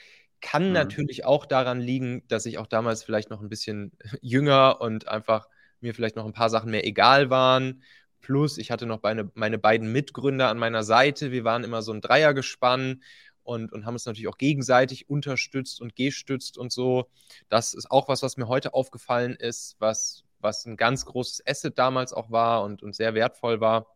Kann 0.43 0.67
mhm. 0.67 0.73
natürlich 0.73 1.25
auch 1.25 1.47
daran 1.47 1.81
liegen, 1.81 2.27
dass 2.29 2.45
ich 2.45 2.59
auch 2.59 2.67
damals 2.67 3.03
vielleicht 3.03 3.31
noch 3.31 3.41
ein 3.41 3.49
bisschen 3.49 3.93
jünger 4.21 4.81
und 4.81 5.09
einfach 5.09 5.49
mir 5.81 5.95
vielleicht 5.95 6.17
noch 6.17 6.27
ein 6.27 6.35
paar 6.35 6.51
Sachen 6.51 6.71
mehr 6.71 6.87
egal 6.87 7.31
waren. 7.31 7.83
Plus, 8.21 8.59
ich 8.59 8.71
hatte 8.71 8.87
noch 8.87 9.03
meine, 9.03 9.31
meine 9.35 9.59
beiden 9.59 9.91
Mitgründer 9.91 10.49
an 10.49 10.59
meiner 10.59 10.85
Seite. 10.85 11.33
Wir 11.33 11.45
waren 11.45 11.65
immer 11.65 11.83
so 11.83 11.93
ein 11.93 12.01
Dreiergespann 12.01 13.03
und, 13.43 13.73
und 13.73 13.87
haben 13.87 13.95
uns 13.95 14.07
natürlich 14.07 14.29
auch 14.29 14.39
gegenseitig 14.39 15.09
unterstützt 15.09 15.81
und 15.81 15.97
gestützt 15.97 16.59
und 16.59 16.73
so. 16.73 17.09
Das 17.49 17.75
ist 17.75 17.91
auch 17.91 18.09
was, 18.09 18.23
was 18.23 18.37
mir 18.37 18.49
heute 18.49 18.75
aufgefallen 18.75 19.35
ist, 19.35 19.77
was, 19.79 20.25
was 20.41 20.67
ein 20.67 20.77
ganz 20.77 21.05
großes 21.05 21.47
Asset 21.47 21.79
damals 21.79 22.13
auch 22.13 22.31
war 22.31 22.63
und, 22.63 22.83
und 22.83 22.95
sehr 22.95 23.15
wertvoll 23.15 23.61
war. 23.61 23.87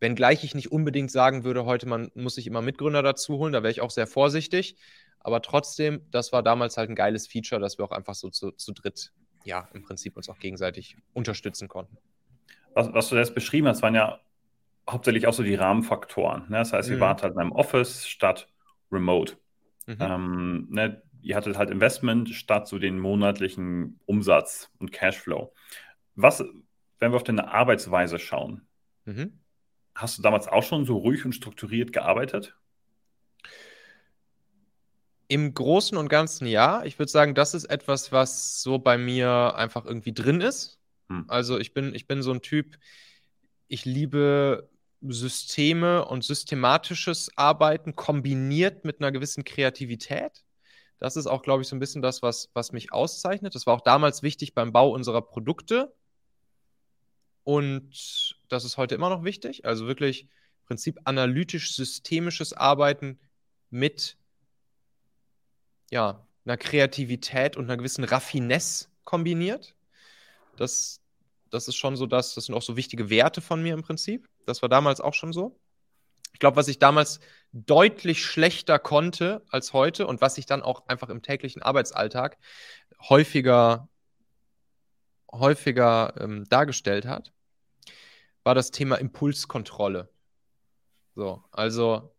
Wenngleich 0.00 0.44
ich 0.44 0.54
nicht 0.54 0.72
unbedingt 0.72 1.10
sagen 1.10 1.44
würde, 1.44 1.64
heute 1.64 1.86
man 1.86 2.10
muss 2.14 2.34
sich 2.34 2.46
immer 2.46 2.62
Mitgründer 2.62 3.02
dazu 3.02 3.38
holen, 3.38 3.52
da 3.52 3.62
wäre 3.62 3.70
ich 3.70 3.80
auch 3.80 3.90
sehr 3.90 4.06
vorsichtig. 4.06 4.76
Aber 5.20 5.42
trotzdem, 5.42 6.02
das 6.10 6.32
war 6.32 6.42
damals 6.42 6.76
halt 6.76 6.88
ein 6.88 6.94
geiles 6.94 7.26
Feature, 7.26 7.60
dass 7.60 7.78
wir 7.78 7.84
auch 7.84 7.90
einfach 7.90 8.14
so 8.14 8.30
zu, 8.30 8.52
zu 8.52 8.72
dritt, 8.72 9.12
ja, 9.44 9.68
im 9.72 9.82
Prinzip 9.82 10.16
uns 10.16 10.28
auch 10.28 10.38
gegenseitig 10.38 10.96
unterstützen 11.14 11.68
konnten. 11.68 11.98
Was, 12.74 12.92
was 12.92 13.08
du 13.08 13.16
jetzt 13.16 13.34
beschrieben 13.34 13.66
hast, 13.66 13.82
waren 13.82 13.94
ja 13.94 14.20
hauptsächlich 14.88 15.26
auch 15.26 15.32
so 15.32 15.42
die 15.42 15.54
Rahmenfaktoren. 15.54 16.42
Ne? 16.48 16.58
Das 16.58 16.72
heißt, 16.72 16.88
mhm. 16.88 16.96
ihr 16.96 17.00
wart 17.00 17.22
halt 17.22 17.34
in 17.34 17.40
einem 17.40 17.52
Office 17.52 18.06
statt 18.06 18.48
remote. 18.92 19.36
Mhm. 19.86 19.96
Ähm, 20.00 20.66
ne? 20.70 21.02
Ihr 21.22 21.34
hattet 21.34 21.58
halt 21.58 21.70
Investment 21.70 22.28
statt 22.28 22.68
so 22.68 22.78
den 22.78 22.98
monatlichen 23.00 23.98
Umsatz 24.06 24.70
und 24.78 24.92
Cashflow. 24.92 25.52
Was, 26.14 26.44
wenn 27.00 27.10
wir 27.10 27.16
auf 27.16 27.24
deine 27.24 27.52
Arbeitsweise 27.52 28.18
schauen, 28.18 28.66
mhm. 29.06 29.40
Hast 29.96 30.18
du 30.18 30.22
damals 30.22 30.46
auch 30.46 30.62
schon 30.62 30.84
so 30.84 30.98
ruhig 30.98 31.24
und 31.24 31.32
strukturiert 31.32 31.90
gearbeitet? 31.90 32.54
Im 35.26 35.54
Großen 35.54 35.96
und 35.96 36.08
Ganzen 36.10 36.46
ja. 36.46 36.84
Ich 36.84 36.98
würde 36.98 37.10
sagen, 37.10 37.34
das 37.34 37.54
ist 37.54 37.64
etwas, 37.64 38.12
was 38.12 38.62
so 38.62 38.78
bei 38.78 38.98
mir 38.98 39.54
einfach 39.56 39.86
irgendwie 39.86 40.12
drin 40.12 40.42
ist. 40.42 40.78
Hm. 41.08 41.24
Also 41.28 41.58
ich 41.58 41.72
bin, 41.72 41.94
ich 41.94 42.06
bin 42.06 42.22
so 42.22 42.30
ein 42.30 42.42
Typ, 42.42 42.76
ich 43.68 43.86
liebe 43.86 44.68
Systeme 45.00 46.04
und 46.04 46.24
systematisches 46.24 47.30
Arbeiten 47.34 47.96
kombiniert 47.96 48.84
mit 48.84 49.00
einer 49.00 49.12
gewissen 49.12 49.44
Kreativität. 49.44 50.44
Das 50.98 51.16
ist 51.16 51.26
auch, 51.26 51.40
glaube 51.40 51.62
ich, 51.62 51.68
so 51.68 51.76
ein 51.76 51.80
bisschen 51.80 52.02
das, 52.02 52.20
was, 52.20 52.50
was 52.52 52.72
mich 52.72 52.92
auszeichnet. 52.92 53.54
Das 53.54 53.66
war 53.66 53.74
auch 53.74 53.80
damals 53.80 54.22
wichtig 54.22 54.54
beim 54.54 54.72
Bau 54.72 54.90
unserer 54.90 55.22
Produkte. 55.22 55.94
Und 57.44 58.35
das 58.48 58.64
ist 58.64 58.76
heute 58.76 58.94
immer 58.94 59.10
noch 59.10 59.24
wichtig. 59.24 59.64
Also 59.64 59.86
wirklich 59.86 60.22
im 60.22 60.66
Prinzip 60.66 60.98
analytisch-systemisches 61.04 62.52
Arbeiten 62.52 63.18
mit 63.70 64.16
ja, 65.90 66.26
einer 66.44 66.56
Kreativität 66.56 67.56
und 67.56 67.64
einer 67.64 67.76
gewissen 67.76 68.04
Raffinesse 68.04 68.88
kombiniert. 69.04 69.74
Das, 70.56 71.00
das 71.50 71.68
ist 71.68 71.76
schon 71.76 71.96
so 71.96 72.06
das, 72.06 72.34
das 72.34 72.46
sind 72.46 72.54
auch 72.54 72.62
so 72.62 72.76
wichtige 72.76 73.10
Werte 73.10 73.40
von 73.40 73.62
mir 73.62 73.74
im 73.74 73.82
Prinzip. 73.82 74.28
Das 74.46 74.62
war 74.62 74.68
damals 74.68 75.00
auch 75.00 75.14
schon 75.14 75.32
so. 75.32 75.58
Ich 76.32 76.40
glaube, 76.40 76.56
was 76.56 76.68
ich 76.68 76.78
damals 76.78 77.20
deutlich 77.52 78.24
schlechter 78.24 78.78
konnte 78.78 79.42
als 79.48 79.72
heute 79.72 80.06
und 80.06 80.20
was 80.20 80.34
sich 80.34 80.44
dann 80.44 80.62
auch 80.62 80.86
einfach 80.86 81.08
im 81.08 81.22
täglichen 81.22 81.62
Arbeitsalltag 81.62 82.36
häufiger, 83.00 83.88
häufiger 85.32 86.14
ähm, 86.20 86.44
dargestellt 86.48 87.06
hat, 87.06 87.32
war 88.46 88.54
das 88.54 88.70
Thema 88.70 88.94
Impulskontrolle. 88.94 90.08
So, 91.16 91.42
also 91.50 92.14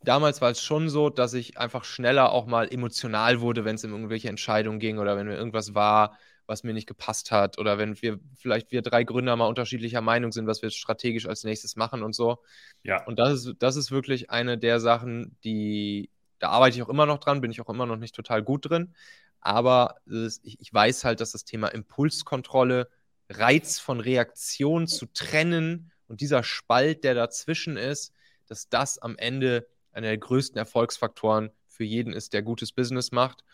damals 0.00 0.40
war 0.40 0.50
es 0.50 0.62
schon 0.62 0.88
so, 0.88 1.10
dass 1.10 1.34
ich 1.34 1.58
einfach 1.58 1.82
schneller 1.82 2.30
auch 2.30 2.46
mal 2.46 2.72
emotional 2.72 3.40
wurde, 3.40 3.64
wenn 3.64 3.74
es 3.74 3.84
um 3.84 3.90
irgendwelche 3.90 4.28
Entscheidungen 4.28 4.78
ging 4.78 5.00
oder 5.00 5.16
wenn 5.16 5.26
mir 5.26 5.34
irgendwas 5.34 5.74
war, 5.74 6.16
was 6.46 6.62
mir 6.62 6.72
nicht 6.72 6.86
gepasst 6.86 7.32
hat 7.32 7.58
oder 7.58 7.78
wenn 7.78 8.00
wir 8.00 8.20
vielleicht 8.36 8.70
wir 8.70 8.80
drei 8.80 9.02
Gründer 9.02 9.34
mal 9.34 9.48
unterschiedlicher 9.48 10.02
Meinung 10.02 10.30
sind, 10.30 10.46
was 10.46 10.62
wir 10.62 10.70
strategisch 10.70 11.26
als 11.26 11.42
nächstes 11.42 11.74
machen 11.74 12.04
und 12.04 12.14
so. 12.14 12.38
Ja. 12.84 13.04
Und 13.04 13.18
das 13.18 13.32
ist, 13.32 13.54
das 13.58 13.74
ist 13.74 13.90
wirklich 13.90 14.30
eine 14.30 14.56
der 14.56 14.78
Sachen, 14.78 15.36
die, 15.42 16.10
da 16.38 16.50
arbeite 16.50 16.76
ich 16.76 16.82
auch 16.84 16.88
immer 16.88 17.06
noch 17.06 17.18
dran, 17.18 17.40
bin 17.40 17.50
ich 17.50 17.60
auch 17.60 17.68
immer 17.68 17.86
noch 17.86 17.96
nicht 17.96 18.14
total 18.14 18.44
gut 18.44 18.70
drin. 18.70 18.94
Aber 19.40 19.96
ich, 20.06 20.60
ich 20.60 20.72
weiß 20.72 21.02
halt, 21.02 21.20
dass 21.20 21.32
das 21.32 21.44
Thema 21.44 21.68
Impulskontrolle 21.68 22.88
Reiz 23.32 23.78
von 23.78 24.00
Reaktion 24.00 24.86
zu 24.86 25.06
trennen 25.06 25.90
und 26.08 26.20
dieser 26.20 26.42
Spalt, 26.42 27.04
der 27.04 27.14
dazwischen 27.14 27.76
ist, 27.76 28.12
dass 28.46 28.68
das 28.68 28.98
am 28.98 29.16
Ende 29.16 29.66
einer 29.92 30.08
der 30.08 30.18
größten 30.18 30.58
Erfolgsfaktoren 30.58 31.50
für 31.66 31.84
jeden 31.84 32.12
ist, 32.12 32.32
der 32.32 32.42
gutes 32.42 32.72
Business 32.72 33.12
macht 33.12 33.44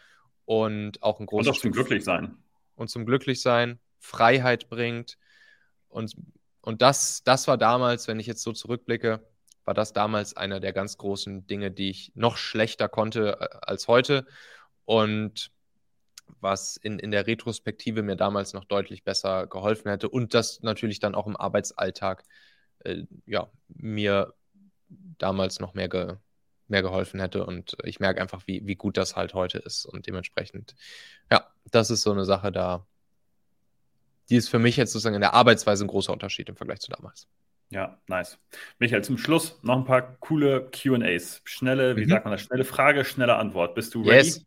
und 0.44 1.02
auch 1.02 1.20
ein 1.20 1.26
großes. 1.26 1.48
Und 1.48 1.54
auch 1.54 1.60
zum 1.60 1.72
Glücklichsein. 1.72 2.36
Und 2.74 2.88
zum 2.88 3.06
Glücklichsein, 3.06 3.78
Freiheit 3.98 4.68
bringt. 4.68 5.18
Und, 5.88 6.14
und 6.62 6.82
das, 6.82 7.22
das 7.24 7.48
war 7.48 7.58
damals, 7.58 8.08
wenn 8.08 8.20
ich 8.20 8.26
jetzt 8.26 8.42
so 8.42 8.52
zurückblicke, 8.52 9.26
war 9.64 9.74
das 9.74 9.92
damals 9.92 10.36
einer 10.36 10.60
der 10.60 10.72
ganz 10.72 10.96
großen 10.96 11.46
Dinge, 11.46 11.70
die 11.70 11.90
ich 11.90 12.12
noch 12.14 12.38
schlechter 12.38 12.88
konnte 12.88 13.38
äh, 13.40 13.48
als 13.60 13.86
heute. 13.86 14.26
Und 14.84 15.50
was 16.40 16.76
in, 16.76 16.98
in 16.98 17.10
der 17.10 17.26
Retrospektive 17.26 18.02
mir 18.02 18.16
damals 18.16 18.52
noch 18.52 18.64
deutlich 18.64 19.04
besser 19.04 19.46
geholfen 19.46 19.90
hätte 19.90 20.08
und 20.08 20.34
das 20.34 20.62
natürlich 20.62 21.00
dann 21.00 21.14
auch 21.14 21.26
im 21.26 21.36
Arbeitsalltag 21.36 22.24
äh, 22.80 23.04
ja, 23.26 23.50
mir 23.68 24.34
damals 25.18 25.60
noch 25.60 25.74
mehr, 25.74 25.88
ge, 25.88 26.16
mehr 26.68 26.82
geholfen 26.82 27.20
hätte. 27.20 27.44
Und 27.44 27.76
ich 27.84 28.00
merke 28.00 28.20
einfach, 28.20 28.42
wie, 28.46 28.66
wie 28.66 28.76
gut 28.76 28.96
das 28.96 29.16
halt 29.16 29.34
heute 29.34 29.58
ist. 29.58 29.84
Und 29.86 30.06
dementsprechend, 30.06 30.74
ja, 31.30 31.46
das 31.70 31.90
ist 31.90 32.02
so 32.02 32.12
eine 32.12 32.24
Sache 32.24 32.52
da. 32.52 32.86
Die 34.30 34.36
ist 34.36 34.48
für 34.48 34.58
mich 34.58 34.76
jetzt 34.76 34.92
sozusagen 34.92 35.14
in 35.14 35.22
der 35.22 35.34
Arbeitsweise 35.34 35.84
ein 35.84 35.88
großer 35.88 36.12
Unterschied 36.12 36.48
im 36.48 36.56
Vergleich 36.56 36.80
zu 36.80 36.90
damals. 36.90 37.26
Ja, 37.70 38.00
nice. 38.06 38.38
Michael, 38.78 39.04
zum 39.04 39.18
Schluss 39.18 39.58
noch 39.62 39.76
ein 39.76 39.84
paar 39.84 40.16
coole 40.20 40.70
QAs. 40.70 41.42
Schnelle, 41.44 41.96
wie 41.96 42.04
mhm. 42.04 42.10
sagt 42.10 42.24
man 42.24 42.32
das? 42.32 42.42
Schnelle 42.42 42.64
Frage, 42.64 43.04
schnelle 43.04 43.36
Antwort. 43.36 43.74
Bist 43.74 43.94
du 43.94 44.02
ready? 44.02 44.26
Yes. 44.26 44.44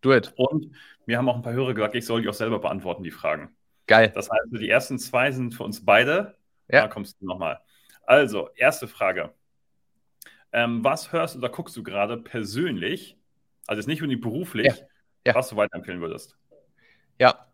Do 0.00 0.14
it. 0.14 0.32
Und 0.36 0.74
mir 1.08 1.16
haben 1.16 1.28
auch 1.30 1.36
ein 1.36 1.42
paar 1.42 1.54
Hörer 1.54 1.72
gesagt, 1.72 1.94
ich 1.94 2.04
soll 2.04 2.20
die 2.20 2.28
auch 2.28 2.34
selber 2.34 2.58
beantworten, 2.58 3.02
die 3.02 3.10
Fragen. 3.10 3.56
Geil. 3.86 4.12
Das 4.14 4.28
heißt, 4.28 4.48
die 4.52 4.68
ersten 4.68 4.98
zwei 4.98 5.32
sind 5.32 5.54
für 5.54 5.64
uns 5.64 5.82
beide. 5.82 6.36
Ja. 6.70 6.82
Da 6.82 6.88
kommst 6.88 7.18
du 7.18 7.26
nochmal. 7.26 7.60
Also, 8.04 8.50
erste 8.54 8.86
Frage. 8.86 9.32
Ähm, 10.52 10.84
was 10.84 11.10
hörst 11.10 11.34
oder 11.34 11.48
guckst 11.48 11.74
du 11.78 11.82
gerade 11.82 12.18
persönlich, 12.18 13.16
also 13.66 13.80
jetzt 13.80 13.86
nicht 13.86 14.02
unbedingt 14.02 14.20
beruflich, 14.20 14.66
ja. 14.66 14.74
Ja. 15.28 15.34
was 15.34 15.48
du 15.48 15.56
weiterempfehlen 15.56 16.02
würdest? 16.02 16.36
Ja. 17.18 17.46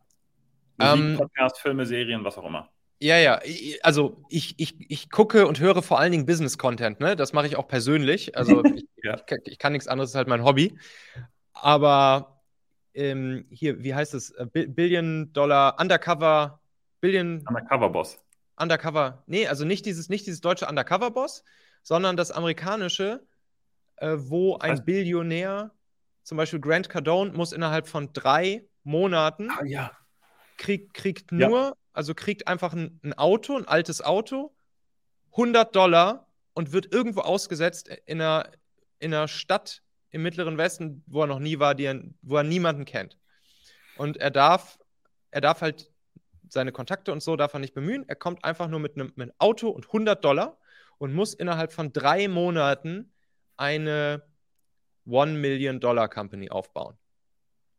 Musik, 0.77 0.99
ähm, 0.99 1.17
Podcast, 1.17 1.61
Filme, 1.61 1.87
Serien, 1.87 2.25
was 2.25 2.37
auch 2.37 2.47
immer. 2.47 2.71
Ja, 2.99 3.19
ja. 3.19 3.41
Also 3.83 4.25
ich, 4.31 4.55
ich, 4.59 4.75
ich 4.91 5.11
gucke 5.11 5.47
und 5.47 5.61
höre 5.61 5.81
vor 5.81 6.01
allen 6.01 6.11
Dingen 6.11 6.27
Business-Content, 6.27 6.99
ne? 6.99 7.15
Das 7.15 7.33
mache 7.33 7.47
ich 7.47 7.55
auch 7.55 7.69
persönlich. 7.69 8.37
Also 8.37 8.65
ich, 8.75 8.85
ja. 9.05 9.15
ich, 9.15 9.53
ich, 9.53 9.59
kann 9.59 9.73
nichts 9.73 9.87
anderes, 9.87 10.11
das 10.11 10.15
ist 10.15 10.19
halt 10.19 10.29
mein 10.29 10.43
Hobby. 10.43 10.77
Aber 11.53 12.34
ähm, 12.95 13.47
hier, 13.51 13.83
wie 13.83 13.95
heißt 13.95 14.15
es? 14.15 14.31
Äh, 14.31 14.47
Billion 14.47 15.33
Dollar 15.33 15.81
Undercover, 15.81 16.61
Billion. 17.01 17.45
Undercover 17.47 17.91
Boss. 17.91 18.19
Undercover. 18.57 19.23
Nee, 19.27 19.47
also 19.47 19.65
nicht 19.65 19.85
dieses, 19.87 20.09
nicht 20.09 20.27
dieses 20.27 20.41
deutsche 20.41 20.67
Undercover 20.67 21.11
Boss, 21.11 21.45
sondern 21.83 22.17
das 22.17 22.31
amerikanische, 22.31 23.27
äh, 23.97 24.17
wo 24.17 24.57
ein 24.59 24.85
Billionär, 24.85 25.73
zum 26.23 26.39
Beispiel 26.39 26.61
Grant 26.61 26.89
Cardone, 26.89 27.33
muss 27.33 27.53
innerhalb 27.53 27.89
von 27.89 28.13
drei 28.13 28.65
Monaten 28.85 29.51
ah, 29.51 29.65
ja. 29.65 29.91
kriegt, 30.57 30.95
kriegt 30.95 31.33
nur 31.33 31.51
ja 31.51 31.75
also 31.95 32.15
kriegt 32.15 32.47
einfach 32.49 32.75
ein, 32.75 33.01
ein 33.03 33.15
Auto, 33.15 33.57
ein 33.57 33.67
altes 33.67 34.03
Auto, 34.03 34.55
100 35.31 35.75
Dollar 35.75 36.27
und 36.53 36.73
wird 36.73 36.93
irgendwo 36.93 37.21
ausgesetzt 37.21 37.89
in 38.07 38.21
einer, 38.21 38.51
in 38.99 39.15
einer 39.15 39.29
Stadt 39.29 39.83
im 40.15 40.23
Mittleren 40.23 40.57
Westen, 40.59 41.03
wo 41.07 41.23
er 41.23 41.27
noch 41.27 41.41
nie 41.41 41.59
war, 41.59 41.77
er, 41.79 42.01
wo 42.23 42.37
er 42.37 42.45
niemanden 42.45 42.85
kennt. 42.85 43.19
Und 43.97 44.17
er 44.17 44.31
darf, 44.31 44.79
er 45.33 45.41
darf 45.41 45.61
halt 45.61 45.91
seine 46.49 46.71
Kontakte 46.71 47.11
und 47.13 47.21
so 47.21 47.35
darf 47.35 47.53
er 47.53 47.59
nicht 47.59 47.75
bemühen. 47.75 48.09
Er 48.09 48.15
kommt 48.15 48.45
einfach 48.45 48.69
nur 48.69 48.79
mit 48.79 48.95
einem, 48.95 49.09
mit 49.17 49.29
einem 49.29 49.33
Auto 49.39 49.69
und 49.69 49.87
100 49.87 50.25
Dollar 50.25 50.57
und 50.99 51.13
muss 51.13 51.35
innerhalb 51.35 51.73
von 51.73 51.93
drei 51.93 52.29
Monaten 52.29 53.13
eine 53.57 54.23
One 55.05 55.33
Million 55.33 55.81
Dollar 55.81 56.09
Company 56.09 56.49
aufbauen. 56.49 56.97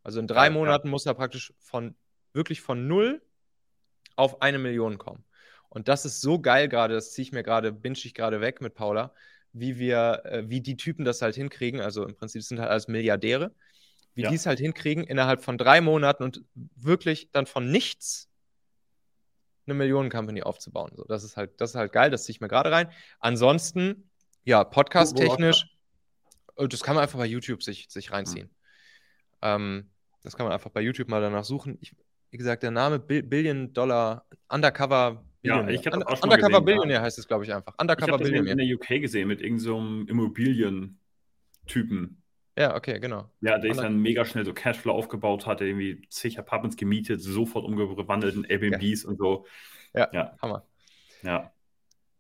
Also 0.04 0.20
in 0.20 0.28
drei 0.28 0.48
ja, 0.48 0.52
Monaten 0.52 0.88
ja. 0.88 0.92
muss 0.92 1.06
er 1.06 1.14
praktisch 1.14 1.54
von 1.60 1.96
wirklich 2.34 2.60
von 2.60 2.88
null 2.88 3.22
auf 4.18 4.42
eine 4.42 4.60
Million 4.60 4.98
kommen. 4.98 5.24
Und 5.70 5.88
das 5.88 6.04
ist 6.04 6.20
so 6.20 6.40
geil 6.40 6.68
gerade, 6.68 6.94
das 6.94 7.14
ziehe 7.14 7.24
ich 7.24 7.32
mir 7.32 7.44
gerade, 7.44 7.72
binge 7.72 7.98
ich 7.98 8.14
gerade 8.14 8.42
weg 8.42 8.60
mit 8.60 8.76
Paula, 8.76 9.14
wie 9.56 9.80
wir, 9.80 10.22
äh, 10.26 10.44
wie 10.50 10.62
die 10.62 10.76
Typen 10.76 11.06
das 11.06 11.22
halt 11.22 11.36
hinkriegen. 11.36 11.80
Also 11.80 12.06
im 12.06 12.16
Prinzip 12.16 12.44
sind 12.44 12.60
halt 12.60 12.70
alles 12.70 12.88
Milliardäre, 12.88 13.52
wie 14.14 14.24
ja. 14.24 14.30
die 14.30 14.36
es 14.36 14.46
halt 14.46 14.60
hinkriegen, 14.60 15.06
innerhalb 15.06 15.44
von 15.44 15.58
drei 15.58 15.82
Monaten 15.82 16.24
und 16.24 16.44
wirklich 16.76 17.32
dann 17.32 17.46
von 17.46 17.72
nichts 17.72 18.30
eine 19.66 19.74
Millionen-Company 19.76 20.44
aufzubauen. 20.44 20.92
So, 20.96 21.06
das 21.06 21.24
ist 21.24 21.38
halt, 21.38 21.60
das 21.60 21.72
ist 21.72 21.76
halt 21.76 21.92
geil, 21.92 22.12
das 22.12 22.26
ziehe 22.26 22.34
ich 22.36 22.42
mir 22.42 22.50
gerade 22.50 22.72
rein. 22.72 22.92
Ansonsten, 23.20 24.10
ja, 24.44 24.64
podcast-technisch, 24.64 25.66
äh, 26.58 26.68
das 26.68 26.84
kann 26.84 26.96
man 26.96 27.04
einfach 27.04 27.18
bei 27.18 27.26
YouTube 27.26 27.64
sich, 27.64 27.88
sich 27.90 28.12
reinziehen. 28.12 28.48
Mhm. 28.48 28.56
Ähm, 29.42 29.90
das 30.22 30.36
kann 30.36 30.46
man 30.46 30.54
einfach 30.54 30.72
bei 30.72 30.82
YouTube 30.82 31.08
mal 31.08 31.22
danach 31.22 31.46
suchen. 31.46 31.78
Ich, 31.82 31.96
wie 32.30 32.38
gesagt, 32.38 32.62
der 32.64 32.72
Name 32.72 33.00
Billion 33.00 33.74
Dollar 33.74 34.26
Undercover 34.50 35.24
Billionaire. 35.46 35.74
Ja, 35.74 35.80
ich 35.80 35.88
habe 35.88 36.08
auch 36.08 36.18
schon 36.18 36.30
Undercover 36.30 36.50
gesehen, 36.50 36.66
Billionaire 36.66 37.00
ja. 37.00 37.02
heißt 37.02 37.20
es, 37.20 37.28
glaube 37.28 37.46
ich, 37.46 37.54
einfach. 37.54 37.74
Undercover 37.80 38.16
ich 38.16 38.24
Billionaire. 38.24 38.52
in 38.52 38.58
der 38.58 38.76
UK 38.76 39.02
gesehen 39.02 39.28
mit 39.28 39.42
irgendeinem 39.42 40.06
so 40.06 40.12
Immobilien-Typen. 40.12 42.22
Ja, 42.58 42.76
okay, 42.76 43.00
genau. 43.00 43.30
Ja, 43.42 43.58
der 43.58 43.72
ist 43.72 43.82
dann 43.82 44.00
mega 44.00 44.24
schnell 44.24 44.46
so 44.46 44.54
Cashflow 44.54 44.94
aufgebaut 44.94 45.46
hat, 45.46 45.60
irgendwie 45.62 46.02
zig 46.10 46.40
Apartments 46.40 46.78
gemietet, 46.78 47.22
sofort 47.22 47.66
umgewandelt 47.66 48.36
in 48.36 48.46
Airbnbs 48.46 49.06
okay. 49.06 49.12
und 49.12 49.18
so. 49.18 49.46
Ja, 49.94 50.10
ja, 50.14 50.38
Hammer. 50.42 50.66
Ja. 51.22 51.52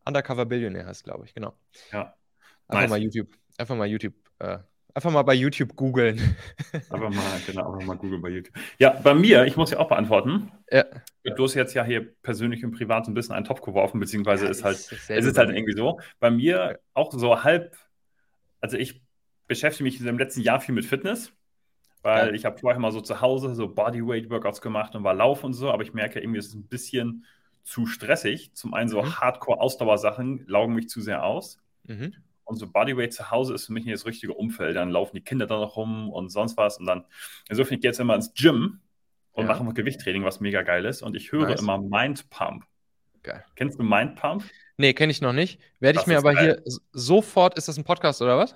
Undercover 0.06 0.46
Billionaire 0.46 0.88
heißt, 0.88 1.06
glaube 1.06 1.26
ich, 1.26 1.34
genau. 1.34 1.58
Ja. 1.92 2.16
Einfach 2.68 2.82
nice. 2.82 2.90
mal 2.90 3.00
YouTube, 3.00 3.30
einfach 3.58 3.76
mal 3.76 3.88
YouTube 3.88 4.14
äh, 4.40 4.60
Einfach 4.96 5.12
mal 5.12 5.24
bei 5.24 5.34
YouTube 5.34 5.76
googeln. 5.76 6.38
Einfach 6.72 7.10
mal, 7.10 7.42
genau, 7.46 7.74
einfach 7.74 7.86
mal 7.86 7.98
googeln 7.98 8.22
bei 8.22 8.30
YouTube. 8.30 8.56
Ja, 8.80 8.92
bei 8.92 9.14
mir, 9.14 9.44
ich 9.44 9.58
muss 9.58 9.72
ja 9.72 9.80
auch 9.80 9.90
beantworten. 9.90 10.54
Ja. 10.72 10.86
Du 11.36 11.44
hast 11.44 11.54
jetzt 11.54 11.74
ja 11.74 11.84
hier 11.84 12.16
persönlich 12.22 12.64
und 12.64 12.72
privat 12.72 13.06
ein 13.10 13.14
bisschen 13.14 13.36
einen 13.36 13.44
Topf 13.44 13.60
geworfen, 13.60 14.00
beziehungsweise 14.00 14.46
ja, 14.46 14.52
ist 14.52 14.64
halt, 14.64 14.78
ist 14.78 15.10
es 15.10 15.26
ist 15.26 15.38
halt 15.38 15.50
irgendwie 15.50 15.76
so. 15.76 16.00
Bei 16.22 16.32
mir 16.32 16.80
auch 16.94 17.12
so 17.12 17.44
halb, 17.44 17.76
also 18.62 18.78
ich 18.78 19.02
beschäftige 19.48 19.84
mich 19.84 20.00
im 20.00 20.18
letzten 20.18 20.40
Jahr 20.40 20.62
viel 20.62 20.74
mit 20.74 20.86
Fitness, 20.86 21.34
weil 22.02 22.30
ja. 22.30 22.34
ich 22.34 22.46
habe 22.46 22.58
vorher 22.58 22.80
mal 22.80 22.94
so 22.94 23.02
zu 23.02 23.20
Hause 23.20 23.54
so 23.54 23.68
Bodyweight-Workouts 23.68 24.62
gemacht 24.62 24.96
und 24.96 25.04
war 25.04 25.14
laufen 25.14 25.48
und 25.48 25.54
so, 25.54 25.72
aber 25.72 25.84
ich 25.84 25.94
merke 25.94 26.22
irgendwie, 26.22 26.40
es 26.40 26.48
ist 26.48 26.56
ein 26.56 26.68
bisschen 26.68 27.26
zu 27.66 27.86
stressig. 27.86 28.54
Zum 28.54 28.74
einen 28.74 28.88
so 28.88 29.02
mhm. 29.02 29.20
Hardcore-Ausdauersachen 29.20 30.46
laugen 30.48 30.74
mich 30.74 30.88
zu 30.88 31.02
sehr 31.02 31.26
aus. 31.26 31.60
Mhm 31.84 32.14
und 32.46 32.58
so 32.58 32.68
Bodyweight 32.68 33.14
zu 33.14 33.32
Hause 33.32 33.54
ist 33.54 33.66
für 33.66 33.74
mich 33.74 33.86
nicht 33.86 33.96
das 33.96 34.06
richtige 34.06 34.34
Umfeld. 34.34 34.76
Dann 34.76 34.90
laufen 34.92 35.16
die 35.16 35.24
Kinder 35.24 35.48
da 35.48 35.60
noch 35.60 35.76
rum 35.76 36.10
und 36.10 36.30
sonst 36.30 36.56
was. 36.58 36.78
Und 36.78 36.86
dann, 36.86 37.06
insofern, 37.50 37.76
ich 37.76 37.82
gehe 37.82 37.90
jetzt 37.90 38.00
immer 38.00 38.16
ins 38.16 38.34
Gym 38.34 38.80
und 39.32 39.44
ja. 39.44 39.48
mache 39.52 39.64
mal 39.64 39.74
Gewichttraining, 39.74 40.24
was 40.24 40.40
mega 40.40 40.62
geil 40.62 40.86
ist. 40.86 41.02
Und 41.02 41.16
ich 41.16 41.32
höre 41.32 41.50
nice. 41.50 41.62
immer 41.62 41.80
Mind 41.80 42.30
Pump. 42.30 42.64
Geil. 43.24 43.44
Kennst 43.56 43.80
du 43.80 43.84
Mind 43.84 44.16
Pump? 44.16 44.44
Nee, 44.78 44.94
kenne 44.94 45.12
ich 45.12 45.22
noch 45.22 45.34
nicht. 45.34 45.60
Werde 45.80 46.00
ich 46.00 46.08
mir 46.08 46.18
aber 46.18 46.34
geil. 46.34 46.62
hier 46.64 46.74
sofort, 46.92 47.58
ist 47.58 47.68
das 47.68 47.78
ein 47.78 47.84
Podcast 47.84 48.22
oder 48.22 48.38
was? 48.38 48.56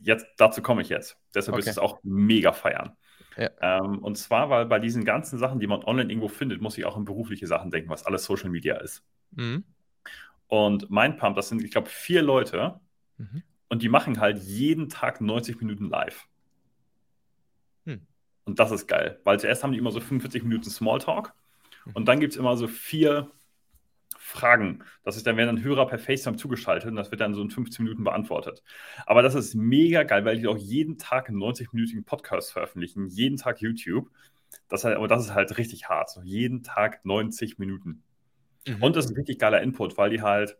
Jetzt, 0.00 0.26
dazu 0.36 0.60
komme 0.60 0.82
ich 0.82 0.88
jetzt. 0.88 1.16
Deshalb 1.34 1.54
okay. 1.54 1.60
ist 1.60 1.70
es 1.70 1.78
auch 1.78 2.00
mega 2.02 2.52
feiern. 2.52 2.96
Ja. 3.36 3.50
Ähm, 3.60 3.98
und 4.00 4.16
zwar, 4.18 4.50
weil 4.50 4.66
bei 4.66 4.78
diesen 4.78 5.04
ganzen 5.04 5.38
Sachen, 5.38 5.60
die 5.60 5.66
man 5.66 5.84
online 5.84 6.10
irgendwo 6.10 6.28
findet, 6.28 6.60
muss 6.60 6.76
ich 6.76 6.84
auch 6.84 6.96
an 6.96 7.04
berufliche 7.04 7.46
Sachen 7.46 7.70
denken, 7.70 7.88
was 7.88 8.04
alles 8.04 8.24
Social 8.24 8.50
Media 8.50 8.76
ist. 8.76 9.04
Mhm. 9.30 9.64
Und 10.48 10.90
Mindpump, 10.90 11.36
das 11.36 11.48
sind, 11.48 11.62
ich 11.62 11.70
glaube, 11.70 11.88
vier 11.88 12.22
Leute, 12.22 12.80
Mhm. 13.18 13.42
Und 13.68 13.82
die 13.82 13.88
machen 13.88 14.20
halt 14.20 14.38
jeden 14.42 14.88
Tag 14.88 15.20
90 15.20 15.60
Minuten 15.60 15.88
live. 15.88 16.28
Hm. 17.86 18.06
Und 18.44 18.58
das 18.58 18.70
ist 18.70 18.86
geil, 18.86 19.18
weil 19.24 19.40
zuerst 19.40 19.62
haben 19.62 19.72
die 19.72 19.78
immer 19.78 19.92
so 19.92 20.00
45 20.00 20.42
Minuten 20.42 20.68
Smalltalk 20.68 21.32
mhm. 21.86 21.92
und 21.94 22.06
dann 22.06 22.20
gibt 22.20 22.34
es 22.34 22.38
immer 22.38 22.56
so 22.56 22.68
vier 22.68 23.30
Fragen. 24.18 24.84
Das 25.04 25.16
ist 25.16 25.26
dann, 25.26 25.36
werden 25.36 25.56
dann 25.56 25.64
Hörer 25.64 25.86
per 25.86 25.98
FaceTime 25.98 26.36
zugeschaltet 26.36 26.88
und 26.88 26.96
das 26.96 27.10
wird 27.10 27.20
dann 27.20 27.34
so 27.34 27.42
in 27.42 27.50
15 27.50 27.84
Minuten 27.84 28.04
beantwortet. 28.04 28.62
Aber 29.06 29.22
das 29.22 29.34
ist 29.34 29.54
mega 29.54 30.02
geil, 30.04 30.24
weil 30.24 30.38
die 30.38 30.46
auch 30.46 30.58
jeden 30.58 30.98
Tag 30.98 31.28
einen 31.28 31.38
90-minütigen 31.38 32.04
Podcast 32.04 32.52
veröffentlichen, 32.52 33.08
jeden 33.08 33.36
Tag 33.36 33.60
YouTube. 33.60 34.10
Das 34.68 34.84
halt, 34.84 34.96
aber 34.96 35.08
das 35.08 35.24
ist 35.24 35.34
halt 35.34 35.56
richtig 35.58 35.88
hart. 35.88 36.10
So 36.10 36.22
jeden 36.22 36.62
Tag 36.62 37.04
90 37.04 37.58
Minuten. 37.58 38.02
Mhm. 38.66 38.82
Und 38.82 38.96
das 38.96 39.06
ist 39.06 39.12
ein 39.12 39.16
richtig 39.16 39.38
geiler 39.38 39.60
Input, 39.60 39.96
weil 39.96 40.10
die 40.10 40.22
halt 40.22 40.56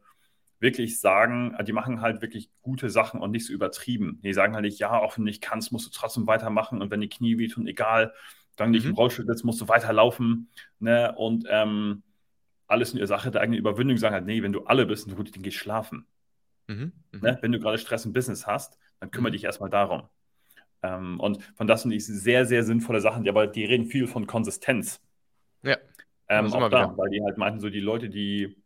wirklich 0.63 1.01
sagen, 1.01 1.57
die 1.67 1.73
machen 1.73 2.01
halt 2.01 2.23
wirklich 2.23 2.49
gute 2.63 2.89
Sachen 2.89 3.21
und 3.21 3.33
nicht 3.33 3.47
so 3.47 3.53
übertrieben. 3.53 4.21
Die 4.23 4.33
sagen 4.33 4.55
halt 4.55 4.65
nicht, 4.65 4.79
ja, 4.79 4.99
auch 4.99 5.19
wenn 5.19 5.25
du 5.25 5.29
nicht 5.31 5.43
kannst, 5.43 5.73
musst 5.73 5.87
du 5.87 5.91
trotzdem 5.91 6.27
weitermachen 6.27 6.81
und 6.81 6.91
wenn 6.91 7.01
die 7.01 7.09
Knie 7.09 7.37
wehtun, 7.37 7.67
egal, 7.67 8.15
dann 8.57 8.71
nicht 8.71 8.85
mhm. 8.85 8.91
im 8.91 8.97
Rollstuhl 8.97 9.27
sitzt, 9.27 9.45
musst 9.45 9.61
du 9.61 9.69
weiterlaufen. 9.69 10.49
Ne? 10.79 11.13
Und 11.17 11.47
ähm, 11.51 12.03
alles 12.69 12.93
in 12.93 12.99
der 12.99 13.07
Sache 13.07 13.31
der 13.31 13.41
eigenen 13.41 13.59
Überwindung 13.59 13.97
sagen 13.97 14.15
halt, 14.15 14.25
nee, 14.25 14.43
wenn 14.43 14.53
du 14.53 14.65
alle 14.65 14.87
bist, 14.87 15.09
dann 15.09 15.17
gut, 15.17 15.35
dann 15.35 15.43
geh 15.43 15.51
schlafen. 15.51 16.07
Mhm. 16.69 16.93
Mhm. 17.11 17.21
Ne? 17.21 17.39
Wenn 17.43 17.53
du 17.53 17.59
gerade 17.59 17.79
Stress 17.79 18.07
im 18.07 18.13
Business 18.13 18.47
hast, 18.47 18.79
dann 19.01 19.11
kümmere 19.11 19.31
mhm. 19.31 19.35
dich 19.35 19.45
erstmal 19.45 19.71
darum. 19.71 20.09
Ähm, 20.83 21.19
und 21.19 21.43
von 21.55 21.67
das 21.67 21.83
sind 21.83 21.93
ich 21.93 22.07
sehr, 22.07 22.47
sehr 22.47 22.63
sinnvolle 22.63 23.01
Sachen, 23.01 23.25
die 23.25 23.31
aber 23.31 23.47
die 23.47 23.65
reden 23.65 23.87
viel 23.87 24.07
von 24.07 24.27
Konsistenz. 24.27 25.01
Ja. 25.63 25.77
Ähm, 26.29 26.53
auch 26.53 26.71
da, 26.71 26.97
weil 26.97 27.11
die 27.11 27.23
halt 27.23 27.37
meinten, 27.37 27.61
so 27.61 27.69
die 27.69 27.81
Leute, 27.81 28.09
die 28.09 28.62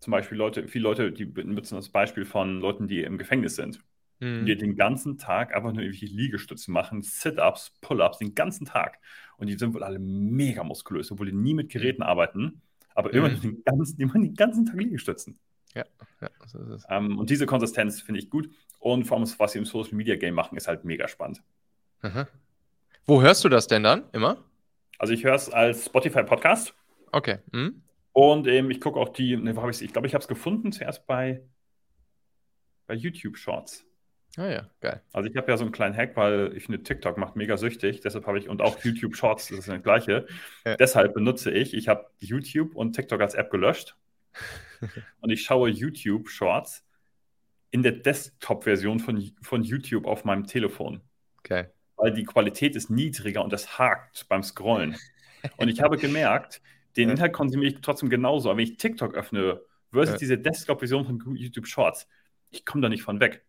zum 0.00 0.10
Beispiel 0.10 0.36
Leute, 0.36 0.66
viele 0.66 0.84
Leute, 0.84 1.12
die 1.12 1.26
benutzen 1.26 1.76
das 1.76 1.90
Beispiel 1.90 2.24
von 2.24 2.60
Leuten, 2.60 2.88
die 2.88 3.02
im 3.02 3.18
Gefängnis 3.18 3.56
sind. 3.56 3.80
Mhm. 4.18 4.46
Die 4.46 4.56
den 4.56 4.76
ganzen 4.76 5.18
Tag 5.18 5.54
einfach 5.54 5.72
nur 5.72 5.82
irgendwelche 5.82 6.14
Liegestützen 6.14 6.72
machen, 6.72 7.02
Sit-Ups, 7.02 7.74
Pull-Ups, 7.80 8.18
den 8.18 8.34
ganzen 8.34 8.66
Tag. 8.66 8.98
Und 9.36 9.46
die 9.46 9.56
sind 9.56 9.72
wohl 9.74 9.82
alle 9.82 9.98
mega 9.98 10.62
muskulös, 10.62 11.10
obwohl 11.10 11.26
die 11.26 11.32
nie 11.32 11.54
mit 11.54 11.70
Geräten 11.70 12.02
arbeiten, 12.02 12.60
aber 12.94 13.14
immer 13.14 13.28
mhm. 13.28 13.40
den 13.40 13.64
ganzen, 13.64 13.96
die 13.96 14.04
machen 14.04 14.22
den 14.22 14.34
ganzen 14.34 14.66
Tag 14.66 14.76
Liegestützen. 14.76 15.38
Ja, 15.74 15.84
ja 16.20 16.30
so 16.46 16.58
ist 16.58 16.68
es. 16.68 16.84
Ähm, 16.90 17.18
und 17.18 17.30
diese 17.30 17.46
Konsistenz 17.46 18.00
finde 18.00 18.20
ich 18.20 18.28
gut. 18.28 18.50
Und 18.78 19.04
vor 19.04 19.18
allem, 19.18 19.28
was 19.38 19.52
sie 19.52 19.58
im 19.58 19.64
Social 19.64 19.94
Media 19.94 20.16
Game 20.16 20.34
machen, 20.34 20.56
ist 20.56 20.68
halt 20.68 20.84
mega 20.84 21.08
spannend. 21.08 21.42
Mhm. 22.02 22.26
Wo 23.06 23.22
hörst 23.22 23.44
du 23.44 23.48
das 23.48 23.66
denn 23.66 23.82
dann 23.82 24.04
immer? 24.12 24.44
Also 24.98 25.14
ich 25.14 25.24
höre 25.24 25.34
es 25.34 25.50
als 25.50 25.86
Spotify 25.86 26.22
Podcast. 26.24 26.74
Okay. 27.12 27.38
Mhm. 27.52 27.82
Und 28.12 28.46
ähm, 28.46 28.70
ich 28.70 28.80
gucke 28.80 28.98
auch 28.98 29.10
die, 29.10 29.36
ne, 29.36 29.56
wo 29.56 29.68
ich 29.68 29.82
Ich 29.82 29.92
glaube, 29.92 30.06
ich 30.06 30.14
habe 30.14 30.22
es 30.22 30.28
gefunden 30.28 30.72
zuerst 30.72 31.06
bei, 31.06 31.42
bei 32.86 32.94
YouTube 32.94 33.36
Shorts. 33.36 33.86
Ah 34.36 34.48
ja, 34.48 34.70
geil. 34.80 35.02
Also 35.12 35.28
ich 35.28 35.36
habe 35.36 35.50
ja 35.50 35.56
so 35.56 35.64
einen 35.64 35.72
kleinen 35.72 35.96
Hack, 35.96 36.16
weil 36.16 36.52
ich 36.56 36.64
finde, 36.64 36.82
TikTok 36.82 37.18
macht 37.18 37.36
mega 37.36 37.56
süchtig. 37.56 38.00
Deshalb 38.00 38.26
habe 38.26 38.38
ich, 38.38 38.48
und 38.48 38.62
auch 38.62 38.82
YouTube 38.84 39.16
Shorts, 39.16 39.48
das 39.48 39.60
ist 39.60 39.68
das 39.68 39.82
gleiche. 39.82 40.26
Ja. 40.64 40.76
Deshalb 40.76 41.14
benutze 41.14 41.50
ich, 41.50 41.74
ich 41.74 41.88
habe 41.88 42.06
YouTube 42.20 42.76
und 42.76 42.94
TikTok 42.94 43.20
als 43.20 43.34
App 43.34 43.50
gelöscht. 43.50 43.96
und 45.20 45.30
ich 45.30 45.42
schaue 45.42 45.68
YouTube 45.68 46.28
Shorts 46.28 46.84
in 47.72 47.82
der 47.82 47.92
Desktop-Version 47.92 49.00
von, 49.00 49.32
von 49.42 49.62
YouTube 49.62 50.06
auf 50.06 50.24
meinem 50.24 50.46
Telefon. 50.46 51.00
Okay. 51.38 51.66
Weil 51.96 52.12
die 52.12 52.24
Qualität 52.24 52.76
ist 52.76 52.88
niedriger 52.88 53.42
und 53.42 53.52
das 53.52 53.78
hakt 53.78 54.28
beim 54.28 54.42
Scrollen. 54.42 54.96
und 55.56 55.68
ich 55.68 55.80
habe 55.80 55.96
gemerkt, 55.96 56.62
den 56.96 57.08
ja. 57.08 57.14
Inhalt 57.14 57.32
konsumiere 57.32 57.72
ich 57.72 57.80
trotzdem 57.80 58.08
genauso. 58.08 58.50
Aber 58.50 58.58
wenn 58.58 58.64
ich 58.64 58.76
TikTok 58.76 59.14
öffne 59.14 59.60
versus 59.92 60.14
ja. 60.14 60.18
diese 60.18 60.38
Desktop-Version 60.38 61.04
von 61.04 61.36
YouTube 61.36 61.66
Shorts, 61.66 62.06
ich 62.50 62.64
komme 62.64 62.82
da 62.82 62.88
nicht 62.88 63.02
von 63.02 63.20
weg. 63.20 63.44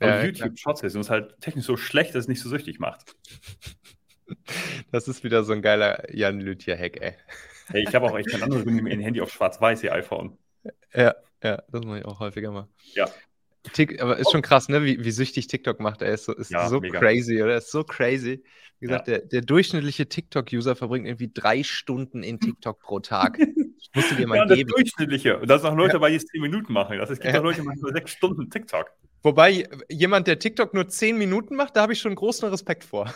Aber 0.00 0.16
ja, 0.16 0.24
YouTube 0.24 0.58
Shorts 0.58 0.80
Version 0.80 1.02
ist 1.02 1.10
halt 1.10 1.38
technisch 1.40 1.66
so 1.66 1.76
schlecht, 1.76 2.14
dass 2.14 2.24
es 2.24 2.28
nicht 2.28 2.40
so 2.40 2.48
süchtig 2.48 2.78
macht. 2.78 3.16
Das 4.92 5.08
ist 5.08 5.24
wieder 5.24 5.42
so 5.42 5.52
ein 5.52 5.60
geiler 5.60 6.04
Jan 6.14 6.40
Lüthier-Hack, 6.40 7.00
ey. 7.00 7.14
Hey, 7.66 7.82
ich 7.82 7.92
habe 7.96 8.06
auch 8.06 8.16
echt 8.16 8.30
kein 8.30 8.42
anderes 8.42 8.64
mit 8.64 8.78
dem 8.78 9.00
Handy 9.00 9.20
auf 9.20 9.32
schwarz-weiß, 9.32 9.82
ihr 9.82 9.92
iPhone. 9.92 10.38
Ja, 10.94 11.16
ja, 11.42 11.62
das 11.68 11.84
mache 11.84 11.98
ich 11.98 12.04
auch 12.04 12.20
häufiger 12.20 12.52
mal. 12.52 12.68
Ja. 12.94 13.08
Tick, 13.72 14.00
aber 14.00 14.16
ist 14.16 14.30
schon 14.30 14.42
krass, 14.42 14.68
ne? 14.68 14.84
Wie, 14.84 15.04
wie 15.04 15.10
süchtig 15.10 15.46
TikTok 15.46 15.80
macht. 15.80 16.00
Er 16.02 16.14
ist 16.14 16.24
so, 16.24 16.34
ist 16.34 16.50
ja, 16.50 16.68
so 16.68 16.80
crazy, 16.80 17.42
oder? 17.42 17.52
Er 17.52 17.58
ist 17.58 17.70
so 17.70 17.84
crazy. 17.84 18.42
Wie 18.78 18.86
gesagt, 18.86 19.08
ja. 19.08 19.18
der, 19.18 19.26
der 19.26 19.40
durchschnittliche 19.42 20.08
TikTok-User 20.08 20.74
verbringt 20.74 21.06
irgendwie 21.06 21.30
drei 21.32 21.62
Stunden 21.62 22.22
in 22.22 22.40
TikTok 22.40 22.80
pro 22.80 23.00
Tag. 23.00 23.38
Das 23.38 23.88
musst 23.94 24.10
du 24.10 24.14
dir 24.14 24.26
mal 24.26 24.36
ja, 24.36 24.44
geben. 24.46 24.68
Das 24.68 24.76
durchschnittliche. 24.76 25.38
Und 25.38 25.50
da 25.50 25.58
sind 25.58 25.68
auch 25.68 25.76
Leute 25.76 25.98
ja. 26.00 26.08
die 26.08 26.14
es 26.14 26.24
zehn 26.24 26.40
Minuten 26.40 26.72
machen. 26.72 26.96
Das 26.96 27.10
ist, 27.10 27.20
gibt 27.20 27.34
ja. 27.34 27.40
Leute, 27.40 27.60
die 27.60 27.66
machen 27.66 27.80
nur 27.80 27.92
sechs 27.92 28.12
Stunden 28.12 28.48
TikTok. 28.48 28.90
Wobei, 29.22 29.68
jemand, 29.90 30.26
der 30.26 30.38
TikTok 30.38 30.72
nur 30.72 30.88
zehn 30.88 31.18
Minuten 31.18 31.54
macht, 31.56 31.76
da 31.76 31.82
habe 31.82 31.92
ich 31.92 32.00
schon 32.00 32.14
großen 32.14 32.48
Respekt 32.48 32.84
vor. 32.84 33.12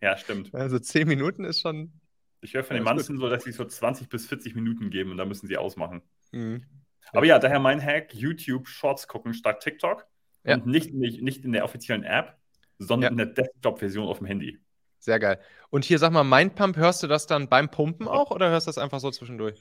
Ja, 0.00 0.16
stimmt. 0.16 0.52
Also 0.52 0.80
zehn 0.80 1.06
Minuten 1.06 1.44
ist 1.44 1.60
schon. 1.60 1.92
Ich 2.40 2.54
höre 2.54 2.64
von 2.64 2.74
den 2.74 2.82
Manzen 2.82 3.18
so, 3.18 3.28
dass 3.28 3.44
sie 3.44 3.52
so 3.52 3.64
20 3.64 4.08
bis 4.08 4.26
40 4.26 4.56
Minuten 4.56 4.90
geben 4.90 5.12
und 5.12 5.16
da 5.16 5.24
müssen 5.24 5.46
sie 5.46 5.56
ausmachen. 5.56 6.02
Mhm. 6.32 6.64
Aber 7.12 7.26
ja, 7.26 7.38
daher 7.38 7.58
mein 7.58 7.82
Hack: 7.82 8.14
YouTube 8.14 8.68
Shorts 8.68 9.08
gucken 9.08 9.34
statt 9.34 9.60
TikTok. 9.60 10.06
Ja. 10.44 10.54
Und 10.54 10.66
nicht, 10.66 10.92
nicht, 10.92 11.22
nicht 11.22 11.44
in 11.44 11.52
der 11.52 11.64
offiziellen 11.64 12.04
App, 12.04 12.36
sondern 12.78 13.02
ja. 13.02 13.10
in 13.10 13.16
der 13.16 13.44
Desktop-Version 13.44 14.08
auf 14.08 14.18
dem 14.18 14.26
Handy. 14.26 14.58
Sehr 14.98 15.18
geil. 15.18 15.40
Und 15.70 15.84
hier 15.84 15.98
sag 15.98 16.12
mal, 16.12 16.24
Mindpump, 16.24 16.76
hörst 16.76 17.02
du 17.02 17.06
das 17.06 17.26
dann 17.26 17.48
beim 17.48 17.70
Pumpen 17.70 18.08
auch 18.08 18.30
oder 18.30 18.50
hörst 18.50 18.66
du 18.66 18.68
das 18.68 18.78
einfach 18.78 19.00
so 19.00 19.10
zwischendurch? 19.10 19.60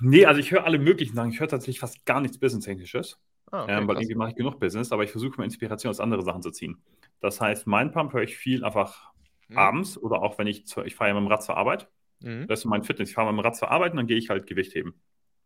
Nee, 0.00 0.26
also 0.26 0.40
ich 0.40 0.50
höre 0.50 0.64
alle 0.64 0.78
möglichen 0.78 1.14
Sachen. 1.14 1.30
Ich 1.30 1.40
höre 1.40 1.48
tatsächlich 1.48 1.80
fast 1.80 2.04
gar 2.04 2.20
nichts 2.20 2.38
Business-Technisches. 2.38 3.18
Ah, 3.50 3.62
okay, 3.62 3.78
ähm, 3.78 3.88
weil 3.88 3.96
irgendwie 3.96 4.16
mache 4.16 4.30
ich 4.30 4.36
genug 4.36 4.58
Business, 4.58 4.92
aber 4.92 5.04
ich 5.04 5.10
versuche 5.10 5.38
mir 5.38 5.44
Inspiration 5.44 5.90
aus 5.90 6.00
anderen 6.00 6.24
Sachen 6.24 6.42
zu 6.42 6.50
ziehen. 6.50 6.82
Das 7.20 7.40
heißt, 7.40 7.66
Mindpump 7.66 8.12
höre 8.12 8.22
ich 8.22 8.36
viel 8.36 8.64
einfach 8.64 9.12
mhm. 9.48 9.56
abends 9.56 9.96
oder 9.96 10.22
auch 10.22 10.38
wenn 10.38 10.46
ich, 10.46 10.66
zu, 10.66 10.82
ich 10.82 10.94
fahre 10.94 11.10
ja 11.10 11.14
mit 11.14 11.22
dem 11.22 11.28
Rad 11.28 11.42
zur 11.42 11.56
Arbeit. 11.56 11.88
Mhm. 12.20 12.46
Das 12.48 12.60
ist 12.60 12.64
mein 12.64 12.82
Fitness. 12.82 13.10
Ich 13.10 13.14
fahre 13.14 13.32
mit 13.32 13.40
dem 13.40 13.46
Rad 13.46 13.56
zur 13.56 13.70
Arbeit 13.70 13.92
und 13.92 13.98
dann 13.98 14.06
gehe 14.06 14.18
ich 14.18 14.30
halt 14.30 14.46
Gewicht 14.46 14.74
heben. 14.74 15.00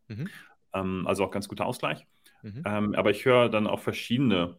Mhm. 0.08 0.28
Ähm, 0.72 1.06
also 1.06 1.24
auch 1.24 1.30
ganz 1.30 1.48
guter 1.48 1.66
Ausgleich. 1.66 2.06
Mhm. 2.42 2.62
Ähm, 2.64 2.94
aber 2.94 3.10
ich 3.10 3.24
höre 3.24 3.48
dann 3.48 3.66
auch 3.66 3.80
verschiedene 3.80 4.56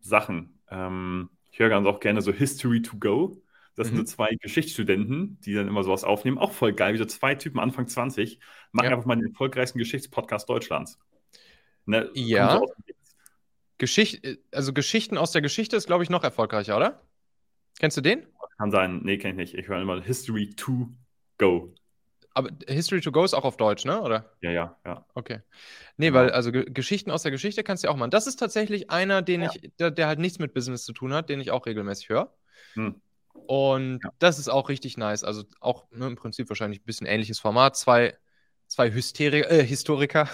Sachen. 0.00 0.60
Ähm, 0.70 1.30
ich 1.50 1.58
höre 1.58 1.68
ganz 1.68 1.86
auch 1.86 2.00
gerne 2.00 2.22
so 2.22 2.32
History 2.32 2.82
to 2.82 2.96
Go. 2.98 3.42
Das 3.76 3.90
mhm. 3.90 3.96
sind 3.96 4.08
so 4.08 4.14
zwei 4.14 4.34
Geschichtsstudenten, 4.34 5.40
die 5.40 5.54
dann 5.54 5.68
immer 5.68 5.82
sowas 5.82 6.04
aufnehmen. 6.04 6.38
Auch 6.38 6.52
voll 6.52 6.72
geil, 6.72 6.94
wie 6.94 6.98
so 6.98 7.04
zwei 7.04 7.34
Typen 7.34 7.58
Anfang 7.58 7.86
20 7.86 8.40
machen 8.72 8.86
ja. 8.86 8.92
einfach 8.92 9.06
mal 9.06 9.16
den 9.16 9.30
erfolgreichsten 9.30 9.78
Geschichtspodcast 9.78 10.48
Deutschlands. 10.48 10.98
Ne, 11.86 12.10
ja. 12.14 12.58
So 12.58 12.66
Geschicht, 13.78 14.22
also 14.52 14.72
Geschichten 14.74 15.16
aus 15.16 15.32
der 15.32 15.40
Geschichte 15.40 15.76
ist, 15.76 15.86
glaube 15.86 16.04
ich, 16.04 16.10
noch 16.10 16.22
erfolgreicher, 16.22 16.76
oder? 16.76 17.02
Kennst 17.78 17.96
du 17.96 18.02
den? 18.02 18.26
Kann 18.58 18.70
sein. 18.70 19.00
Nee, 19.02 19.16
kenne 19.16 19.32
ich 19.32 19.52
nicht. 19.52 19.54
Ich 19.54 19.68
höre 19.68 19.80
immer 19.80 20.02
History 20.02 20.50
to 20.50 20.90
Go. 21.38 21.72
Aber 22.40 22.50
History 22.66 23.02
to 23.02 23.12
Go 23.12 23.22
ist 23.22 23.34
auch 23.34 23.44
auf 23.44 23.58
Deutsch, 23.58 23.84
ne? 23.84 24.00
Oder? 24.00 24.32
Ja, 24.40 24.50
ja, 24.50 24.76
ja. 24.86 25.04
Okay. 25.14 25.40
Nee, 25.98 26.06
genau. 26.06 26.20
weil 26.20 26.30
also 26.30 26.50
G 26.52 26.64
Geschichten 26.64 27.10
aus 27.10 27.22
der 27.22 27.30
Geschichte 27.30 27.62
kannst 27.62 27.84
du 27.84 27.88
ja 27.88 27.92
auch 27.92 27.96
machen. 27.98 28.10
Das 28.10 28.26
ist 28.26 28.36
tatsächlich 28.36 28.90
einer, 28.90 29.20
den 29.20 29.42
ja. 29.42 29.50
ich, 29.52 29.72
der, 29.78 29.90
der, 29.90 30.06
halt 30.06 30.18
nichts 30.18 30.38
mit 30.38 30.54
Business 30.54 30.84
zu 30.84 30.94
tun 30.94 31.12
hat, 31.12 31.28
den 31.28 31.38
ich 31.38 31.50
auch 31.50 31.66
regelmäßig 31.66 32.08
höre. 32.08 32.34
Hm. 32.72 33.00
Und 33.46 34.00
ja. 34.02 34.10
das 34.18 34.38
ist 34.38 34.48
auch 34.48 34.70
richtig 34.70 34.96
nice. 34.96 35.22
Also 35.22 35.44
auch 35.60 35.90
ne, 35.90 36.06
im 36.06 36.16
Prinzip 36.16 36.48
wahrscheinlich 36.48 36.80
ein 36.80 36.86
bisschen 36.86 37.06
ähnliches 37.06 37.38
Format. 37.38 37.76
Zwei, 37.76 38.16
zwei 38.66 38.90
Hysteri 38.90 39.40
äh, 39.40 39.62
Historiker, 39.62 40.30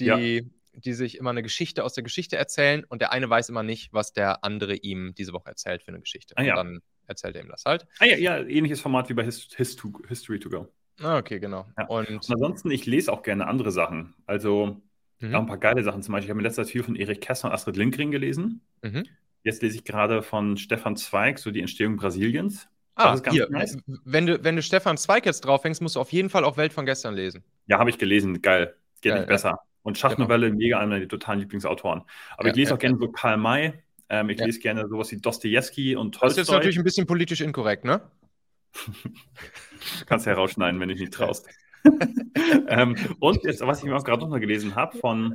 die, 0.00 0.04
ja. 0.04 0.40
die 0.72 0.92
sich 0.92 1.18
immer 1.18 1.30
eine 1.30 1.44
Geschichte 1.44 1.84
aus 1.84 1.94
der 1.94 2.02
Geschichte 2.02 2.36
erzählen 2.36 2.82
und 2.82 3.00
der 3.00 3.12
eine 3.12 3.30
weiß 3.30 3.48
immer 3.48 3.62
nicht, 3.62 3.92
was 3.92 4.12
der 4.12 4.42
andere 4.42 4.74
ihm 4.74 5.14
diese 5.16 5.32
Woche 5.32 5.50
erzählt 5.50 5.84
für 5.84 5.92
eine 5.92 6.00
Geschichte. 6.00 6.34
Ah, 6.36 6.42
ja. 6.42 6.58
Und 6.58 6.66
dann 6.66 6.82
erzählt 7.06 7.36
er 7.36 7.42
ihm 7.42 7.48
das 7.48 7.64
halt. 7.64 7.86
Ah 8.00 8.06
ja, 8.06 8.16
ja 8.16 8.38
ähnliches 8.38 8.80
Format 8.80 9.08
wie 9.08 9.14
bei 9.14 9.24
His 9.24 9.48
His 9.56 9.76
to, 9.76 9.92
History 10.08 10.40
to 10.40 10.50
Go. 10.50 10.68
Ah, 11.00 11.18
okay, 11.18 11.38
genau. 11.38 11.66
Ja. 11.76 11.86
Und, 11.86 12.08
und, 12.08 12.30
ansonsten, 12.30 12.70
ich 12.70 12.86
lese 12.86 13.12
auch 13.12 13.22
gerne 13.22 13.46
andere 13.46 13.70
Sachen. 13.70 14.14
Also 14.26 14.80
mhm. 15.20 15.34
auch 15.34 15.40
ein 15.40 15.46
paar 15.46 15.58
geile 15.58 15.82
Sachen. 15.82 16.02
Zum 16.02 16.12
Beispiel, 16.12 16.26
ich 16.26 16.30
habe 16.30 16.40
in 16.40 16.44
letzter 16.44 16.64
Zeit 16.64 16.72
viel 16.72 16.82
von 16.82 16.96
Erich 16.96 17.20
Kästner 17.20 17.50
und 17.50 17.54
Astrid 17.54 17.76
Lindgren 17.76 18.10
gelesen. 18.10 18.62
Mhm. 18.82 19.04
Jetzt 19.44 19.62
lese 19.62 19.76
ich 19.76 19.84
gerade 19.84 20.22
von 20.22 20.56
Stefan 20.56 20.96
Zweig, 20.96 21.38
so 21.38 21.50
die 21.50 21.60
Entstehung 21.60 21.96
Brasiliens. 21.96 22.68
Ah, 22.96 23.16
hier, 23.30 23.48
nice. 23.48 23.78
wenn, 23.86 24.26
du, 24.26 24.42
wenn 24.42 24.56
du 24.56 24.62
Stefan 24.62 24.96
Zweig 24.96 25.24
jetzt 25.24 25.42
draufhängst, 25.42 25.80
musst 25.80 25.94
du 25.94 26.00
auf 26.00 26.12
jeden 26.12 26.30
Fall 26.30 26.42
auch 26.42 26.56
Welt 26.56 26.72
von 26.72 26.84
gestern 26.84 27.14
lesen. 27.14 27.44
Ja, 27.68 27.78
habe 27.78 27.90
ich 27.90 27.98
gelesen. 27.98 28.42
Geil. 28.42 28.74
Geht 29.00 29.12
Geil, 29.12 29.20
nicht 29.20 29.28
besser. 29.28 29.50
Ja. 29.50 29.58
Und 29.82 29.96
Schachnovelle, 29.96 30.48
genau. 30.48 30.58
mega 30.58 30.78
einer 30.78 30.88
meiner 30.88 31.06
totalen 31.06 31.38
Lieblingsautoren. 31.38 32.02
Aber 32.36 32.48
ja, 32.48 32.50
ich 32.50 32.56
lese 32.56 32.74
auch 32.74 32.78
gerne 32.78 32.98
so 32.98 33.08
Karl 33.08 33.36
May. 33.36 33.72
Ähm, 34.08 34.30
ich 34.30 34.38
lese 34.38 34.58
gerne 34.58 34.88
sowas 34.88 35.12
wie 35.12 35.18
Dostoevsky 35.18 35.94
und 35.94 36.12
Tolstoi. 36.12 36.26
Das 36.26 36.32
ist 36.32 36.38
jetzt 36.38 36.50
natürlich 36.50 36.78
ein 36.78 36.84
bisschen 36.84 37.06
politisch 37.06 37.40
inkorrekt, 37.40 37.84
ne? 37.84 38.00
Kannst 40.06 40.26
ja 40.26 40.32
herausschneiden, 40.32 40.80
wenn 40.80 40.88
du 40.88 40.94
nicht 40.94 41.12
traust. 41.12 41.48
ähm, 42.68 42.96
und 43.20 43.44
jetzt, 43.44 43.60
was 43.60 43.78
ich 43.78 43.84
mir 43.84 43.96
auch 43.96 44.04
gerade 44.04 44.22
noch 44.22 44.28
mal 44.28 44.40
gelesen 44.40 44.74
habe, 44.74 44.98
von, 44.98 45.34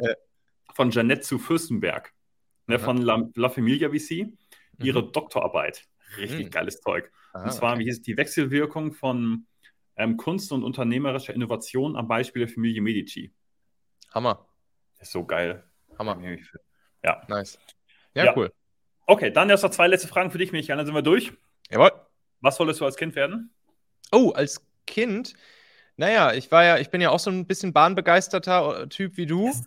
von 0.74 0.92
Jeanette 0.92 1.22
zu 1.22 1.40
Fürstenberg, 1.40 2.14
ne, 2.68 2.80
von 2.80 2.98
La, 2.98 3.30
La 3.36 3.50
Familia 3.50 3.90
VC, 3.90 4.28
ihre 4.80 5.04
mhm. 5.04 5.12
Doktorarbeit. 5.12 5.86
Richtig 6.18 6.48
mhm. 6.48 6.52
geiles 6.52 6.82
Zeug. 6.82 7.12
Ah, 7.34 7.44
und 7.44 7.54
zwar, 7.54 7.74
okay. 7.74 7.80
wie 7.80 7.84
hieß 7.86 7.98
es, 7.98 8.02
die 8.02 8.18
Wechselwirkung 8.18 8.92
von 8.92 9.48
ähm, 9.96 10.18
Kunst 10.18 10.52
und 10.52 10.64
unternehmerischer 10.64 11.34
Innovation 11.34 11.96
am 11.96 12.08
Beispiel 12.08 12.46
der 12.46 12.54
Familie 12.54 12.82
Medici. 12.82 13.34
Hammer. 14.12 14.48
Ist 15.00 15.12
so 15.12 15.26
geil. 15.26 15.64
Hammer. 15.98 16.20
Ja. 17.04 17.22
Nice. 17.28 17.60
Ja, 18.14 18.26
ja, 18.26 18.34
cool. 18.36 18.52
Okay, 19.06 19.32
dann 19.32 19.50
erst 19.50 19.64
noch 19.64 19.72
zwei 19.72 19.88
letzte 19.88 20.08
Fragen 20.08 20.32
für 20.32 20.38
dich, 20.38 20.52
Michael. 20.52 20.78
Dann 20.78 20.86
sind 20.86 20.96
wir 20.96 21.02
durch. 21.02 21.34
Jawohl. 21.70 21.92
Was 22.44 22.60
wolltest 22.60 22.82
du 22.82 22.86
als 22.86 22.98
Kind 22.98 23.16
werden? 23.16 23.54
Oh, 24.12 24.32
als 24.32 24.62
Kind? 24.86 25.34
Naja, 25.96 26.34
ich 26.34 26.52
war 26.52 26.66
ja, 26.66 26.78
ich 26.78 26.90
bin 26.90 27.00
ja 27.00 27.10
auch 27.10 27.20
so 27.20 27.32
ein 27.32 27.48
bisschen 27.48 27.72
bahnbegeisterter 27.72 28.90
Typ 28.90 29.16
wie 29.16 29.26
du. 29.26 29.48
Yes. 29.48 29.64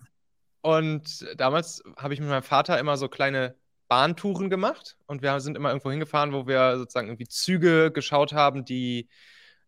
Und 0.60 1.26
damals 1.36 1.82
habe 1.96 2.12
ich 2.12 2.20
mit 2.20 2.28
meinem 2.28 2.42
Vater 2.42 2.78
immer 2.78 2.98
so 2.98 3.08
kleine 3.08 3.56
Bahntouren 3.88 4.50
gemacht 4.50 4.98
und 5.06 5.22
wir 5.22 5.40
sind 5.40 5.56
immer 5.56 5.70
irgendwo 5.70 5.90
hingefahren, 5.90 6.34
wo 6.34 6.46
wir 6.46 6.76
sozusagen 6.76 7.08
irgendwie 7.08 7.28
Züge 7.28 7.90
geschaut 7.92 8.34
haben, 8.34 8.66
die 8.66 9.08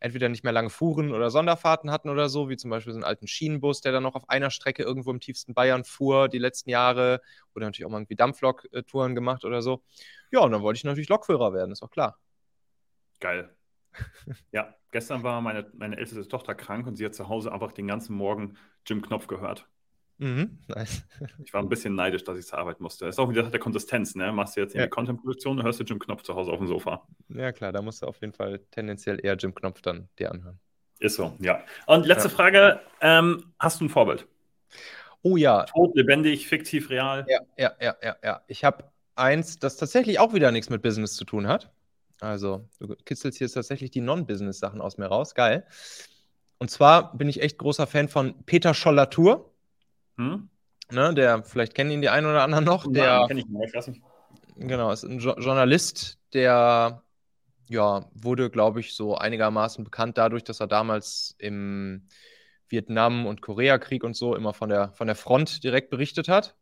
entweder 0.01 0.29
nicht 0.29 0.45
mehr 0.45 0.53
lange 0.53 0.69
fuhren 0.69 1.15
oder 1.15 1.31
Sonderfahrten 1.31 1.91
hatten 1.91 2.11
oder 2.11 2.29
so, 2.29 2.51
wie 2.51 2.59
zum 2.59 2.71
Beispiel 2.71 2.93
so 2.93 2.99
einen 2.99 3.05
alten 3.05 3.27
Schienenbus, 3.27 3.81
der 3.81 3.93
dann 3.93 4.03
noch 4.03 4.17
auf 4.17 4.29
einer 4.29 4.51
Strecke 4.51 4.83
irgendwo 4.83 5.11
im 5.13 5.21
tiefsten 5.21 5.55
Bayern 5.55 5.85
fuhr 5.85 6.29
die 6.29 6.39
letzten 6.39 6.69
Jahre 6.69 7.23
oder 7.55 7.65
natürlich 7.65 7.87
auch 7.87 7.91
mal 7.91 7.99
irgendwie 7.99 8.17
Dampflok-Touren 8.17 9.15
gemacht 9.15 9.47
oder 9.47 9.63
so. 9.63 9.83
Ja, 10.31 10.41
und 10.41 10.53
dann 10.53 10.61
wollte 10.61 10.77
ich 10.77 10.85
natürlich 10.85 11.09
Lokführer 11.09 11.55
werden, 11.55 11.73
ist 11.73 11.83
auch 11.83 11.91
klar. 11.91 12.19
Geil. 13.21 13.55
ja, 14.53 14.75
gestern 14.91 15.23
war 15.23 15.41
meine, 15.41 15.71
meine 15.75 15.97
älteste 15.97 16.27
Tochter 16.29 16.55
krank 16.55 16.87
und 16.87 16.97
sie 16.97 17.05
hat 17.05 17.15
zu 17.15 17.29
Hause 17.29 17.53
einfach 17.53 17.73
den 17.73 17.87
ganzen 17.87 18.15
Morgen 18.17 18.57
Jim 18.87 19.03
Knopf 19.03 19.27
gehört. 19.27 19.67
Mhm, 20.19 20.59
nice. 20.67 21.07
Ich 21.45 21.55
war 21.55 21.63
ein 21.63 21.69
bisschen 21.69 21.95
neidisch, 21.95 22.25
dass 22.25 22.37
ich 22.37 22.47
zur 22.47 22.59
Arbeit 22.59 22.81
musste. 22.81 23.05
Das 23.05 23.15
ist 23.15 23.19
auch 23.21 23.31
wieder 23.31 23.45
der 23.45 23.61
Konsistenz, 23.61 24.17
ne? 24.17 24.33
Machst 24.33 24.57
du 24.57 24.61
jetzt 24.61 24.75
in 24.75 24.81
ja. 24.81 24.87
die 24.87 24.91
Content-Produktion 24.91 25.59
und 25.59 25.65
hörst 25.65 25.79
du 25.79 25.85
Jim 25.85 26.01
Knopf 26.01 26.23
zu 26.23 26.35
Hause 26.35 26.51
auf 26.51 26.59
dem 26.59 26.67
Sofa. 26.67 27.07
Ja, 27.29 27.53
klar, 27.53 27.73
da 27.73 27.83
musst 27.83 28.03
du 28.03 28.07
auf 28.07 28.21
jeden 28.21 28.33
Fall 28.33 28.59
tendenziell 28.73 29.25
eher 29.25 29.37
Jim 29.37 29.55
Knopf 29.55 29.81
dann 29.81 30.09
dir 30.19 30.33
anhören. 30.33 30.59
Ist 30.99 31.15
so, 31.15 31.37
ja. 31.39 31.63
Und 31.87 32.05
letzte 32.07 32.29
ja. 32.29 32.35
Frage: 32.35 32.81
ähm, 33.01 33.53
Hast 33.61 33.81
du 33.81 33.85
ein 33.85 33.89
Vorbild? 33.89 34.27
Oh 35.23 35.37
ja. 35.37 35.65
Tot, 35.65 35.95
lebendig, 35.97 36.49
fiktiv, 36.49 36.91
real? 36.91 37.25
Ja, 37.29 37.41
ja, 37.57 37.73
ja, 37.81 37.97
ja. 38.03 38.17
ja. 38.23 38.43
Ich 38.49 38.65
habe 38.65 38.91
eins, 39.15 39.59
das 39.59 39.77
tatsächlich 39.77 40.19
auch 40.19 40.35
wieder 40.35 40.51
nichts 40.51 40.69
mit 40.69 40.83
Business 40.83 41.15
zu 41.15 41.25
tun 41.25 41.47
hat. 41.47 41.73
Also, 42.21 42.69
du 42.79 42.95
kitzelst 43.05 43.39
hier 43.39 43.49
tatsächlich 43.49 43.91
die 43.91 44.01
Non-Business-Sachen 44.01 44.81
aus 44.81 44.99
mir 44.99 45.07
raus. 45.07 45.35
Geil. 45.35 45.67
Und 46.59 46.71
zwar 46.71 47.17
bin 47.17 47.29
ich 47.29 47.41
echt 47.41 47.59
großer 47.59 47.87
Fan 47.87 48.09
von 48.09 48.45
Peter 48.45 48.75
Schollatur. 48.75 49.53
Hm? 50.17 50.49
Ne, 50.91 51.15
der, 51.15 51.45
vielleicht 51.45 51.75
kennen 51.75 51.91
ihn 51.91 52.01
die 52.01 52.09
einen 52.09 52.27
oder 52.27 52.43
anderen 52.43 52.65
noch. 52.65 52.91
Der, 52.91 53.27
kenne 53.29 53.41
ich. 53.41 54.03
Genau, 54.57 54.91
ist 54.91 55.05
ein 55.05 55.21
jo 55.21 55.35
Journalist, 55.35 56.19
der 56.33 57.03
ja, 57.69 58.11
wurde, 58.15 58.51
glaube 58.51 58.81
ich, 58.81 58.95
so 58.95 59.17
einigermaßen 59.17 59.85
bekannt 59.85 60.19
dadurch, 60.19 60.43
dass 60.43 60.61
er 60.61 60.67
damals 60.67 61.37
im 61.39 62.09
Vietnam- 62.69 63.27
und 63.27 63.43
Koreakrieg 63.43 64.03
und 64.03 64.17
so 64.17 64.35
immer 64.35 64.55
von 64.55 64.69
der, 64.69 64.93
von 64.93 65.07
der 65.07 65.17
Front 65.17 65.63
direkt 65.63 65.91
berichtet 65.91 66.29
hat. 66.29 66.57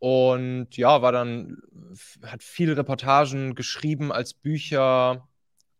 Und 0.00 0.78
ja, 0.78 1.02
war 1.02 1.12
dann, 1.12 1.58
hat 2.24 2.42
viele 2.42 2.76
Reportagen 2.76 3.54
geschrieben 3.54 4.10
als 4.12 4.32
Bücher, 4.32 5.28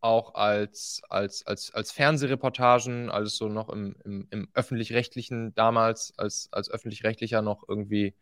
auch 0.00 0.34
als, 0.34 1.00
als, 1.08 1.46
als, 1.46 1.72
als 1.74 1.90
Fernsehreportagen, 1.90 3.10
also 3.10 3.30
so 3.30 3.48
noch 3.48 3.70
im, 3.70 3.96
im, 4.04 4.28
im 4.30 4.48
öffentlich-rechtlichen 4.52 5.54
damals, 5.54 6.12
als, 6.18 6.50
als 6.52 6.70
öffentlich-rechtlicher 6.70 7.40
noch 7.40 7.64
irgendwie, 7.66 8.14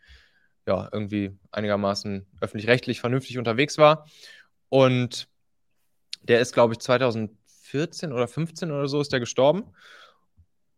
ja, 0.67 0.89
irgendwie 0.93 1.37
einigermaßen 1.51 2.27
öffentlich-rechtlich 2.41 3.01
vernünftig 3.01 3.37
unterwegs 3.37 3.77
war. 3.77 4.07
Und 4.69 5.29
der 6.23 6.41
ist, 6.41 6.53
glaube 6.53 6.75
ich, 6.75 6.79
2014 6.79 8.13
oder 8.13 8.29
15 8.29 8.71
oder 8.71 8.87
so 8.87 9.01
ist 9.01 9.13
der 9.13 9.21
gestorben. 9.21 9.75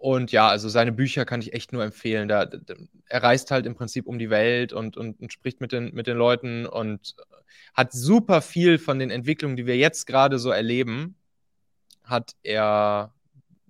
Und 0.01 0.33
ja, 0.33 0.49
also 0.49 0.71
seine 0.71 0.93
Bücher 0.93 1.27
kann 1.27 1.43
ich 1.43 1.53
echt 1.53 1.75
nur 1.75 1.85
empfehlen. 1.85 2.27
Da, 2.27 2.49
er 3.05 3.23
reist 3.23 3.51
halt 3.51 3.67
im 3.67 3.75
Prinzip 3.75 4.07
um 4.07 4.19
die 4.19 4.31
Welt 4.31 4.73
und, 4.73 4.97
und, 4.97 5.21
und, 5.21 5.31
spricht 5.31 5.61
mit 5.61 5.73
den, 5.73 5.95
mit 5.95 6.07
den 6.07 6.17
Leuten 6.17 6.65
und 6.65 7.17
hat 7.75 7.93
super 7.93 8.41
viel 8.41 8.79
von 8.79 8.99
den 8.99 9.11
Entwicklungen, 9.11 9.57
die 9.57 9.67
wir 9.67 9.77
jetzt 9.77 10.07
gerade 10.07 10.39
so 10.39 10.49
erleben, 10.49 11.17
hat 12.03 12.35
er 12.43 13.13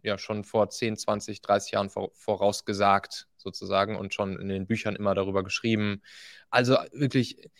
ja 0.04 0.18
schon 0.18 0.44
vor 0.44 0.70
10, 0.70 0.98
20, 0.98 1.42
30 1.42 1.72
Jahren 1.72 1.90
vorausgesagt, 1.90 3.26
sozusagen, 3.36 3.96
und 3.96 4.14
schon 4.14 4.38
in 4.38 4.48
den 4.48 4.68
Büchern 4.68 4.94
immer 4.94 5.16
darüber 5.16 5.42
geschrieben. 5.42 6.00
Also 6.48 6.78
wirklich 6.92 7.50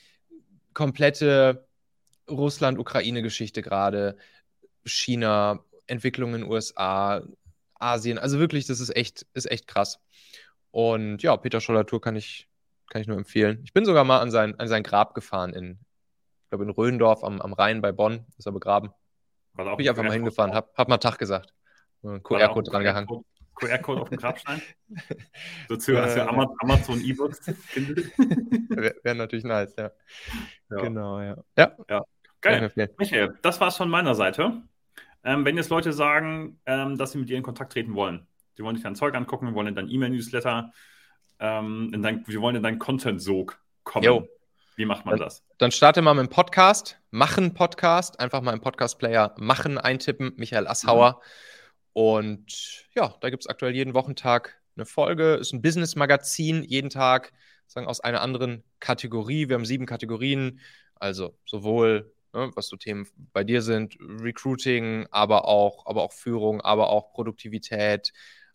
komplette 0.75 1.67
Russland-Ukraine-Geschichte 2.31 3.63
gerade, 3.63 4.17
China, 4.85 5.65
Entwicklung 5.89 6.35
in 6.37 6.43
den 6.43 6.51
USA, 6.53 7.25
Asien. 7.81 8.19
Also 8.19 8.39
wirklich, 8.39 8.67
das 8.67 8.81
ist 8.81 8.95
echt, 8.95 9.27
ist 9.35 9.51
echt 9.51 9.67
krass. 9.67 10.01
Und 10.71 11.23
ja, 11.23 11.37
Peter 11.37 11.61
Scholler-Tour 11.61 12.01
kann 12.01 12.17
ich, 12.17 12.49
kann 12.89 13.01
ich 13.01 13.09
nur 13.09 13.17
empfehlen. 13.17 13.61
Ich 13.65 13.73
bin 13.73 13.85
sogar 13.85 14.05
mal 14.05 14.21
an 14.21 14.31
sein, 14.31 14.59
an 14.59 14.69
sein 14.69 14.83
Grab 14.83 15.15
gefahren 15.15 15.53
in, 15.53 15.79
ich 16.45 16.51
glaube, 16.51 16.65
in 16.65 16.71
Röndorf 16.71 17.25
am, 17.25 17.41
am 17.41 17.53
Rhein 17.53 17.81
bei 17.81 17.93
Bonn, 17.93 18.27
ist 18.37 18.47
er 18.47 18.53
begraben. 18.53 18.91
Bin 19.55 19.67
ich 19.79 19.89
einfach 19.89 20.05
mal 20.05 20.13
hingefahren, 20.13 20.55
hab, 20.55 20.77
hab 20.77 20.89
mal 20.89 20.99
Tag 20.99 21.19
gesagt. 21.19 21.53
QR-Code 22.03 22.71
dran 22.71 22.83
gehangen. 22.83 23.09
QR-Code 23.57 24.01
auf 24.01 24.09
dem 24.09 24.19
Grabstein? 24.19 24.63
so 25.69 25.79
für, 25.79 26.03
äh, 26.03 26.09
für 26.09 26.29
Amazon 26.29 27.01
E-Books. 27.01 27.47
Wäre 28.69 28.95
wär 29.03 29.15
natürlich 29.15 29.45
nice, 29.45 29.75
ja. 29.77 29.91
ja. 30.71 30.77
Genau, 30.77 31.21
ja. 31.21 31.37
Ja, 31.59 31.77
ja. 31.89 32.03
geil. 32.41 32.73
Michael, 32.97 33.39
das 33.43 33.61
war's 33.61 33.77
von 33.77 33.91
meiner 33.91 34.15
Seite. 34.15 34.63
Ähm, 35.25 35.45
wenn 35.45 35.57
jetzt 35.57 35.71
Leute 35.71 35.93
sagen, 35.93 36.59
ähm, 36.67 36.97
dass 36.97 37.13
sie 37.13 37.19
mit 37.19 37.29
dir 37.29 37.37
in 37.37 37.43
Kontakt 37.43 37.73
treten 37.73 37.95
wollen, 37.95 38.27
sie 38.55 38.63
wollen 38.63 38.77
sich 38.77 38.83
dein 38.83 38.97
Zeug 38.97 39.15
angucken, 39.15 39.47
wir 39.47 39.55
wollen 39.55 39.69
in 39.69 39.75
dein 39.75 39.91
E-Mail-Newsletter, 39.91 40.73
ähm, 41.39 41.91
wir 42.27 42.41
wollen 42.41 42.57
in 42.57 42.63
deinen 42.63 42.79
Content-Sog 42.79 43.61
kommen. 43.85 44.05
Jo. 44.05 44.29
Wie 44.77 44.87
macht 44.87 45.05
man 45.05 45.17
dann, 45.17 45.27
das? 45.27 45.45
Dann 45.59 45.73
starte 45.73 46.01
mal 46.01 46.15
mit 46.15 46.27
dem 46.27 46.31
Podcast, 46.31 46.99
machen 47.11 47.53
Podcast, 47.53 48.19
einfach 48.19 48.41
mal 48.41 48.53
im 48.53 48.61
Podcast-Player 48.61 49.35
machen 49.39 49.77
eintippen, 49.77 50.33
Michael 50.37 50.67
Assauer. 50.67 51.21
Mhm. 51.21 51.91
Und 51.93 52.87
ja, 52.95 53.15
da 53.21 53.31
gibt 53.31 53.43
es 53.43 53.47
aktuell 53.47 53.75
jeden 53.75 53.95
Wochentag 53.95 54.59
eine 54.77 54.87
Folge, 54.87 55.35
ist 55.35 55.53
ein 55.53 55.61
Business-Magazin, 55.61 56.63
jeden 56.63 56.89
Tag 56.89 57.33
sagen 57.67 57.87
aus 57.87 58.01
einer 58.01 58.23
anderen 58.23 58.65
Kategorie. 58.79 59.49
Wir 59.49 59.55
haben 59.57 59.65
sieben 59.65 59.87
Kategorien, 59.87 60.61
also 60.95 61.37
sowohl 61.45 62.13
ne, 62.33 62.51
was 62.55 62.69
so 62.69 62.77
Themen 62.77 63.07
bei 63.33 63.45
dir 63.45 63.63
sind, 63.63 63.97
Recruiting, 64.01 65.07
aber 65.11 65.47
auch, 65.47 65.87
aber 65.87 66.03
auch 66.03 66.13
Führung, 66.13 66.61
aber 66.61 66.91
auch 66.91 67.13
Produktivität, 67.13 68.13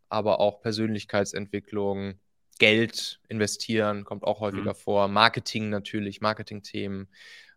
aber 0.09 0.39
auch 0.39 0.61
Persönlichkeitsentwicklung, 0.61 2.19
Geld 2.57 3.19
investieren, 3.28 4.05
kommt 4.05 4.23
auch 4.23 4.39
häufiger 4.39 4.71
mhm. 4.71 4.78
vor, 4.78 5.07
Marketing 5.07 5.69
natürlich, 5.69 6.21
Marketingthemen. 6.21 7.09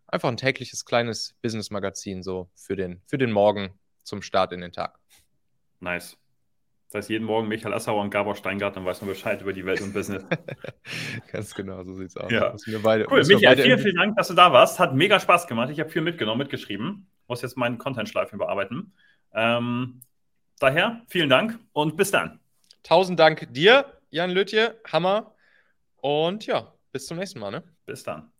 Einfach 0.07 0.29
ein 0.29 0.37
tägliches 0.37 0.85
kleines 0.85 1.35
Business-Magazin 1.41 2.23
so 2.23 2.49
für 2.55 2.75
den, 2.75 3.01
für 3.05 3.17
den 3.17 3.31
Morgen 3.31 3.79
zum 4.03 4.21
Start 4.21 4.51
in 4.51 4.61
den 4.61 4.71
Tag. 4.71 4.99
Nice. 5.79 6.17
Das 6.91 7.03
heißt, 7.03 7.09
jeden 7.11 7.25
Morgen 7.25 7.47
Michael 7.47 7.75
Assauer 7.75 8.01
und 8.01 8.09
Gabor 8.09 8.35
Steingart, 8.35 8.75
dann 8.75 8.83
weiß 8.83 9.01
man 9.01 9.11
Bescheid 9.11 9.39
über 9.41 9.53
die 9.53 9.63
Welt 9.63 9.79
und 9.81 9.93
Business. 9.93 10.25
Ganz 11.31 11.53
genau, 11.53 11.83
so 11.83 11.93
sieht's 11.93 12.17
aus. 12.17 12.31
Ja. 12.31 12.55
Beide, 12.81 13.05
cool, 13.11 13.23
Michael, 13.23 13.57
vielen, 13.57 13.77
vielen 13.77 13.95
Dank, 13.95 14.17
dass 14.17 14.29
du 14.29 14.33
da 14.33 14.51
warst. 14.51 14.79
Hat 14.79 14.95
mega 14.95 15.19
Spaß 15.19 15.45
gemacht. 15.45 15.69
Ich 15.69 15.79
habe 15.79 15.91
viel 15.91 16.01
mitgenommen, 16.01 16.39
mitgeschrieben. 16.39 17.07
Muss 17.27 17.43
jetzt 17.43 17.57
meinen 17.57 17.77
Content-Schleifen 17.77 18.39
bearbeiten. 18.39 18.93
Ähm, 19.35 20.01
daher, 20.59 21.03
vielen 21.07 21.29
Dank 21.29 21.59
und 21.73 21.95
bis 21.95 22.09
dann. 22.09 22.39
Tausend 22.81 23.19
Dank 23.19 23.53
dir, 23.53 23.85
Jan 24.09 24.31
Lötje. 24.31 24.79
Hammer. 24.91 25.35
Und 25.97 26.47
ja, 26.47 26.73
bis 26.91 27.05
zum 27.05 27.17
nächsten 27.17 27.39
Mal. 27.39 27.51
Ne? 27.51 27.63
Bis 27.85 28.03
dann. 28.03 28.31